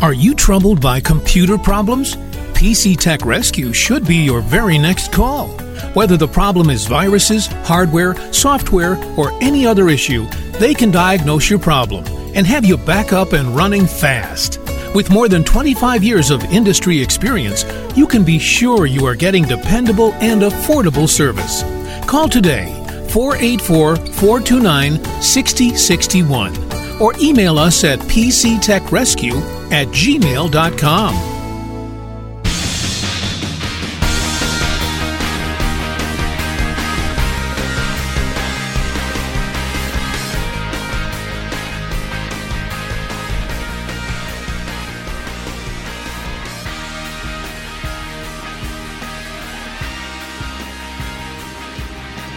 Are 0.00 0.14
you 0.14 0.32
troubled 0.32 0.80
by 0.80 1.00
computer 1.00 1.58
problems? 1.58 2.14
PC 2.54 2.96
Tech 2.96 3.24
Rescue 3.24 3.72
should 3.72 4.06
be 4.06 4.18
your 4.18 4.40
very 4.40 4.78
next 4.78 5.12
call. 5.12 5.48
Whether 5.94 6.16
the 6.16 6.28
problem 6.28 6.70
is 6.70 6.86
viruses, 6.86 7.48
hardware, 7.64 8.14
software, 8.32 8.96
or 9.18 9.32
any 9.42 9.66
other 9.66 9.88
issue, 9.88 10.28
they 10.58 10.74
can 10.74 10.90
diagnose 10.90 11.50
your 11.50 11.58
problem 11.58 12.04
and 12.34 12.46
have 12.46 12.64
you 12.64 12.76
back 12.76 13.12
up 13.12 13.32
and 13.32 13.54
running 13.54 13.86
fast. 13.86 14.60
With 14.94 15.10
more 15.10 15.28
than 15.28 15.44
25 15.44 16.04
years 16.04 16.30
of 16.30 16.44
industry 16.44 17.00
experience, 17.00 17.64
you 17.96 18.06
can 18.06 18.24
be 18.24 18.38
sure 18.38 18.86
you 18.86 19.06
are 19.06 19.14
getting 19.14 19.44
dependable 19.44 20.12
and 20.14 20.42
affordable 20.42 21.08
service. 21.08 21.62
Call 22.06 22.28
today 22.28 22.72
484 23.10 23.96
429 23.96 25.22
6061 25.22 27.00
or 27.00 27.14
email 27.20 27.58
us 27.58 27.84
at 27.84 27.98
pctechrescue 28.00 29.40
at 29.72 29.88
gmail.com. 29.88 31.33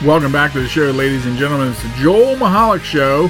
Welcome 0.08 0.32
back 0.32 0.54
to 0.54 0.62
the 0.62 0.70
show, 0.70 0.90
ladies 0.92 1.26
and 1.26 1.38
gentlemen. 1.38 1.68
It's 1.68 1.84
the 1.84 1.90
Joel 1.98 2.38
Michalec 2.38 2.82
Show 2.82 3.26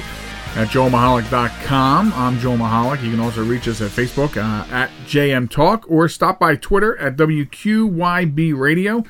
at 0.54 0.68
joelmichalec.com. 0.68 2.12
I'm 2.14 2.38
Joel 2.38 2.56
Michalec. 2.56 3.02
You 3.02 3.10
can 3.10 3.18
also 3.18 3.44
reach 3.44 3.66
us 3.66 3.80
at 3.80 3.90
Facebook 3.90 4.36
uh, 4.36 4.64
at 4.72 4.88
JM 5.04 5.50
Talk 5.50 5.90
or 5.90 6.08
stop 6.08 6.38
by 6.38 6.54
Twitter 6.54 6.96
at 6.98 7.16
WQYB 7.16 8.56
Radio 8.56 9.02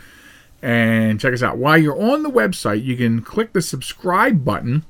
and 0.63 1.21
check 1.21 1.35
us 1.35 1.43
out. 1.43 1.59
While 1.59 1.77
you're 1.77 2.01
on 2.01 2.23
the 2.23 2.31
website, 2.31 2.83
you 2.85 2.97
can 2.97 3.21
click 3.21 3.53
the 3.53 3.61
subscribe 3.61 4.47
button 4.47 4.87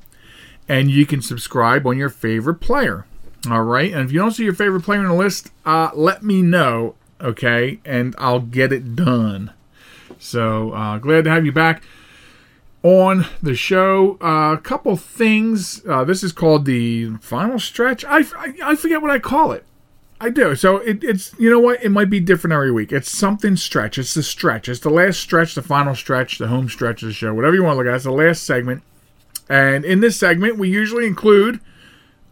and 0.68 0.88
you 0.88 1.04
can 1.04 1.20
subscribe 1.20 1.84
on 1.84 1.98
your 1.98 2.10
favorite 2.10 2.60
player. 2.60 3.06
All 3.50 3.64
right. 3.64 3.92
And 3.92 4.04
if 4.04 4.12
you 4.12 4.20
don't 4.20 4.30
see 4.30 4.44
your 4.44 4.54
favorite 4.54 4.84
player 4.84 5.00
in 5.00 5.08
the 5.08 5.14
list, 5.14 5.50
uh, 5.66 5.90
let 5.94 6.22
me 6.22 6.42
know, 6.42 6.94
okay? 7.20 7.80
And 7.84 8.14
I'll 8.18 8.38
get 8.38 8.72
it 8.72 8.94
done. 8.94 9.52
So 10.20 10.70
uh, 10.70 10.98
glad 10.98 11.24
to 11.24 11.30
have 11.30 11.44
you 11.44 11.50
back 11.50 11.82
on 12.82 13.26
the 13.42 13.54
show. 13.54 14.16
A 14.20 14.58
couple 14.62 14.96
things. 14.96 15.84
Uh, 15.86 16.04
this 16.04 16.22
is 16.22 16.32
called 16.32 16.64
the 16.64 17.16
final 17.16 17.58
stretch. 17.58 18.04
I, 18.04 18.18
I, 18.36 18.54
I 18.64 18.76
forget 18.76 19.02
what 19.02 19.10
I 19.10 19.18
call 19.18 19.52
it. 19.52 19.64
I 20.20 20.30
do. 20.30 20.56
So 20.56 20.78
it, 20.78 21.04
it's 21.04 21.32
you 21.38 21.48
know 21.48 21.60
what? 21.60 21.82
It 21.82 21.90
might 21.90 22.10
be 22.10 22.20
different 22.20 22.52
every 22.52 22.72
week. 22.72 22.90
It's 22.90 23.10
something 23.10 23.56
stretch. 23.56 23.98
It's 23.98 24.14
the 24.14 24.22
stretch. 24.22 24.68
It's 24.68 24.80
the 24.80 24.90
last 24.90 25.20
stretch, 25.20 25.54
the 25.54 25.62
final 25.62 25.94
stretch, 25.94 26.38
the 26.38 26.48
home 26.48 26.68
stretch 26.68 27.02
of 27.02 27.08
the 27.08 27.14
show, 27.14 27.32
whatever 27.34 27.54
you 27.54 27.62
want 27.62 27.74
to 27.74 27.78
look 27.78 27.86
at. 27.86 27.94
It's 27.94 28.04
the 28.04 28.10
last 28.10 28.42
segment. 28.42 28.82
And 29.48 29.84
in 29.84 30.00
this 30.00 30.16
segment, 30.18 30.58
we 30.58 30.68
usually 30.68 31.06
include 31.06 31.60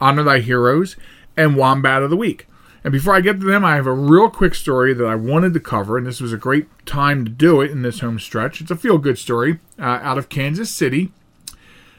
Honor 0.00 0.24
Thy 0.24 0.40
Heroes 0.40 0.96
and 1.36 1.56
Wombat 1.56 2.02
of 2.02 2.10
the 2.10 2.16
Week. 2.16 2.46
And 2.86 2.92
before 2.92 3.16
I 3.16 3.20
get 3.20 3.40
to 3.40 3.46
them, 3.46 3.64
I 3.64 3.74
have 3.74 3.88
a 3.88 3.92
real 3.92 4.30
quick 4.30 4.54
story 4.54 4.94
that 4.94 5.04
I 5.04 5.16
wanted 5.16 5.52
to 5.54 5.58
cover, 5.58 5.98
and 5.98 6.06
this 6.06 6.20
was 6.20 6.32
a 6.32 6.36
great 6.36 6.68
time 6.86 7.24
to 7.24 7.30
do 7.32 7.60
it 7.60 7.72
in 7.72 7.82
this 7.82 7.98
home 7.98 8.20
stretch. 8.20 8.60
It's 8.60 8.70
a 8.70 8.76
feel 8.76 8.96
good 8.98 9.18
story 9.18 9.58
uh, 9.76 9.98
out 10.02 10.18
of 10.18 10.28
Kansas 10.28 10.70
City. 10.70 11.10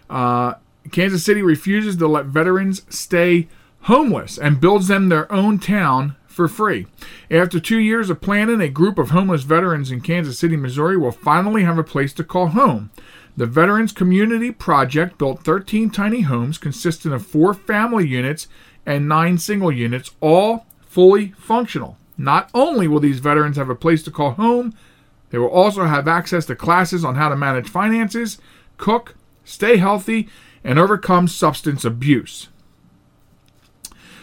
Uh, 0.10 0.54
Kansas 0.94 1.26
City 1.26 1.42
refuses 1.42 1.98
to 1.98 2.08
let 2.08 2.28
veterans 2.28 2.84
stay 2.88 3.50
homeless 3.82 4.38
and 4.38 4.62
builds 4.62 4.88
them 4.88 5.10
their 5.10 5.30
own 5.30 5.60
town 5.60 6.16
for 6.26 6.48
free. 6.48 6.88
After 7.30 7.60
two 7.60 7.80
years 7.80 8.10
of 8.10 8.22
planning, 8.22 8.62
a 8.62 8.70
group 8.70 8.98
of 8.98 9.10
homeless 9.10 9.44
veterans 9.44 9.92
in 9.92 10.00
Kansas 10.00 10.40
City, 10.40 10.56
Missouri 10.56 10.96
will 10.96 11.12
finally 11.12 11.64
have 11.64 11.78
a 11.78 11.84
place 11.84 12.14
to 12.14 12.24
call 12.24 12.48
home. 12.48 12.92
The 13.36 13.46
Veterans 13.46 13.92
Community 13.92 14.52
Project 14.52 15.18
built 15.18 15.44
13 15.44 15.90
tiny 15.90 16.22
homes 16.22 16.58
consisting 16.58 17.12
of 17.12 17.28
four 17.28 17.54
family 17.54 18.08
units 18.08 18.48
and 18.86 19.10
nine 19.10 19.38
single 19.38 19.70
units, 19.70 20.12
all 20.22 20.66
fully 20.98 21.28
functional. 21.38 21.96
Not 22.18 22.50
only 22.56 22.88
will 22.88 23.00
these 23.00 23.20
veterans 23.20 23.56
have 23.58 23.70
a 23.70 23.76
place 23.76 24.02
to 24.02 24.10
call 24.10 24.32
home, 24.32 24.74
they 25.30 25.38
will 25.38 25.48
also 25.48 25.84
have 25.84 26.08
access 26.08 26.48
to 26.48 26.56
classes 26.56 27.06
on 27.06 27.14
how 27.14 27.30
to 27.30 27.36
manage 27.36 27.70
finances, 27.70 28.40
cook, 28.78 29.14
stay 29.46 29.78
healthy, 29.78 30.28
and 30.64 30.80
overcome 30.80 31.28
substance 31.28 31.86
abuse. 31.86 32.48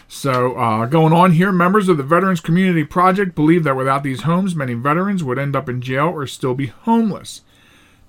So, 0.09 0.57
uh, 0.57 0.87
going 0.87 1.12
on 1.12 1.35
here, 1.35 1.53
members 1.53 1.89
of 1.89 1.97
the 1.97 2.03
Veterans 2.03 2.41
Community 2.41 2.83
Project 2.83 3.37
believe 3.37 3.62
that 3.62 3.77
without 3.77 4.03
these 4.03 4.22
homes, 4.22 4.57
many 4.57 4.75
veterans 4.75 5.22
would 5.22 5.39
end 5.39 5.55
up 5.55 5.68
in 5.68 5.81
jail 5.81 6.09
or 6.09 6.27
still 6.27 6.55
be 6.55 6.66
homeless. 6.66 7.43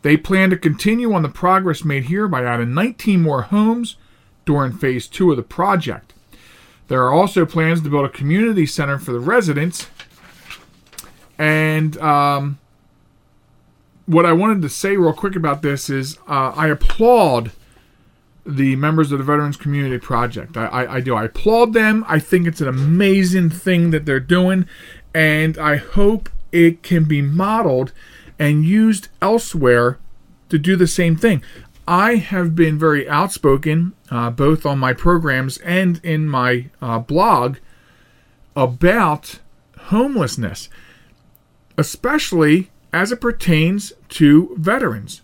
They 0.01 0.17
plan 0.17 0.49
to 0.49 0.57
continue 0.57 1.13
on 1.13 1.21
the 1.21 1.29
progress 1.29 1.85
made 1.85 2.05
here 2.05 2.27
by 2.27 2.43
adding 2.43 2.73
19 2.73 3.21
more 3.21 3.43
homes 3.43 3.95
during 4.43 4.71
phase 4.71 5.05
two 5.05 5.29
of 5.29 5.37
the 5.37 5.43
project. 5.43 6.14
There 6.87 7.03
are 7.03 7.11
also 7.11 7.45
plans 7.45 7.81
to 7.81 7.89
build 7.89 8.05
a 8.05 8.09
community 8.09 8.65
center 8.65 8.99
for 8.99 9.11
the 9.11 9.19
residents. 9.19 9.87
And 11.37 11.97
um, 11.97 12.59
what 14.05 14.25
I 14.25 14.33
wanted 14.33 14.61
to 14.61 14.69
say 14.69 14.95
real 14.95 15.13
quick 15.13 15.35
about 15.35 15.61
this 15.61 15.89
is 15.89 16.17
uh, 16.27 16.53
I 16.55 16.67
applaud 16.67 17.51
the 18.45 18.75
members 18.75 19.11
of 19.11 19.17
the 19.17 19.23
Veterans 19.23 19.57
Community 19.57 19.97
Project. 19.97 20.55
I, 20.55 20.65
I, 20.65 20.93
I, 20.95 20.99
do. 21.01 21.15
I 21.15 21.25
applaud 21.25 21.73
them. 21.73 22.05
I 22.07 22.19
think 22.19 22.45
it's 22.45 22.61
an 22.61 22.67
amazing 22.67 23.49
thing 23.49 23.89
that 23.89 24.05
they're 24.05 24.19
doing, 24.19 24.67
and 25.13 25.57
I 25.57 25.77
hope 25.77 26.29
it 26.51 26.83
can 26.83 27.05
be 27.05 27.21
modeled 27.21 27.91
and 28.37 28.63
used 28.63 29.07
elsewhere 29.21 29.97
to 30.49 30.59
do 30.59 30.75
the 30.75 30.87
same 30.87 31.15
thing. 31.15 31.41
I 31.87 32.15
have 32.15 32.55
been 32.55 32.77
very 32.77 33.09
outspoken, 33.09 33.93
uh, 34.11 34.29
both 34.29 34.65
on 34.65 34.79
my 34.79 34.93
programs 34.93 35.57
and 35.59 35.99
in 36.03 36.27
my 36.27 36.67
uh, 36.81 36.99
blog, 36.99 37.57
about 38.55 39.39
homelessness, 39.85 40.69
especially 41.77 42.71
as 42.93 43.11
it 43.11 43.19
pertains 43.19 43.93
to 44.09 44.55
veterans. 44.57 45.21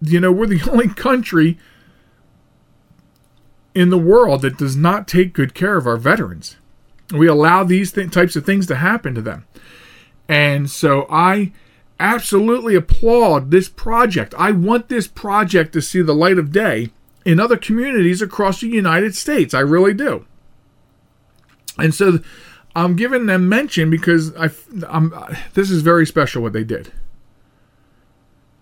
You 0.00 0.20
know, 0.20 0.30
we're 0.30 0.46
the 0.46 0.62
only 0.70 0.88
country 0.88 1.58
in 3.74 3.90
the 3.90 3.98
world 3.98 4.42
that 4.42 4.58
does 4.58 4.76
not 4.76 5.08
take 5.08 5.32
good 5.32 5.54
care 5.54 5.76
of 5.76 5.86
our 5.86 5.96
veterans. 5.96 6.56
We 7.12 7.26
allow 7.26 7.64
these 7.64 7.92
th- 7.92 8.10
types 8.10 8.36
of 8.36 8.44
things 8.44 8.66
to 8.66 8.76
happen 8.76 9.14
to 9.14 9.22
them. 9.22 9.46
And 10.28 10.68
so 10.70 11.06
I 11.08 11.52
absolutely 11.98 12.74
applaud 12.74 13.50
this 13.50 13.68
project. 13.68 14.34
I 14.38 14.52
want 14.52 14.88
this 14.88 15.08
project 15.08 15.72
to 15.72 15.82
see 15.82 16.02
the 16.02 16.14
light 16.14 16.38
of 16.38 16.52
day 16.52 16.90
in 17.28 17.38
other 17.38 17.58
communities 17.58 18.22
across 18.22 18.62
the 18.62 18.68
United 18.68 19.14
States. 19.14 19.52
I 19.52 19.60
really 19.60 19.92
do. 19.92 20.24
And 21.76 21.94
so 21.94 22.20
I'm 22.74 22.96
giving 22.96 23.26
them 23.26 23.50
mention 23.50 23.90
because 23.90 24.34
I, 24.34 24.48
I'm, 24.88 25.12
uh, 25.12 25.34
this 25.52 25.70
is 25.70 25.82
very 25.82 26.06
special 26.06 26.42
what 26.42 26.54
they 26.54 26.64
did. 26.64 26.90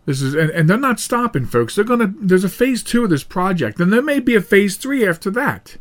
This 0.04 0.20
is, 0.20 0.34
and, 0.34 0.50
and 0.50 0.68
they're 0.68 0.76
not 0.76 0.98
stopping, 0.98 1.46
folks. 1.46 1.76
They're 1.76 1.84
gonna. 1.84 2.12
There's 2.16 2.44
a 2.44 2.48
phase 2.48 2.82
two 2.82 3.04
of 3.04 3.10
this 3.10 3.24
project, 3.24 3.80
and 3.80 3.92
there 3.92 4.02
may 4.02 4.20
be 4.20 4.36
a 4.36 4.40
phase 4.40 4.76
three 4.76 5.06
after 5.06 5.30
that. 5.30 5.76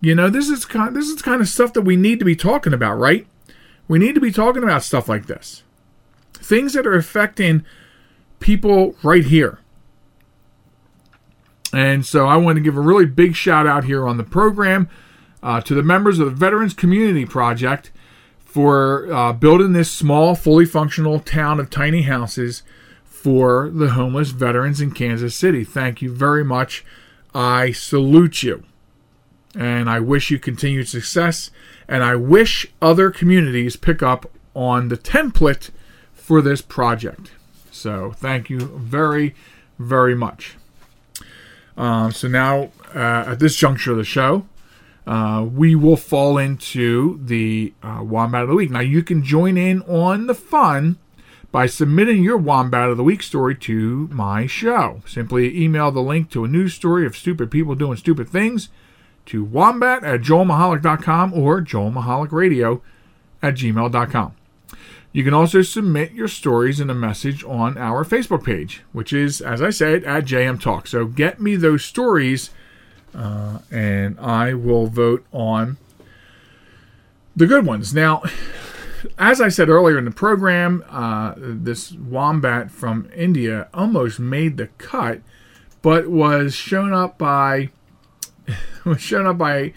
You 0.00 0.14
know, 0.14 0.30
this 0.30 0.48
is 0.48 0.64
kind. 0.64 0.96
This 0.96 1.08
is 1.08 1.20
kind 1.20 1.42
of 1.42 1.48
stuff 1.48 1.74
that 1.74 1.82
we 1.82 1.96
need 1.96 2.18
to 2.20 2.24
be 2.24 2.36
talking 2.36 2.72
about, 2.72 2.94
right? 2.94 3.26
We 3.86 3.98
need 3.98 4.14
to 4.14 4.20
be 4.20 4.32
talking 4.32 4.62
about 4.62 4.82
stuff 4.82 5.10
like 5.10 5.26
this 5.26 5.62
things 6.32 6.72
that 6.74 6.86
are 6.86 6.96
affecting 6.96 7.64
people 8.40 8.94
right 9.02 9.24
here. 9.24 9.58
And 11.74 12.06
so 12.06 12.26
I 12.26 12.36
want 12.36 12.56
to 12.56 12.62
give 12.62 12.76
a 12.76 12.80
really 12.80 13.06
big 13.06 13.34
shout 13.34 13.66
out 13.66 13.84
here 13.84 14.06
on 14.06 14.16
the 14.16 14.24
program 14.24 14.88
uh, 15.42 15.60
to 15.62 15.74
the 15.74 15.82
members 15.82 16.18
of 16.18 16.26
the 16.26 16.36
Veterans 16.36 16.72
Community 16.72 17.26
Project 17.26 17.90
for 18.44 19.12
uh, 19.12 19.32
building 19.32 19.72
this 19.72 19.90
small, 19.90 20.34
fully 20.34 20.64
functional 20.64 21.18
town 21.18 21.58
of 21.58 21.70
tiny 21.70 22.02
houses 22.02 22.62
for 23.04 23.70
the 23.70 23.90
homeless 23.90 24.30
veterans 24.30 24.80
in 24.80 24.92
Kansas 24.92 25.34
City. 25.34 25.64
Thank 25.64 26.00
you 26.00 26.14
very 26.14 26.44
much. 26.44 26.84
I 27.34 27.72
salute 27.72 28.42
you. 28.44 28.64
And 29.56 29.90
I 29.90 29.98
wish 29.98 30.30
you 30.30 30.38
continued 30.38 30.88
success. 30.88 31.50
And 31.88 32.04
I 32.04 32.14
wish 32.14 32.66
other 32.80 33.10
communities 33.10 33.76
pick 33.76 34.02
up 34.02 34.30
on 34.54 34.88
the 34.88 34.96
template 34.96 35.70
for 36.12 36.40
this 36.40 36.62
project. 36.62 37.32
So 37.70 38.12
thank 38.12 38.48
you 38.48 38.60
very, 38.60 39.34
very 39.78 40.14
much. 40.14 40.56
Uh, 41.76 42.10
so 42.10 42.28
now, 42.28 42.70
uh, 42.94 43.24
at 43.28 43.38
this 43.38 43.56
juncture 43.56 43.92
of 43.92 43.96
the 43.96 44.04
show, 44.04 44.46
uh, 45.06 45.46
we 45.50 45.74
will 45.74 45.96
fall 45.96 46.38
into 46.38 47.20
the 47.22 47.72
uh, 47.82 48.00
Wombat 48.02 48.42
of 48.42 48.48
the 48.48 48.54
Week. 48.54 48.70
Now, 48.70 48.80
you 48.80 49.02
can 49.02 49.22
join 49.22 49.56
in 49.56 49.82
on 49.82 50.26
the 50.26 50.34
fun 50.34 50.96
by 51.52 51.66
submitting 51.66 52.22
your 52.22 52.36
Wombat 52.36 52.90
of 52.90 52.96
the 52.96 53.04
Week 53.04 53.22
story 53.22 53.54
to 53.56 54.08
my 54.10 54.46
show. 54.46 55.02
Simply 55.06 55.62
email 55.62 55.90
the 55.90 56.00
link 56.00 56.30
to 56.30 56.44
a 56.44 56.48
news 56.48 56.74
story 56.74 57.06
of 57.06 57.16
stupid 57.16 57.50
people 57.50 57.74
doing 57.74 57.96
stupid 57.96 58.28
things 58.28 58.70
to 59.26 59.44
wombat 59.44 60.04
at 60.04 60.20
joelmichalec.com 60.20 61.32
or 61.32 61.62
joelmichalecradio 61.62 62.80
at 63.42 63.54
gmail.com. 63.54 64.34
You 65.14 65.22
can 65.22 65.32
also 65.32 65.62
submit 65.62 66.10
your 66.10 66.26
stories 66.26 66.80
in 66.80 66.90
a 66.90 66.94
message 66.94 67.44
on 67.44 67.78
our 67.78 68.04
Facebook 68.04 68.42
page, 68.42 68.82
which 68.92 69.12
is, 69.12 69.40
as 69.40 69.62
I 69.62 69.70
said, 69.70 70.02
at 70.02 70.24
JM 70.24 70.60
Talk. 70.60 70.88
So 70.88 71.06
get 71.06 71.40
me 71.40 71.54
those 71.54 71.84
stories, 71.84 72.50
uh, 73.14 73.60
and 73.70 74.18
I 74.18 74.54
will 74.54 74.88
vote 74.88 75.24
on 75.30 75.76
the 77.36 77.46
good 77.46 77.64
ones. 77.64 77.94
Now, 77.94 78.24
as 79.16 79.40
I 79.40 79.50
said 79.50 79.68
earlier 79.68 79.98
in 79.98 80.04
the 80.04 80.10
program, 80.10 80.84
uh, 80.90 81.34
this 81.36 81.92
wombat 81.92 82.72
from 82.72 83.08
India 83.14 83.68
almost 83.72 84.18
made 84.18 84.56
the 84.56 84.66
cut, 84.78 85.20
but 85.80 86.08
was 86.08 86.56
shown 86.56 86.92
up 86.92 87.18
by 87.18 87.70
was 88.84 89.00
shown 89.00 89.26
up 89.26 89.38
by 89.38 89.74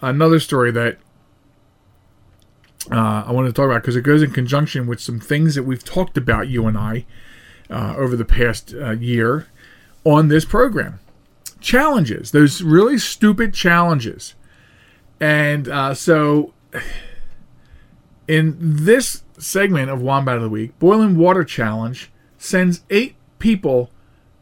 another 0.00 0.40
story 0.40 0.70
that 0.70 0.96
uh, 2.90 3.24
I 3.26 3.32
want 3.32 3.46
to 3.46 3.52
talk 3.52 3.66
about 3.66 3.82
because 3.82 3.96
it 3.96 4.02
goes 4.02 4.22
in 4.22 4.32
conjunction 4.32 4.86
with 4.86 5.00
some 5.00 5.20
things 5.20 5.54
that 5.54 5.62
we've 5.62 5.84
talked 5.84 6.16
about, 6.16 6.48
you 6.48 6.66
and 6.66 6.76
I, 6.76 7.04
uh, 7.70 7.94
over 7.96 8.16
the 8.16 8.24
past 8.24 8.74
uh, 8.74 8.90
year 8.92 9.46
on 10.04 10.28
this 10.28 10.44
program. 10.44 10.98
Challenges, 11.60 12.32
those 12.32 12.62
really 12.62 12.98
stupid 12.98 13.54
challenges. 13.54 14.34
And 15.20 15.68
uh, 15.68 15.94
so, 15.94 16.52
in 18.28 18.56
this 18.58 19.22
segment 19.38 19.90
of 19.90 20.02
Wombat 20.02 20.36
of 20.36 20.42
the 20.42 20.48
Week, 20.48 20.76
Boiling 20.78 21.16
Water 21.16 21.44
Challenge 21.44 22.10
sends 22.36 22.82
eight 22.90 23.14
people 23.38 23.90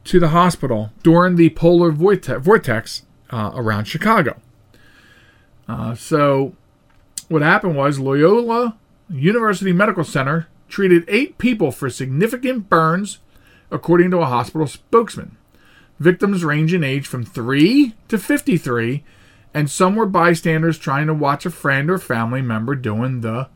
to 0.04 0.18
the 0.18 0.28
hospital 0.28 0.90
during 1.02 1.36
the 1.36 1.50
polar 1.50 1.90
vortex 1.90 3.02
uh, 3.28 3.50
around 3.54 3.84
Chicago. 3.84 4.40
Uh, 5.68 5.94
so, 5.94 6.54
what 7.30 7.42
happened 7.42 7.76
was 7.76 8.00
Loyola 8.00 8.76
University 9.08 9.72
Medical 9.72 10.02
Center 10.02 10.48
treated 10.68 11.04
eight 11.06 11.38
people 11.38 11.70
for 11.70 11.88
significant 11.88 12.68
burns, 12.68 13.18
according 13.70 14.10
to 14.10 14.18
a 14.18 14.26
hospital 14.26 14.66
spokesman. 14.66 15.36
Victims 16.00 16.42
range 16.42 16.74
in 16.74 16.82
age 16.82 17.06
from 17.06 17.24
3 17.24 17.94
to 18.08 18.18
53, 18.18 19.04
and 19.54 19.70
some 19.70 19.94
were 19.94 20.06
bystanders 20.06 20.76
trying 20.76 21.06
to 21.06 21.14
watch 21.14 21.46
a 21.46 21.50
friend 21.50 21.88
or 21.88 21.98
family 21.98 22.42
member 22.42 22.74
doing 22.74 23.20
the 23.20 23.48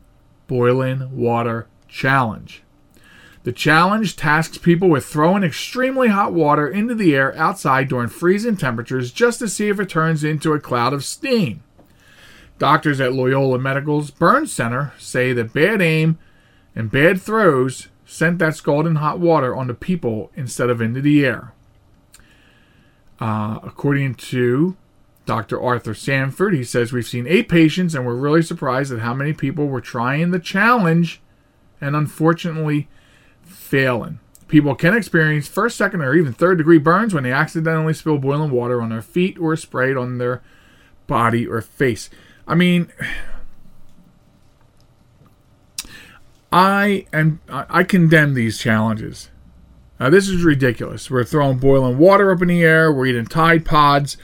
boiling 0.47 1.13
water 1.13 1.67
challenge. 1.89 2.63
The 3.43 3.51
challenge 3.51 4.15
tasks 4.15 4.57
people 4.57 4.87
with 4.87 5.05
throwing 5.05 5.43
extremely 5.43 6.07
hot 6.07 6.31
water 6.31 6.65
into 6.65 6.95
the 6.95 7.13
air 7.13 7.35
outside 7.35 7.89
during 7.89 8.07
freezing 8.07 8.55
temperatures 8.55 9.11
just 9.11 9.39
to 9.39 9.49
see 9.49 9.67
if 9.67 9.81
it 9.81 9.89
turns 9.89 10.23
into 10.23 10.53
a 10.53 10.61
cloud 10.61 10.93
of 10.93 11.03
steam. 11.03 11.61
Doctors 12.57 13.01
at 13.01 13.13
Loyola 13.13 13.59
Medical's 13.59 14.11
Burn 14.11 14.47
Center 14.47 14.93
say 14.97 15.33
that 15.33 15.53
bad 15.53 15.81
aim 15.81 16.17
and 16.75 16.91
bad 16.91 17.21
throws 17.21 17.89
sent 18.05 18.39
that 18.39 18.55
scalding 18.55 18.95
hot 18.95 19.19
water 19.19 19.55
onto 19.55 19.73
people 19.73 20.31
instead 20.35 20.69
of 20.69 20.81
into 20.81 21.01
the 21.01 21.25
air. 21.25 21.53
Uh, 23.19 23.59
according 23.63 24.15
to 24.15 24.75
Dr. 25.25 25.61
Arthur 25.61 25.93
Sanford, 25.93 26.53
he 26.53 26.63
says 26.63 26.93
we've 26.93 27.05
seen 27.05 27.27
eight 27.27 27.49
patients 27.49 27.95
and 27.95 28.05
we're 28.05 28.15
really 28.15 28.41
surprised 28.41 28.91
at 28.93 28.99
how 28.99 29.13
many 29.13 29.33
people 29.33 29.67
were 29.67 29.81
trying 29.81 30.31
the 30.31 30.39
challenge 30.39 31.21
and 31.81 31.95
unfortunately 31.95 32.87
failing. 33.43 34.19
People 34.47 34.75
can 34.75 34.95
experience 34.95 35.47
first, 35.47 35.75
second, 35.75 36.01
or 36.01 36.13
even 36.13 36.31
third 36.31 36.59
degree 36.59 36.77
burns 36.77 37.13
when 37.13 37.23
they 37.23 37.31
accidentally 37.31 37.93
spill 37.93 38.19
boiling 38.19 38.51
water 38.51 38.81
on 38.81 38.89
their 38.89 39.01
feet 39.01 39.39
or 39.39 39.55
spray 39.55 39.91
it 39.91 39.97
on 39.97 40.19
their 40.19 40.43
body 41.07 41.47
or 41.47 41.61
face. 41.61 42.09
I 42.47 42.55
mean, 42.55 42.91
I 46.51 47.05
am 47.11 47.41
I 47.49 47.83
condemn 47.83 48.33
these 48.33 48.59
challenges. 48.59 49.29
Now 49.99 50.09
this 50.09 50.29
is 50.29 50.43
ridiculous. 50.43 51.09
We're 51.09 51.23
throwing 51.23 51.57
boiling 51.57 51.97
water 51.97 52.31
up 52.31 52.41
in 52.41 52.47
the 52.47 52.63
air. 52.63 52.91
We're 52.91 53.07
eating 53.07 53.25
Tide 53.25 53.65
Pods. 53.65 54.17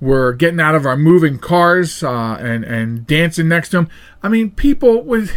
We're 0.00 0.32
getting 0.32 0.60
out 0.60 0.74
of 0.74 0.86
our 0.86 0.96
moving 0.96 1.38
cars 1.38 2.02
uh, 2.02 2.36
and 2.40 2.64
and 2.64 3.06
dancing 3.06 3.48
next 3.48 3.70
to 3.70 3.78
them. 3.78 3.88
I 4.22 4.28
mean, 4.28 4.52
people 4.52 5.02
with 5.02 5.32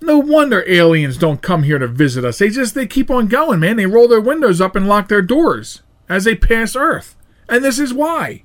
no 0.00 0.18
wonder 0.18 0.64
aliens 0.68 1.18
don't 1.18 1.42
come 1.42 1.64
here 1.64 1.78
to 1.78 1.88
visit 1.88 2.24
us. 2.24 2.38
They 2.38 2.50
just 2.50 2.74
they 2.74 2.86
keep 2.86 3.10
on 3.10 3.26
going, 3.26 3.60
man. 3.60 3.76
They 3.76 3.86
roll 3.86 4.08
their 4.08 4.20
windows 4.20 4.60
up 4.60 4.76
and 4.76 4.88
lock 4.88 5.08
their 5.08 5.22
doors 5.22 5.82
as 6.08 6.24
they 6.24 6.34
pass 6.34 6.76
Earth. 6.76 7.16
And 7.48 7.64
this 7.64 7.78
is 7.78 7.92
why. 7.92 8.42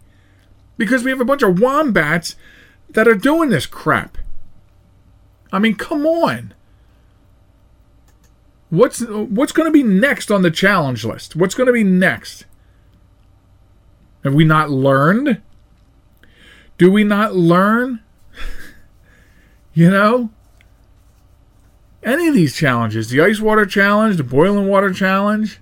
Because 0.77 1.03
we 1.03 1.11
have 1.11 1.21
a 1.21 1.25
bunch 1.25 1.43
of 1.43 1.59
wombats 1.59 2.35
that 2.93 3.07
are 3.07 3.15
doing 3.15 3.49
this 3.49 3.65
crap. 3.65 4.17
I 5.51 5.59
mean, 5.59 5.75
come 5.75 6.05
on. 6.05 6.53
What's 8.69 9.01
what's 9.01 9.51
going 9.51 9.67
to 9.67 9.71
be 9.71 9.83
next 9.83 10.31
on 10.31 10.41
the 10.41 10.49
challenge 10.49 11.05
list? 11.05 11.35
What's 11.35 11.53
going 11.53 11.67
to 11.67 11.73
be 11.73 11.83
next? 11.83 12.45
Have 14.23 14.33
we 14.33 14.45
not 14.45 14.71
learned? 14.71 15.41
Do 16.77 16.91
we 16.91 17.03
not 17.03 17.35
learn? 17.35 18.01
you 19.73 19.91
know? 19.91 20.31
Any 22.01 22.27
of 22.27 22.33
these 22.33 22.55
challenges, 22.55 23.09
the 23.09 23.21
ice 23.21 23.39
water 23.39 23.65
challenge, 23.65 24.17
the 24.17 24.23
boiling 24.23 24.67
water 24.67 24.91
challenge, 24.91 25.59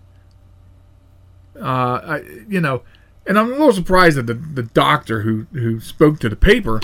uh, 1.62 2.02
I, 2.04 2.24
you 2.48 2.60
know, 2.60 2.82
and 3.28 3.38
I'm 3.38 3.48
a 3.48 3.52
little 3.52 3.74
surprised 3.74 4.18
that 4.18 4.26
the, 4.26 4.34
the 4.34 4.64
doctor 4.64 5.22
who, 5.22 5.46
who 5.52 5.80
spoke 5.80 6.20
to 6.20 6.30
the 6.30 6.36
paper 6.36 6.82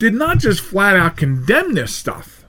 did 0.00 0.14
not 0.14 0.38
just 0.38 0.62
flat 0.62 0.96
out 0.96 1.16
condemn 1.16 1.74
this 1.74 1.94
stuff. 1.94 2.44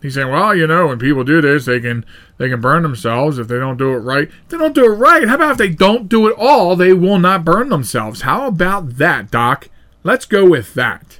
He's 0.00 0.14
saying, 0.14 0.30
well, 0.30 0.54
you 0.54 0.66
know, 0.66 0.86
when 0.86 0.98
people 0.98 1.24
do 1.24 1.40
this, 1.40 1.64
they 1.64 1.80
can 1.80 2.06
they 2.38 2.48
can 2.48 2.60
burn 2.60 2.82
themselves 2.82 3.38
if 3.38 3.48
they 3.48 3.58
don't 3.58 3.76
do 3.76 3.92
it 3.92 3.98
right. 3.98 4.28
If 4.28 4.48
they 4.48 4.58
don't 4.58 4.74
do 4.74 4.84
it 4.84 4.96
right, 4.96 5.26
how 5.26 5.34
about 5.34 5.52
if 5.52 5.58
they 5.58 5.70
don't 5.70 6.08
do 6.08 6.28
it 6.28 6.34
all, 6.38 6.76
they 6.76 6.92
will 6.92 7.18
not 7.18 7.44
burn 7.44 7.70
themselves? 7.70 8.22
How 8.22 8.46
about 8.46 8.96
that, 8.96 9.30
Doc? 9.30 9.68
Let's 10.02 10.24
go 10.24 10.48
with 10.48 10.74
that. 10.74 11.18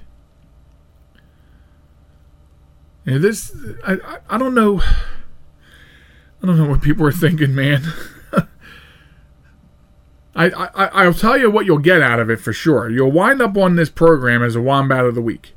And 3.05 3.24
this, 3.24 3.55
I, 3.84 3.95
I, 3.95 4.18
I 4.30 4.38
don't 4.38 4.55
know. 4.55 4.80
I 6.43 6.47
don't 6.47 6.57
know 6.57 6.68
what 6.68 6.80
people 6.80 7.07
are 7.07 7.12
thinking, 7.12 7.55
man. 7.55 7.82
I, 10.49 10.70
I, 10.74 11.05
I'll 11.05 11.12
tell 11.12 11.36
you 11.36 11.51
what 11.51 11.66
you'll 11.66 11.78
get 11.78 12.01
out 12.01 12.18
of 12.18 12.30
it 12.30 12.41
for 12.41 12.53
sure. 12.53 12.88
You'll 12.88 13.12
wind 13.12 13.43
up 13.43 13.59
on 13.59 13.76
this 13.76 13.91
program 13.91 14.43
as 14.43 14.57
a 14.57 14.62
Wombat 14.62 15.05
of 15.05 15.14
the 15.14 15.20
Week. 15.20 15.53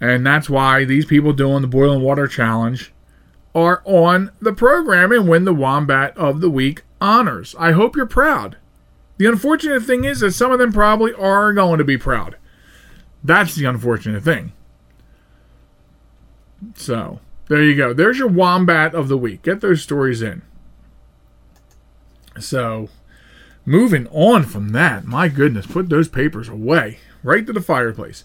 And 0.00 0.24
that's 0.24 0.48
why 0.48 0.84
these 0.84 1.04
people 1.04 1.32
doing 1.32 1.62
the 1.62 1.68
Boiling 1.68 2.02
Water 2.02 2.28
Challenge 2.28 2.92
are 3.56 3.82
on 3.84 4.30
the 4.40 4.52
program 4.52 5.10
and 5.10 5.28
win 5.28 5.44
the 5.44 5.52
Wombat 5.52 6.16
of 6.16 6.40
the 6.40 6.50
Week 6.50 6.82
honors. 7.00 7.56
I 7.58 7.72
hope 7.72 7.96
you're 7.96 8.06
proud. 8.06 8.56
The 9.16 9.26
unfortunate 9.26 9.82
thing 9.82 10.04
is 10.04 10.20
that 10.20 10.32
some 10.32 10.52
of 10.52 10.60
them 10.60 10.72
probably 10.72 11.12
are 11.14 11.52
going 11.52 11.78
to 11.78 11.84
be 11.84 11.98
proud. 11.98 12.36
That's 13.24 13.56
the 13.56 13.64
unfortunate 13.64 14.22
thing. 14.22 14.52
So, 16.76 17.18
there 17.48 17.64
you 17.64 17.74
go. 17.74 17.92
There's 17.92 18.18
your 18.18 18.28
Wombat 18.28 18.94
of 18.94 19.08
the 19.08 19.18
Week. 19.18 19.42
Get 19.42 19.60
those 19.60 19.82
stories 19.82 20.22
in. 20.22 20.42
So, 22.38 22.88
moving 23.68 24.06
on 24.08 24.44
from 24.44 24.70
that, 24.70 25.04
my 25.04 25.28
goodness, 25.28 25.66
put 25.66 25.90
those 25.90 26.08
papers 26.08 26.48
away 26.48 26.98
right 27.22 27.46
to 27.46 27.52
the 27.52 27.60
fireplace. 27.60 28.24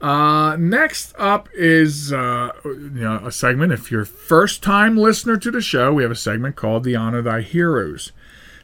Uh, 0.00 0.54
next 0.58 1.14
up 1.18 1.48
is 1.54 2.12
uh, 2.12 2.52
you 2.64 2.90
know 2.90 3.16
a 3.24 3.32
segment. 3.32 3.72
If 3.72 3.90
you're 3.90 4.04
first 4.04 4.62
time 4.62 4.98
listener 4.98 5.38
to 5.38 5.50
the 5.50 5.62
show, 5.62 5.94
we 5.94 6.02
have 6.02 6.12
a 6.12 6.16
segment 6.16 6.54
called 6.54 6.84
the 6.84 6.94
Honor 6.94 7.22
Thy 7.22 7.40
Heroes 7.40 8.12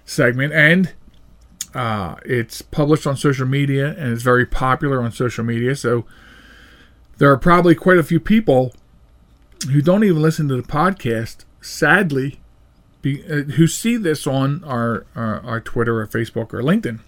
segment, 0.04 0.52
and 0.52 0.92
uh, 1.74 2.16
it's 2.26 2.60
published 2.60 3.06
on 3.06 3.16
social 3.16 3.46
media 3.46 3.94
and 3.96 4.12
it's 4.12 4.22
very 4.22 4.44
popular 4.44 5.00
on 5.00 5.10
social 5.10 5.42
media. 5.42 5.74
So 5.74 6.04
there 7.16 7.30
are 7.30 7.38
probably 7.38 7.74
quite 7.74 7.96
a 7.96 8.02
few 8.02 8.20
people 8.20 8.74
who 9.70 9.80
don't 9.80 10.04
even 10.04 10.20
listen 10.20 10.48
to 10.48 10.56
the 10.56 10.62
podcast, 10.62 11.46
sadly, 11.62 12.41
be, 13.02 13.22
uh, 13.24 13.42
who 13.54 13.66
see 13.66 13.96
this 13.96 14.26
on 14.26 14.64
our, 14.64 15.06
our 15.14 15.40
our 15.44 15.60
Twitter 15.60 16.00
or 16.00 16.06
Facebook 16.06 16.54
or 16.54 16.62
LinkedIn. 16.62 17.00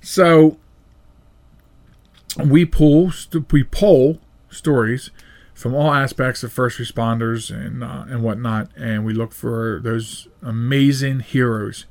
So 0.00 0.58
we 2.36 2.64
pull 2.64 3.12
we 3.50 3.64
poll 3.64 4.18
stories 4.50 5.10
from 5.54 5.74
all 5.74 5.92
aspects 5.92 6.42
of 6.42 6.52
first 6.52 6.78
responders 6.78 7.54
and 7.54 7.84
uh, 7.84 8.04
and 8.08 8.22
whatnot, 8.22 8.70
and 8.76 9.04
we 9.04 9.12
look 9.12 9.32
for 9.32 9.80
those 9.82 10.28
amazing 10.42 11.20
heroes 11.20 11.86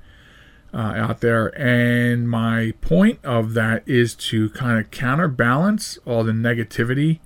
uh, 0.73 0.77
out 0.77 1.21
there. 1.21 1.47
And 1.59 2.29
my 2.29 2.73
point 2.81 3.19
of 3.23 3.53
that 3.53 3.83
is 3.87 4.15
to 4.15 4.49
kind 4.49 4.79
of 4.79 4.91
counterbalance 4.91 5.99
all 6.05 6.23
the 6.23 6.31
negativity 6.31 7.19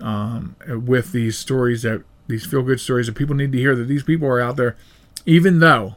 um, 0.00 0.56
with 0.68 1.12
these 1.12 1.38
stories 1.38 1.82
that 1.82 2.02
these 2.28 2.44
feel 2.44 2.62
good 2.62 2.80
stories 2.80 3.06
that 3.06 3.14
people 3.14 3.34
need 3.34 3.52
to 3.52 3.58
hear 3.58 3.74
that 3.76 3.84
these 3.84 4.02
people 4.02 4.28
are 4.28 4.40
out 4.40 4.56
there, 4.56 4.76
even 5.26 5.58
though, 5.58 5.96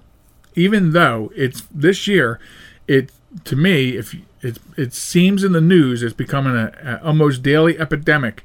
even 0.55 0.91
though 0.91 1.31
it's 1.35 1.61
this 1.71 2.07
year, 2.07 2.39
it 2.87 3.11
to 3.45 3.55
me 3.55 3.95
if 3.95 4.15
it 4.41 4.57
it 4.75 4.93
seems 4.93 5.43
in 5.43 5.51
the 5.51 5.61
news 5.61 6.01
it's 6.01 6.13
becoming 6.13 6.55
a, 6.55 6.73
a, 6.83 7.05
almost 7.05 7.43
daily 7.43 7.77
epidemic 7.79 8.43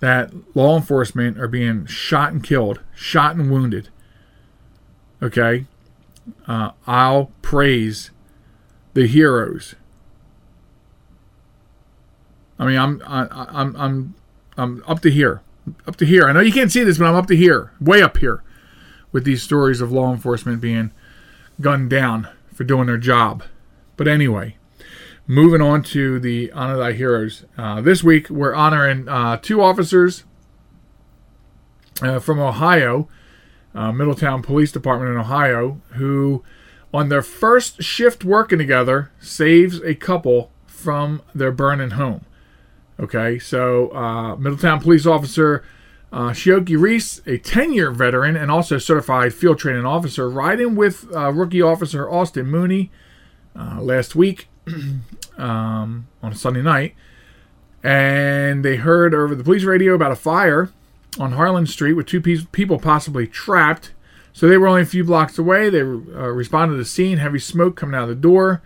that 0.00 0.32
law 0.54 0.76
enforcement 0.76 1.38
are 1.38 1.48
being 1.48 1.86
shot 1.86 2.32
and 2.32 2.44
killed, 2.44 2.80
shot 2.94 3.36
and 3.36 3.50
wounded. 3.50 3.88
Okay, 5.22 5.66
uh, 6.46 6.70
I'll 6.86 7.30
praise 7.42 8.10
the 8.92 9.06
heroes. 9.06 9.74
I 12.58 12.66
mean, 12.66 12.78
I'm 12.78 13.02
I, 13.06 13.26
I'm 13.30 13.76
I'm 13.76 14.14
I'm 14.56 14.84
up 14.86 15.00
to 15.00 15.10
here, 15.10 15.40
up 15.86 15.96
to 15.96 16.06
here. 16.06 16.28
I 16.28 16.32
know 16.32 16.40
you 16.40 16.52
can't 16.52 16.70
see 16.70 16.84
this, 16.84 16.98
but 16.98 17.06
I'm 17.06 17.16
up 17.16 17.26
to 17.28 17.36
here, 17.36 17.72
way 17.80 18.02
up 18.02 18.18
here, 18.18 18.43
with 19.14 19.24
these 19.24 19.42
stories 19.42 19.80
of 19.80 19.92
law 19.92 20.12
enforcement 20.12 20.60
being 20.60 20.90
gunned 21.60 21.88
down 21.88 22.28
for 22.52 22.64
doing 22.64 22.88
their 22.88 22.98
job. 22.98 23.44
But 23.96 24.08
anyway, 24.08 24.56
moving 25.28 25.62
on 25.62 25.84
to 25.84 26.18
the 26.18 26.50
Honor 26.50 26.76
Thy 26.76 26.92
Heroes. 26.92 27.44
Uh, 27.56 27.80
this 27.80 28.02
week, 28.02 28.28
we're 28.28 28.56
honoring 28.56 29.08
uh, 29.08 29.36
two 29.36 29.62
officers 29.62 30.24
uh, 32.02 32.18
from 32.18 32.40
Ohio, 32.40 33.08
uh, 33.72 33.92
Middletown 33.92 34.42
Police 34.42 34.72
Department 34.72 35.12
in 35.12 35.16
Ohio, 35.16 35.80
who, 35.92 36.42
on 36.92 37.08
their 37.08 37.22
first 37.22 37.84
shift 37.84 38.24
working 38.24 38.58
together, 38.58 39.12
saves 39.20 39.80
a 39.82 39.94
couple 39.94 40.50
from 40.66 41.22
their 41.32 41.52
burning 41.52 41.90
home. 41.90 42.24
Okay, 42.98 43.38
so 43.38 43.94
uh, 43.94 44.34
Middletown 44.34 44.80
Police 44.80 45.06
Officer 45.06 45.64
uh, 46.14 46.30
Shioki 46.30 46.80
Reese, 46.80 47.20
a 47.26 47.38
10 47.38 47.72
year 47.72 47.90
veteran 47.90 48.36
and 48.36 48.48
also 48.48 48.78
certified 48.78 49.34
field 49.34 49.58
training 49.58 49.84
officer, 49.84 50.30
riding 50.30 50.76
with 50.76 51.12
uh, 51.12 51.32
rookie 51.32 51.60
officer 51.60 52.08
Austin 52.08 52.46
Mooney 52.46 52.92
uh, 53.58 53.80
last 53.82 54.14
week 54.14 54.46
um, 55.36 56.06
on 56.22 56.32
a 56.32 56.34
Sunday 56.36 56.62
night, 56.62 56.94
and 57.82 58.64
they 58.64 58.76
heard 58.76 59.12
over 59.12 59.34
the 59.34 59.42
police 59.42 59.64
radio 59.64 59.92
about 59.94 60.12
a 60.12 60.16
fire 60.16 60.70
on 61.18 61.32
Harlan 61.32 61.66
Street 61.66 61.94
with 61.94 62.06
two 62.06 62.20
pe- 62.20 62.46
people 62.52 62.78
possibly 62.78 63.26
trapped. 63.26 63.92
So 64.32 64.48
they 64.48 64.56
were 64.56 64.68
only 64.68 64.82
a 64.82 64.86
few 64.86 65.02
blocks 65.02 65.36
away. 65.36 65.68
They 65.68 65.80
uh, 65.80 65.82
responded 65.82 66.74
to 66.74 66.78
the 66.78 66.84
scene, 66.84 67.18
heavy 67.18 67.40
smoke 67.40 67.74
coming 67.74 67.96
out 67.96 68.04
of 68.04 68.08
the 68.08 68.14
door. 68.14 68.62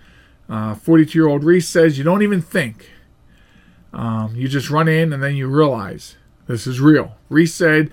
42 0.49 0.53
uh, 0.53 1.13
year 1.15 1.27
old 1.27 1.45
Reese 1.45 1.69
says, 1.69 1.97
You 1.97 2.05
don't 2.05 2.23
even 2.23 2.43
think. 2.43 2.91
Um, 3.95 4.35
you 4.37 4.49
just 4.49 4.69
run 4.69 4.87
in 4.87 5.15
and 5.15 5.23
then 5.23 5.35
you 5.35 5.49
realize 5.49 6.17
this 6.49 6.67
is 6.67 6.81
real. 6.81 7.13
Reese 7.29 7.55
said 7.55 7.93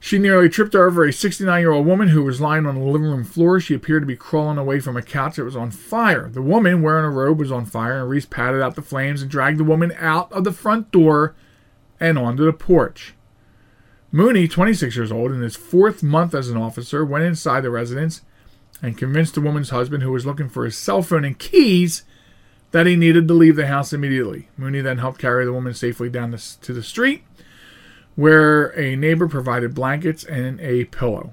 She 0.00 0.18
nearly 0.18 0.48
tripped 0.48 0.74
over 0.74 1.04
a 1.04 1.12
69 1.12 1.60
year 1.60 1.72
old 1.72 1.86
woman 1.86 2.08
who 2.08 2.24
was 2.24 2.40
lying 2.40 2.66
on 2.66 2.74
the 2.74 2.84
living 2.84 3.06
room 3.06 3.24
floor. 3.24 3.58
She 3.60 3.74
appeared 3.74 4.02
to 4.02 4.06
be 4.06 4.16
crawling 4.16 4.58
away 4.58 4.80
from 4.80 4.96
a 4.96 5.02
couch 5.02 5.36
that 5.36 5.44
was 5.44 5.56
on 5.56 5.70
fire. 5.70 6.28
The 6.28 6.42
woman, 6.42 6.82
wearing 6.82 7.06
a 7.06 7.10
robe, 7.10 7.38
was 7.38 7.50
on 7.50 7.64
fire, 7.64 8.00
and 8.00 8.10
Reese 8.10 8.26
patted 8.26 8.60
out 8.60 8.74
the 8.74 8.82
flames 8.82 9.22
and 9.22 9.30
dragged 9.30 9.58
the 9.58 9.64
woman 9.64 9.92
out 9.98 10.30
of 10.32 10.44
the 10.44 10.52
front 10.52 10.90
door 10.90 11.34
and 11.98 12.18
onto 12.18 12.44
the 12.44 12.52
porch. 12.52 13.14
Mooney, 14.10 14.48
26 14.48 14.96
years 14.96 15.12
old, 15.12 15.30
in 15.32 15.42
his 15.42 15.56
fourth 15.56 16.02
month 16.02 16.34
as 16.34 16.48
an 16.48 16.56
officer, 16.56 17.04
went 17.04 17.24
inside 17.24 17.60
the 17.60 17.70
residence 17.70 18.22
and 18.82 18.96
convinced 18.96 19.34
the 19.34 19.40
woman's 19.40 19.70
husband, 19.70 20.02
who 20.02 20.12
was 20.12 20.24
looking 20.24 20.48
for 20.48 20.64
his 20.64 20.78
cell 20.78 21.02
phone 21.02 21.24
and 21.24 21.38
keys, 21.38 22.04
that 22.70 22.86
he 22.86 22.96
needed 22.96 23.28
to 23.28 23.34
leave 23.34 23.56
the 23.56 23.66
house 23.66 23.92
immediately. 23.92 24.48
Mooney 24.56 24.80
then 24.80 24.98
helped 24.98 25.20
carry 25.20 25.44
the 25.44 25.52
woman 25.52 25.74
safely 25.74 26.08
down 26.08 26.30
the, 26.30 26.56
to 26.62 26.72
the 26.72 26.82
street, 26.82 27.22
where 28.18 28.76
a 28.76 28.96
neighbor 28.96 29.28
provided 29.28 29.76
blankets 29.76 30.24
and 30.24 30.60
a 30.60 30.84
pillow. 30.86 31.32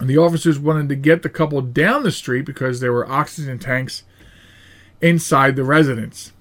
The 0.00 0.18
officers 0.18 0.58
wanted 0.58 0.88
to 0.88 0.96
get 0.96 1.22
the 1.22 1.28
couple 1.28 1.60
down 1.62 2.02
the 2.02 2.10
street 2.10 2.44
because 2.44 2.80
there 2.80 2.92
were 2.92 3.08
oxygen 3.08 3.60
tanks 3.60 4.02
inside 5.00 5.54
the 5.54 5.62
residence. 5.62 6.32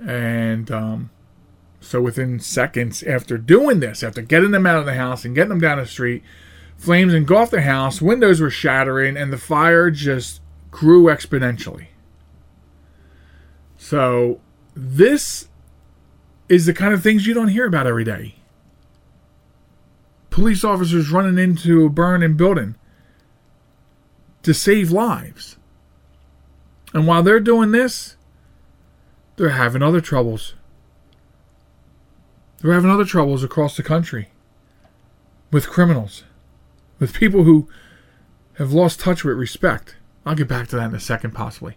And 0.00 0.70
um, 0.70 1.10
so 1.78 2.00
within 2.00 2.40
seconds 2.40 3.02
after 3.02 3.36
doing 3.36 3.80
this, 3.80 4.02
after 4.02 4.22
getting 4.22 4.52
them 4.52 4.64
out 4.64 4.78
of 4.78 4.86
the 4.86 4.94
house 4.94 5.26
and 5.26 5.34
getting 5.34 5.50
them 5.50 5.60
down 5.60 5.76
the 5.76 5.84
street, 5.84 6.22
flames 6.78 7.12
engulfed 7.12 7.50
the 7.50 7.60
house, 7.60 8.00
windows 8.00 8.40
were 8.40 8.48
shattering, 8.48 9.14
and 9.14 9.30
the 9.30 9.36
fire 9.36 9.90
just 9.90 10.40
grew 10.70 11.04
exponentially. 11.04 11.88
So 13.76 14.40
this 14.74 15.48
is 16.48 16.66
the 16.66 16.74
kind 16.74 16.94
of 16.94 17.02
things 17.02 17.26
you 17.26 17.34
don't 17.34 17.48
hear 17.48 17.66
about 17.66 17.86
every 17.86 18.04
day. 18.04 18.36
Police 20.30 20.64
officers 20.64 21.10
running 21.10 21.38
into 21.38 21.84
a 21.84 21.88
burning 21.88 22.36
building 22.36 22.76
to 24.42 24.54
save 24.54 24.90
lives. 24.92 25.56
And 26.94 27.06
while 27.06 27.22
they're 27.22 27.40
doing 27.40 27.72
this, 27.72 28.16
they're 29.36 29.50
having 29.50 29.82
other 29.82 30.00
troubles. 30.00 30.54
They're 32.58 32.72
having 32.72 32.90
other 32.90 33.04
troubles 33.04 33.44
across 33.44 33.76
the 33.76 33.82
country 33.82 34.30
with 35.50 35.68
criminals, 35.68 36.24
with 36.98 37.12
people 37.12 37.44
who 37.44 37.68
have 38.54 38.72
lost 38.72 39.00
touch 39.00 39.24
with 39.24 39.36
respect. 39.36 39.96
I'll 40.24 40.34
get 40.34 40.48
back 40.48 40.68
to 40.68 40.76
that 40.76 40.90
in 40.90 40.94
a 40.94 41.00
second, 41.00 41.32
possibly. 41.32 41.76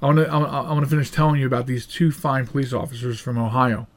I 0.00 0.06
want 0.06 0.18
to 0.18 0.28
I 0.28 0.72
want 0.72 0.84
to 0.84 0.90
finish 0.90 1.10
telling 1.10 1.40
you 1.40 1.46
about 1.46 1.66
these 1.66 1.86
two 1.86 2.10
fine 2.10 2.46
police 2.46 2.72
officers 2.72 3.18
from 3.18 3.38
Ohio. 3.38 3.88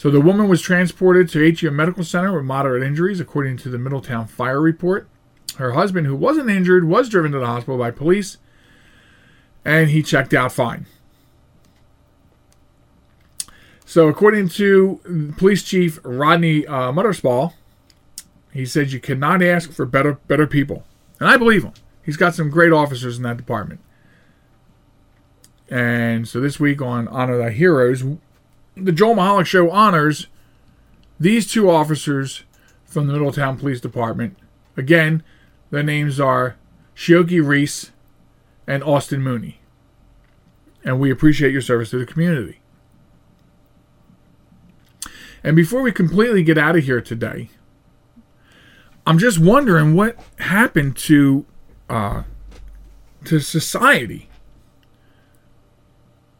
So 0.00 0.10
the 0.10 0.18
woman 0.18 0.48
was 0.48 0.62
transported 0.62 1.28
to 1.28 1.52
HEM 1.52 1.76
Medical 1.76 2.04
Center 2.04 2.34
with 2.34 2.46
moderate 2.46 2.82
injuries, 2.82 3.20
according 3.20 3.58
to 3.58 3.68
the 3.68 3.76
Middletown 3.76 4.26
Fire 4.26 4.58
Report. 4.58 5.06
Her 5.56 5.72
husband, 5.72 6.06
who 6.06 6.16
wasn't 6.16 6.48
injured, 6.48 6.88
was 6.88 7.10
driven 7.10 7.32
to 7.32 7.38
the 7.38 7.44
hospital 7.44 7.76
by 7.76 7.90
police, 7.90 8.38
and 9.62 9.90
he 9.90 10.02
checked 10.02 10.32
out 10.32 10.52
fine. 10.52 10.86
So, 13.84 14.08
according 14.08 14.48
to 14.48 15.34
Police 15.36 15.62
Chief 15.64 16.00
Rodney 16.02 16.66
uh, 16.66 16.92
Muterspaw, 16.92 17.52
he 18.54 18.64
said 18.64 18.92
you 18.92 19.00
cannot 19.00 19.42
ask 19.42 19.70
for 19.70 19.84
better 19.84 20.14
better 20.14 20.46
people, 20.46 20.86
and 21.18 21.28
I 21.28 21.36
believe 21.36 21.62
him. 21.62 21.74
He's 22.02 22.16
got 22.16 22.34
some 22.34 22.48
great 22.48 22.72
officers 22.72 23.18
in 23.18 23.22
that 23.24 23.36
department. 23.36 23.80
And 25.68 26.26
so 26.26 26.40
this 26.40 26.58
week 26.58 26.80
on 26.80 27.06
Honor 27.08 27.36
Thy 27.36 27.50
Heroes, 27.50 28.02
the 28.80 28.92
Joel 28.92 29.14
Michalec 29.14 29.46
Show 29.46 29.70
honors 29.70 30.26
these 31.18 31.50
two 31.50 31.70
officers 31.70 32.44
from 32.84 33.06
the 33.06 33.12
Middletown 33.12 33.58
Police 33.58 33.80
Department. 33.80 34.36
Again, 34.76 35.22
their 35.70 35.82
names 35.82 36.18
are 36.18 36.56
Shioki 36.96 37.46
Reese 37.46 37.92
and 38.66 38.82
Austin 38.82 39.22
Mooney. 39.22 39.60
And 40.84 40.98
we 40.98 41.10
appreciate 41.10 41.52
your 41.52 41.60
service 41.60 41.90
to 41.90 41.98
the 41.98 42.06
community. 42.06 42.60
And 45.42 45.56
before 45.56 45.82
we 45.82 45.92
completely 45.92 46.42
get 46.42 46.58
out 46.58 46.76
of 46.76 46.84
here 46.84 47.00
today, 47.00 47.50
I'm 49.06 49.18
just 49.18 49.38
wondering 49.38 49.94
what 49.94 50.18
happened 50.38 50.96
to 50.98 51.46
uh, 51.88 52.22
to 53.24 53.40
society. 53.40 54.28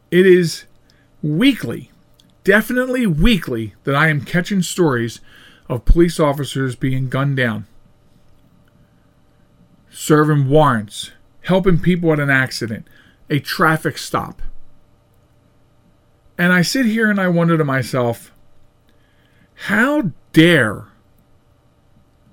It 0.09 0.25
is 0.25 0.65
weekly, 1.21 1.90
definitely 2.43 3.05
weekly, 3.05 3.75
that 3.83 3.95
I 3.95 4.07
am 4.07 4.25
catching 4.25 4.61
stories 4.61 5.19
of 5.69 5.85
police 5.85 6.19
officers 6.19 6.75
being 6.75 7.09
gunned 7.09 7.37
down, 7.37 7.67
serving 9.89 10.49
warrants, 10.49 11.11
helping 11.41 11.79
people 11.79 12.11
at 12.13 12.19
an 12.19 12.29
accident, 12.29 12.87
a 13.29 13.39
traffic 13.39 13.97
stop. 13.97 14.41
And 16.37 16.51
I 16.51 16.61
sit 16.61 16.85
here 16.85 17.09
and 17.09 17.19
I 17.19 17.27
wonder 17.27 17.57
to 17.57 17.63
myself, 17.63 18.31
how 19.53 20.11
dare 20.33 20.87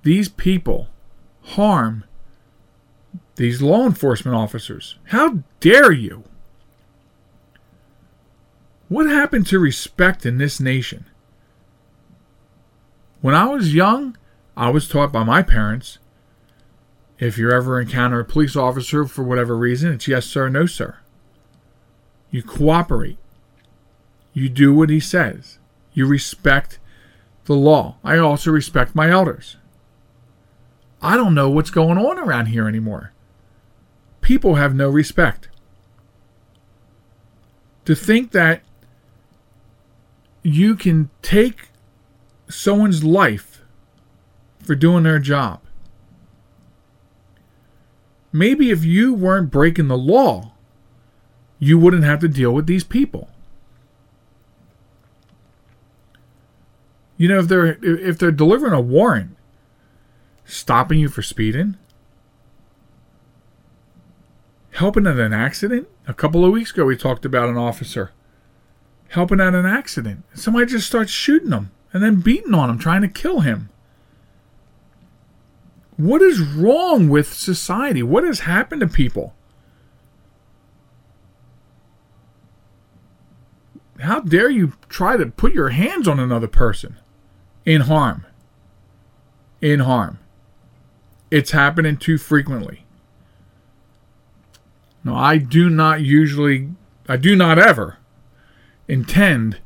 these 0.03 0.29
people 0.29 0.89
harm 1.43 2.05
these 3.37 3.61
law 3.61 3.85
enforcement 3.87 4.37
officers? 4.37 4.97
How 5.05 5.45
dare 5.61 5.93
you? 5.93 6.25
What 8.89 9.07
happened 9.07 9.47
to 9.49 9.59
respect 9.59 10.25
in 10.25 10.39
this 10.39 10.61
nation? 10.61 11.05
When 13.21 13.35
I 13.35 13.47
was 13.47 13.75
young, 13.75 14.17
I 14.57 14.71
was 14.71 14.89
taught 14.89 15.13
by 15.13 15.25
my 15.25 15.43
parents 15.43 15.99
if 17.19 17.37
you 17.37 17.51
ever 17.51 17.81
encounter 17.81 18.21
a 18.21 18.25
police 18.25 18.55
officer 18.55 19.05
for 19.05 19.25
whatever 19.25 19.57
reason, 19.57 19.93
it's 19.93 20.07
yes, 20.07 20.25
sir, 20.27 20.49
no, 20.49 20.67
sir. 20.67 20.99
You 22.31 22.43
cooperate. 22.43 23.19
You 24.33 24.49
do 24.49 24.73
what 24.73 24.91
he 24.91 25.01
says. 25.01 25.59
You 25.95 26.07
respect 26.07 26.79
the 27.47 27.55
law. 27.55 27.97
I 28.05 28.19
also 28.19 28.53
respect 28.53 28.95
my 28.95 29.11
elders. 29.11 29.57
I 31.03 31.17
don't 31.17 31.35
know 31.35 31.51
what's 31.51 31.71
going 31.71 31.99
on 31.99 32.19
around 32.19 32.47
here 32.47 32.69
anymore. 32.69 33.13
People 34.21 34.55
have 34.57 34.75
no 34.75 34.89
respect. 34.89 35.49
To 37.87 37.95
think 37.95 38.33
that 38.33 38.63
you 40.55 40.77
can 40.77 41.11
take 41.23 41.69
someone's 42.49 43.05
life 43.05 43.63
for 44.65 44.75
doing 44.75 45.03
their 45.03 45.19
job. 45.19 45.61
Maybe 48.33 48.71
if 48.71 48.85
you 48.85 49.15
weren't 49.15 49.51
breaking 49.51 49.89
the 49.89 49.99
law, 49.99 50.53
you 51.59 51.79
wouldn't 51.79 52.05
have 52.05 52.21
to 52.21 52.29
deal 52.29 52.53
with 52.53 52.67
these 52.67 52.85
people. 52.85 53.29
You 57.17 57.29
know, 57.29 57.41
if 57.41 57.49
they're 57.49 57.79
if 57.83 58.19
they're 58.19 58.31
delivering 58.31 58.73
a 58.73 58.81
warrant, 58.81 59.37
stopping 60.45 61.01
you 61.01 61.09
for 61.09 61.23
speeding, 61.23 61.77
helping 64.73 65.07
at 65.07 65.19
an 65.19 65.33
accident. 65.33 65.89
A 66.07 66.15
couple 66.15 66.45
of 66.45 66.53
weeks 66.53 66.71
ago, 66.71 66.85
we 66.85 66.97
talked 66.97 67.25
about 67.25 67.49
an 67.49 67.57
officer 67.57 68.13
helping 69.09 69.41
out 69.41 69.55
an 69.55 69.67
accident. 69.67 70.25
Somebody 70.35 70.67
just 70.67 70.87
starts 70.87 71.11
shooting 71.11 71.53
him 71.53 71.71
and 71.93 72.03
then 72.03 72.21
beating 72.21 72.55
on 72.55 72.71
him, 72.71 72.79
trying 72.79 73.03
to 73.03 73.09
kill 73.09 73.41
him. 73.41 73.71
What 75.97 76.23
is 76.23 76.41
wrong 76.41 77.09
with 77.09 77.33
society? 77.33 78.03
What 78.03 78.25
has 78.25 78.41
happened 78.41 78.83
to 78.83 78.87
people? 78.87 79.35
How 83.99 84.21
dare 84.21 84.51
you 84.51 84.75
try 84.89 85.17
to 85.17 85.27
put 85.27 85.53
your 85.53 85.71
hands 85.71 86.07
on 86.07 86.21
another 86.21 86.47
person 86.47 86.99
in 87.65 87.83
harm? 87.83 88.25
In 89.61 89.81
harm. 89.81 90.21
It's 91.33 91.51
happening 91.51 91.97
too 91.97 92.17
frequently. 92.17 92.85
No, 95.03 95.17
I 95.17 95.39
do 95.39 95.69
not 95.69 96.03
usually, 96.03 96.69
I 97.09 97.17
do 97.17 97.35
not 97.35 97.59
ever 97.59 97.99
intend 98.89 99.59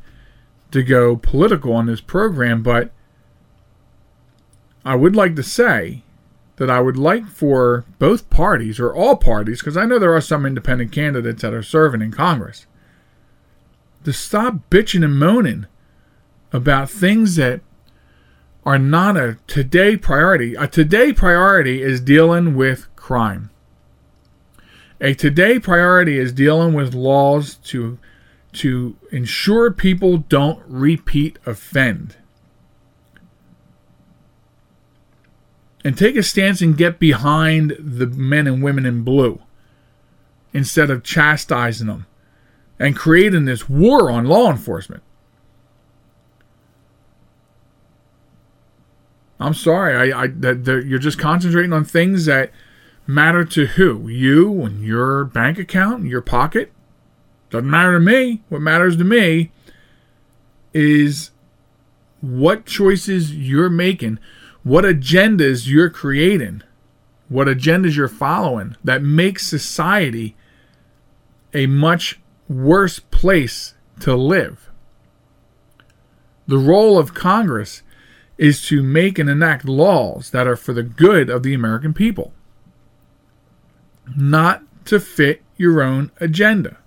to 0.73 0.83
go 0.83 1.17
political 1.17 1.73
on 1.73 1.87
this 1.87 2.01
program, 2.01 2.63
but 2.63 2.91
I 4.85 4.97
would 4.97 5.15
like 5.15 5.37
to 5.37 5.43
say 5.43 6.03
that 6.57 6.71
I 6.71 6.81
would 6.81 6.97
like 6.97 7.27
for 7.27 7.85
both 7.99 8.29
parties, 8.31 8.79
or 8.79 8.95
all 8.95 9.17
parties, 9.17 9.61
because 9.61 9.77
I 9.77 9.87
know 9.87 9.99
there 9.99 10.15
are 10.15 10.21
some 10.21 10.45
independent 10.45 10.93
candidates 10.93 11.43
that 11.43 11.55
are 11.55 11.63
serving 11.63 12.03
in 12.03 12.11
Congress, 12.11 12.67
to 14.05 14.13
stop 14.13 14.57
bitching 14.71 15.05
and 15.05 15.19
moaning 15.19 15.67
about 16.53 16.91
things 16.91 17.37
that 17.37 17.61
are 18.65 18.79
not 18.79 19.17
a 19.17 19.39
today 19.47 19.97
priority. 19.97 20.55
A 20.55 20.67
today 20.67 21.13
priority 21.13 21.83
is 21.83 22.01
dealing 22.01 22.55
with 22.55 22.95
crime. 22.97 23.51
A 25.01 25.15
today 25.15 25.59
priority 25.59 26.19
is 26.19 26.33
dealing 26.33 26.75
with 26.75 26.95
laws 26.95 27.57
to 27.57 27.99
to 28.53 28.97
ensure 29.11 29.71
people 29.71 30.19
don't 30.19 30.63
repeat 30.67 31.39
offend. 31.47 32.17
And 35.85 35.99
take 35.99 36.17
a 36.17 36.23
stance 36.23 36.61
and 36.61 36.77
get 36.77 36.99
behind 36.99 37.77
the 37.79 38.07
men 38.07 38.47
and 38.47 38.63
women 38.63 38.87
in 38.87 39.03
blue 39.03 39.41
instead 40.53 40.91
of 40.91 41.03
chastising 41.03 41.89
them 41.89 42.07
and 42.79 42.97
creating 42.97 43.47
this 43.47 43.69
war 43.69 44.11
on 44.11 44.27
law 44.27 44.51
enforcement. 44.51 45.03
I'm 49.41 49.55
sorry, 49.55 50.13
I, 50.13 50.23
I 50.23 50.27
that, 50.29 50.65
that 50.67 50.87
you're 50.87 51.01
just 51.01 51.19
concentrating 51.19 51.73
on 51.73 51.85
things 51.85 52.27
that 52.27 52.53
matter 53.07 53.45
to 53.45 53.67
who? 53.67 54.09
You 54.09 54.63
and 54.63 54.85
your 54.85 55.25
bank 55.25 55.59
account, 55.59 56.03
and 56.03 56.09
your 56.09 56.21
pocket, 56.21 56.73
doesn't 57.53 57.71
matter 57.71 57.93
to 57.93 58.01
me. 58.01 58.41
What 58.49 58.63
matters 58.63 58.97
to 58.97 59.05
me 59.05 59.53
is 60.73 61.33
what 62.23 62.65
choices 62.65 63.35
you're 63.37 63.69
making, 63.69 64.19
what 64.63 64.85
agendas 64.85 65.69
you're 65.69 65.91
creating, 65.91 66.63
what 67.29 67.49
agendas 67.49 67.95
you're 67.95 68.09
following 68.09 68.77
that 68.83 69.03
makes 69.03 69.47
society 69.47 70.35
a 71.53 71.67
much 71.67 72.19
worse 72.49 72.99
place 72.99 73.75
to 74.01 74.17
live. 74.17 74.71
The 76.47 76.57
role 76.57 76.99
of 76.99 77.13
Congress 77.13 77.83
is 78.39 78.63
to 78.69 78.83
make 78.83 79.19
and 79.19 79.29
enact 79.29 79.67
laws 79.67 80.31
that 80.31 80.47
are 80.47 80.57
for 80.57 80.73
the 80.73 80.83
good 80.83 81.29
of 81.29 81.43
the 81.43 81.53
American 81.53 81.93
people, 81.93 82.33
not 84.17 84.63
to 84.87 84.99
fit 84.99 85.43
your 85.59 85.83
own 85.83 86.11
agenda. 86.19 86.79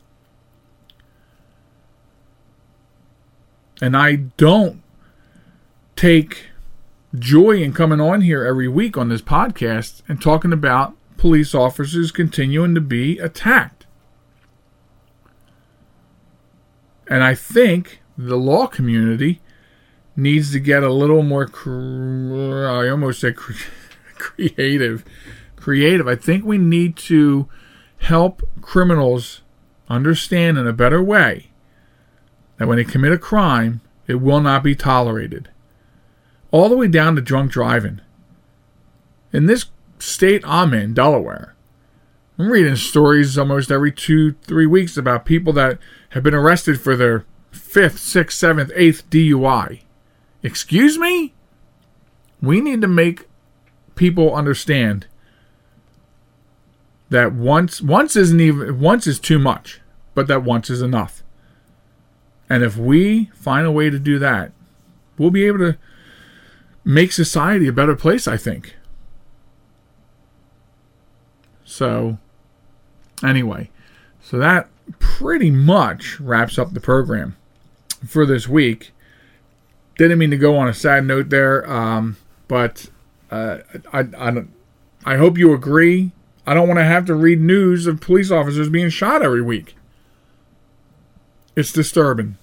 And 3.82 3.96
I 3.96 4.16
don't 4.16 4.82
take 5.96 6.48
joy 7.18 7.62
in 7.62 7.74
coming 7.74 8.02
on 8.02 8.22
here 8.22 8.46
every 8.46 8.68
week 8.68 8.98
on 8.98 9.10
this 9.10 9.22
podcast 9.22 10.02
and 10.08 10.22
talking 10.22 10.54
about 10.54 10.96
police 11.18 11.56
officers 11.56 12.12
continuing 12.12 12.76
to 12.76 12.82
be 12.82 13.20
attacked. 13.20 13.86
And 17.08 17.24
I 17.24 17.36
think 17.36 18.02
the 18.18 18.38
law 18.38 18.68
community 18.68 19.42
needs 20.16 20.52
to 20.54 20.60
get 20.60 20.84
a 20.84 20.92
little 20.92 21.22
more, 21.22 21.46
cr- 21.46 22.68
I 22.68 22.90
almost 22.90 23.20
said 23.20 23.36
cre- 23.36 23.54
creative. 24.16 25.04
Creative. 25.56 26.08
I 26.08 26.16
think 26.16 26.46
we 26.46 26.58
need 26.58 26.96
to 26.98 27.48
help 28.00 28.48
criminals 28.62 29.42
understand 29.90 30.58
in 30.58 30.68
a 30.68 30.74
better 30.74 31.02
way 31.02 31.52
that 32.58 32.68
when 32.68 32.78
they 32.78 32.84
commit 32.84 33.12
a 33.12 33.18
crime, 33.18 33.82
it 34.08 34.16
will 34.16 34.42
not 34.42 34.64
be 34.64 34.76
tolerated. 34.76 35.50
All 36.52 36.70
the 36.70 36.78
way 36.78 36.88
down 36.88 37.16
to 37.16 37.22
drunk 37.22 37.52
driving. 37.52 38.02
In 39.34 39.48
this 39.48 39.66
state 40.00 40.44
I'm 40.46 40.74
in, 40.74 40.94
Delaware, 40.94 41.56
I'm 42.38 42.50
reading 42.50 42.76
stories 42.76 43.38
almost 43.38 43.72
every 43.72 43.92
two, 43.92 44.34
three 44.44 44.66
weeks 44.66 44.98
about 44.98 45.26
people 45.26 45.54
that 45.54 45.80
have 46.10 46.24
been 46.24 46.34
arrested 46.34 46.80
for 46.80 46.96
their 46.96 47.26
fifth, 47.52 48.00
sixth, 48.00 48.38
seventh, 48.38 48.72
eighth 48.76 49.10
DUI. 49.10 49.82
Excuse 50.44 50.98
me? 50.98 51.34
We 52.42 52.62
need 52.62 52.82
to 52.82 52.88
make 52.88 53.28
people 53.96 54.36
understand 54.36 55.08
that 57.10 57.34
once 57.34 57.82
once 57.82 58.16
isn't 58.16 58.40
even 58.40 58.80
once 58.80 59.08
is 59.08 59.20
too 59.20 59.40
much, 59.40 59.82
but 60.14 60.28
that 60.28 60.44
once 60.44 60.70
is 60.70 60.82
enough. 60.82 61.24
And 62.50 62.64
if 62.64 62.78
we 62.78 63.26
find 63.34 63.66
a 63.66 63.72
way 63.72 63.90
to 63.90 64.00
do 64.00 64.20
that, 64.20 64.52
we'll 65.18 65.32
be 65.32 65.46
able 65.46 65.60
to 65.60 65.78
make 66.84 67.12
society 67.12 67.68
a 67.68 67.74
better 67.74 67.96
place, 67.96 68.28
I 68.28 68.38
think. 68.38 68.76
So, 71.64 72.20
anyway, 73.24 73.72
so 74.22 74.38
that 74.38 74.70
pretty 75.00 75.50
much 75.50 76.20
wraps 76.20 76.60
up 76.60 76.74
the 76.74 76.80
program 76.80 77.36
for 78.08 78.26
this 78.26 78.48
week. 78.48 78.92
Didn't 79.98 80.20
mean 80.20 80.32
to 80.32 80.38
go 80.38 80.58
on 80.58 80.68
a 80.68 80.74
sad 80.74 81.06
note 81.06 81.30
there, 81.30 81.70
um, 81.70 82.18
but 82.48 82.90
uh, 83.32 83.60
I, 83.92 84.00
I, 84.18 84.44
I 85.06 85.18
hope 85.18 85.38
you 85.38 85.54
agree. 85.54 86.12
I 86.46 86.54
don't 86.54 86.68
want 86.68 86.80
to 86.80 86.86
have 86.86 87.06
to 87.06 87.16
read 87.16 87.40
news 87.40 87.88
of 87.88 88.02
police 88.02 88.30
officers 88.30 88.70
being 88.70 88.90
shot 88.90 89.24
every 89.24 89.42
week. 89.42 89.76
It's 91.56 91.72
disturbing. 91.72 92.38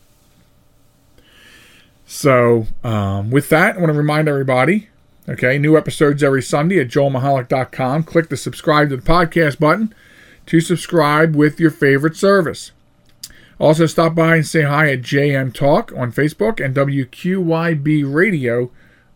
So, 2.06 2.66
um, 2.84 3.30
with 3.30 3.48
that, 3.50 3.76
I 3.76 3.78
want 3.78 3.92
to 3.92 3.98
remind 3.98 4.28
everybody 4.28 4.88
okay, 5.28 5.56
new 5.58 5.76
episodes 5.76 6.22
every 6.22 6.42
Sunday 6.42 6.80
at 6.80 6.88
joelmichalec.com. 6.88 8.02
Click 8.04 8.28
the 8.28 8.36
subscribe 8.36 8.90
to 8.90 8.96
the 8.96 9.02
podcast 9.02 9.58
button 9.58 9.94
to 10.46 10.60
subscribe 10.60 11.34
with 11.36 11.60
your 11.60 11.70
favorite 11.70 12.16
service. 12.16 12.72
Also, 13.58 13.86
stop 13.86 14.14
by 14.14 14.36
and 14.36 14.46
say 14.46 14.62
hi 14.62 14.90
at 14.90 15.02
JM 15.02 15.54
Talk 15.54 15.92
on 15.96 16.12
Facebook 16.12 16.64
and 16.64 16.74
WQYB 16.74 18.12
Radio 18.12 18.70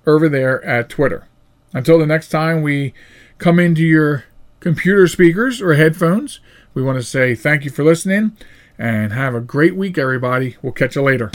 over 0.06 0.28
there 0.28 0.64
at 0.64 0.88
Twitter. 0.88 1.26
Until 1.72 1.98
the 1.98 2.06
next 2.06 2.28
time 2.28 2.62
we 2.62 2.94
come 3.38 3.58
into 3.58 3.82
your 3.82 4.24
computer 4.60 5.08
speakers 5.08 5.60
or 5.60 5.74
headphones, 5.74 6.38
we 6.74 6.82
want 6.82 6.96
to 6.96 7.02
say 7.02 7.34
thank 7.34 7.64
you 7.64 7.70
for 7.70 7.82
listening 7.82 8.36
and 8.78 9.12
have 9.12 9.34
a 9.34 9.40
great 9.40 9.76
week, 9.76 9.98
everybody. 9.98 10.56
We'll 10.62 10.72
catch 10.72 10.96
you 10.96 11.02
later. 11.02 11.30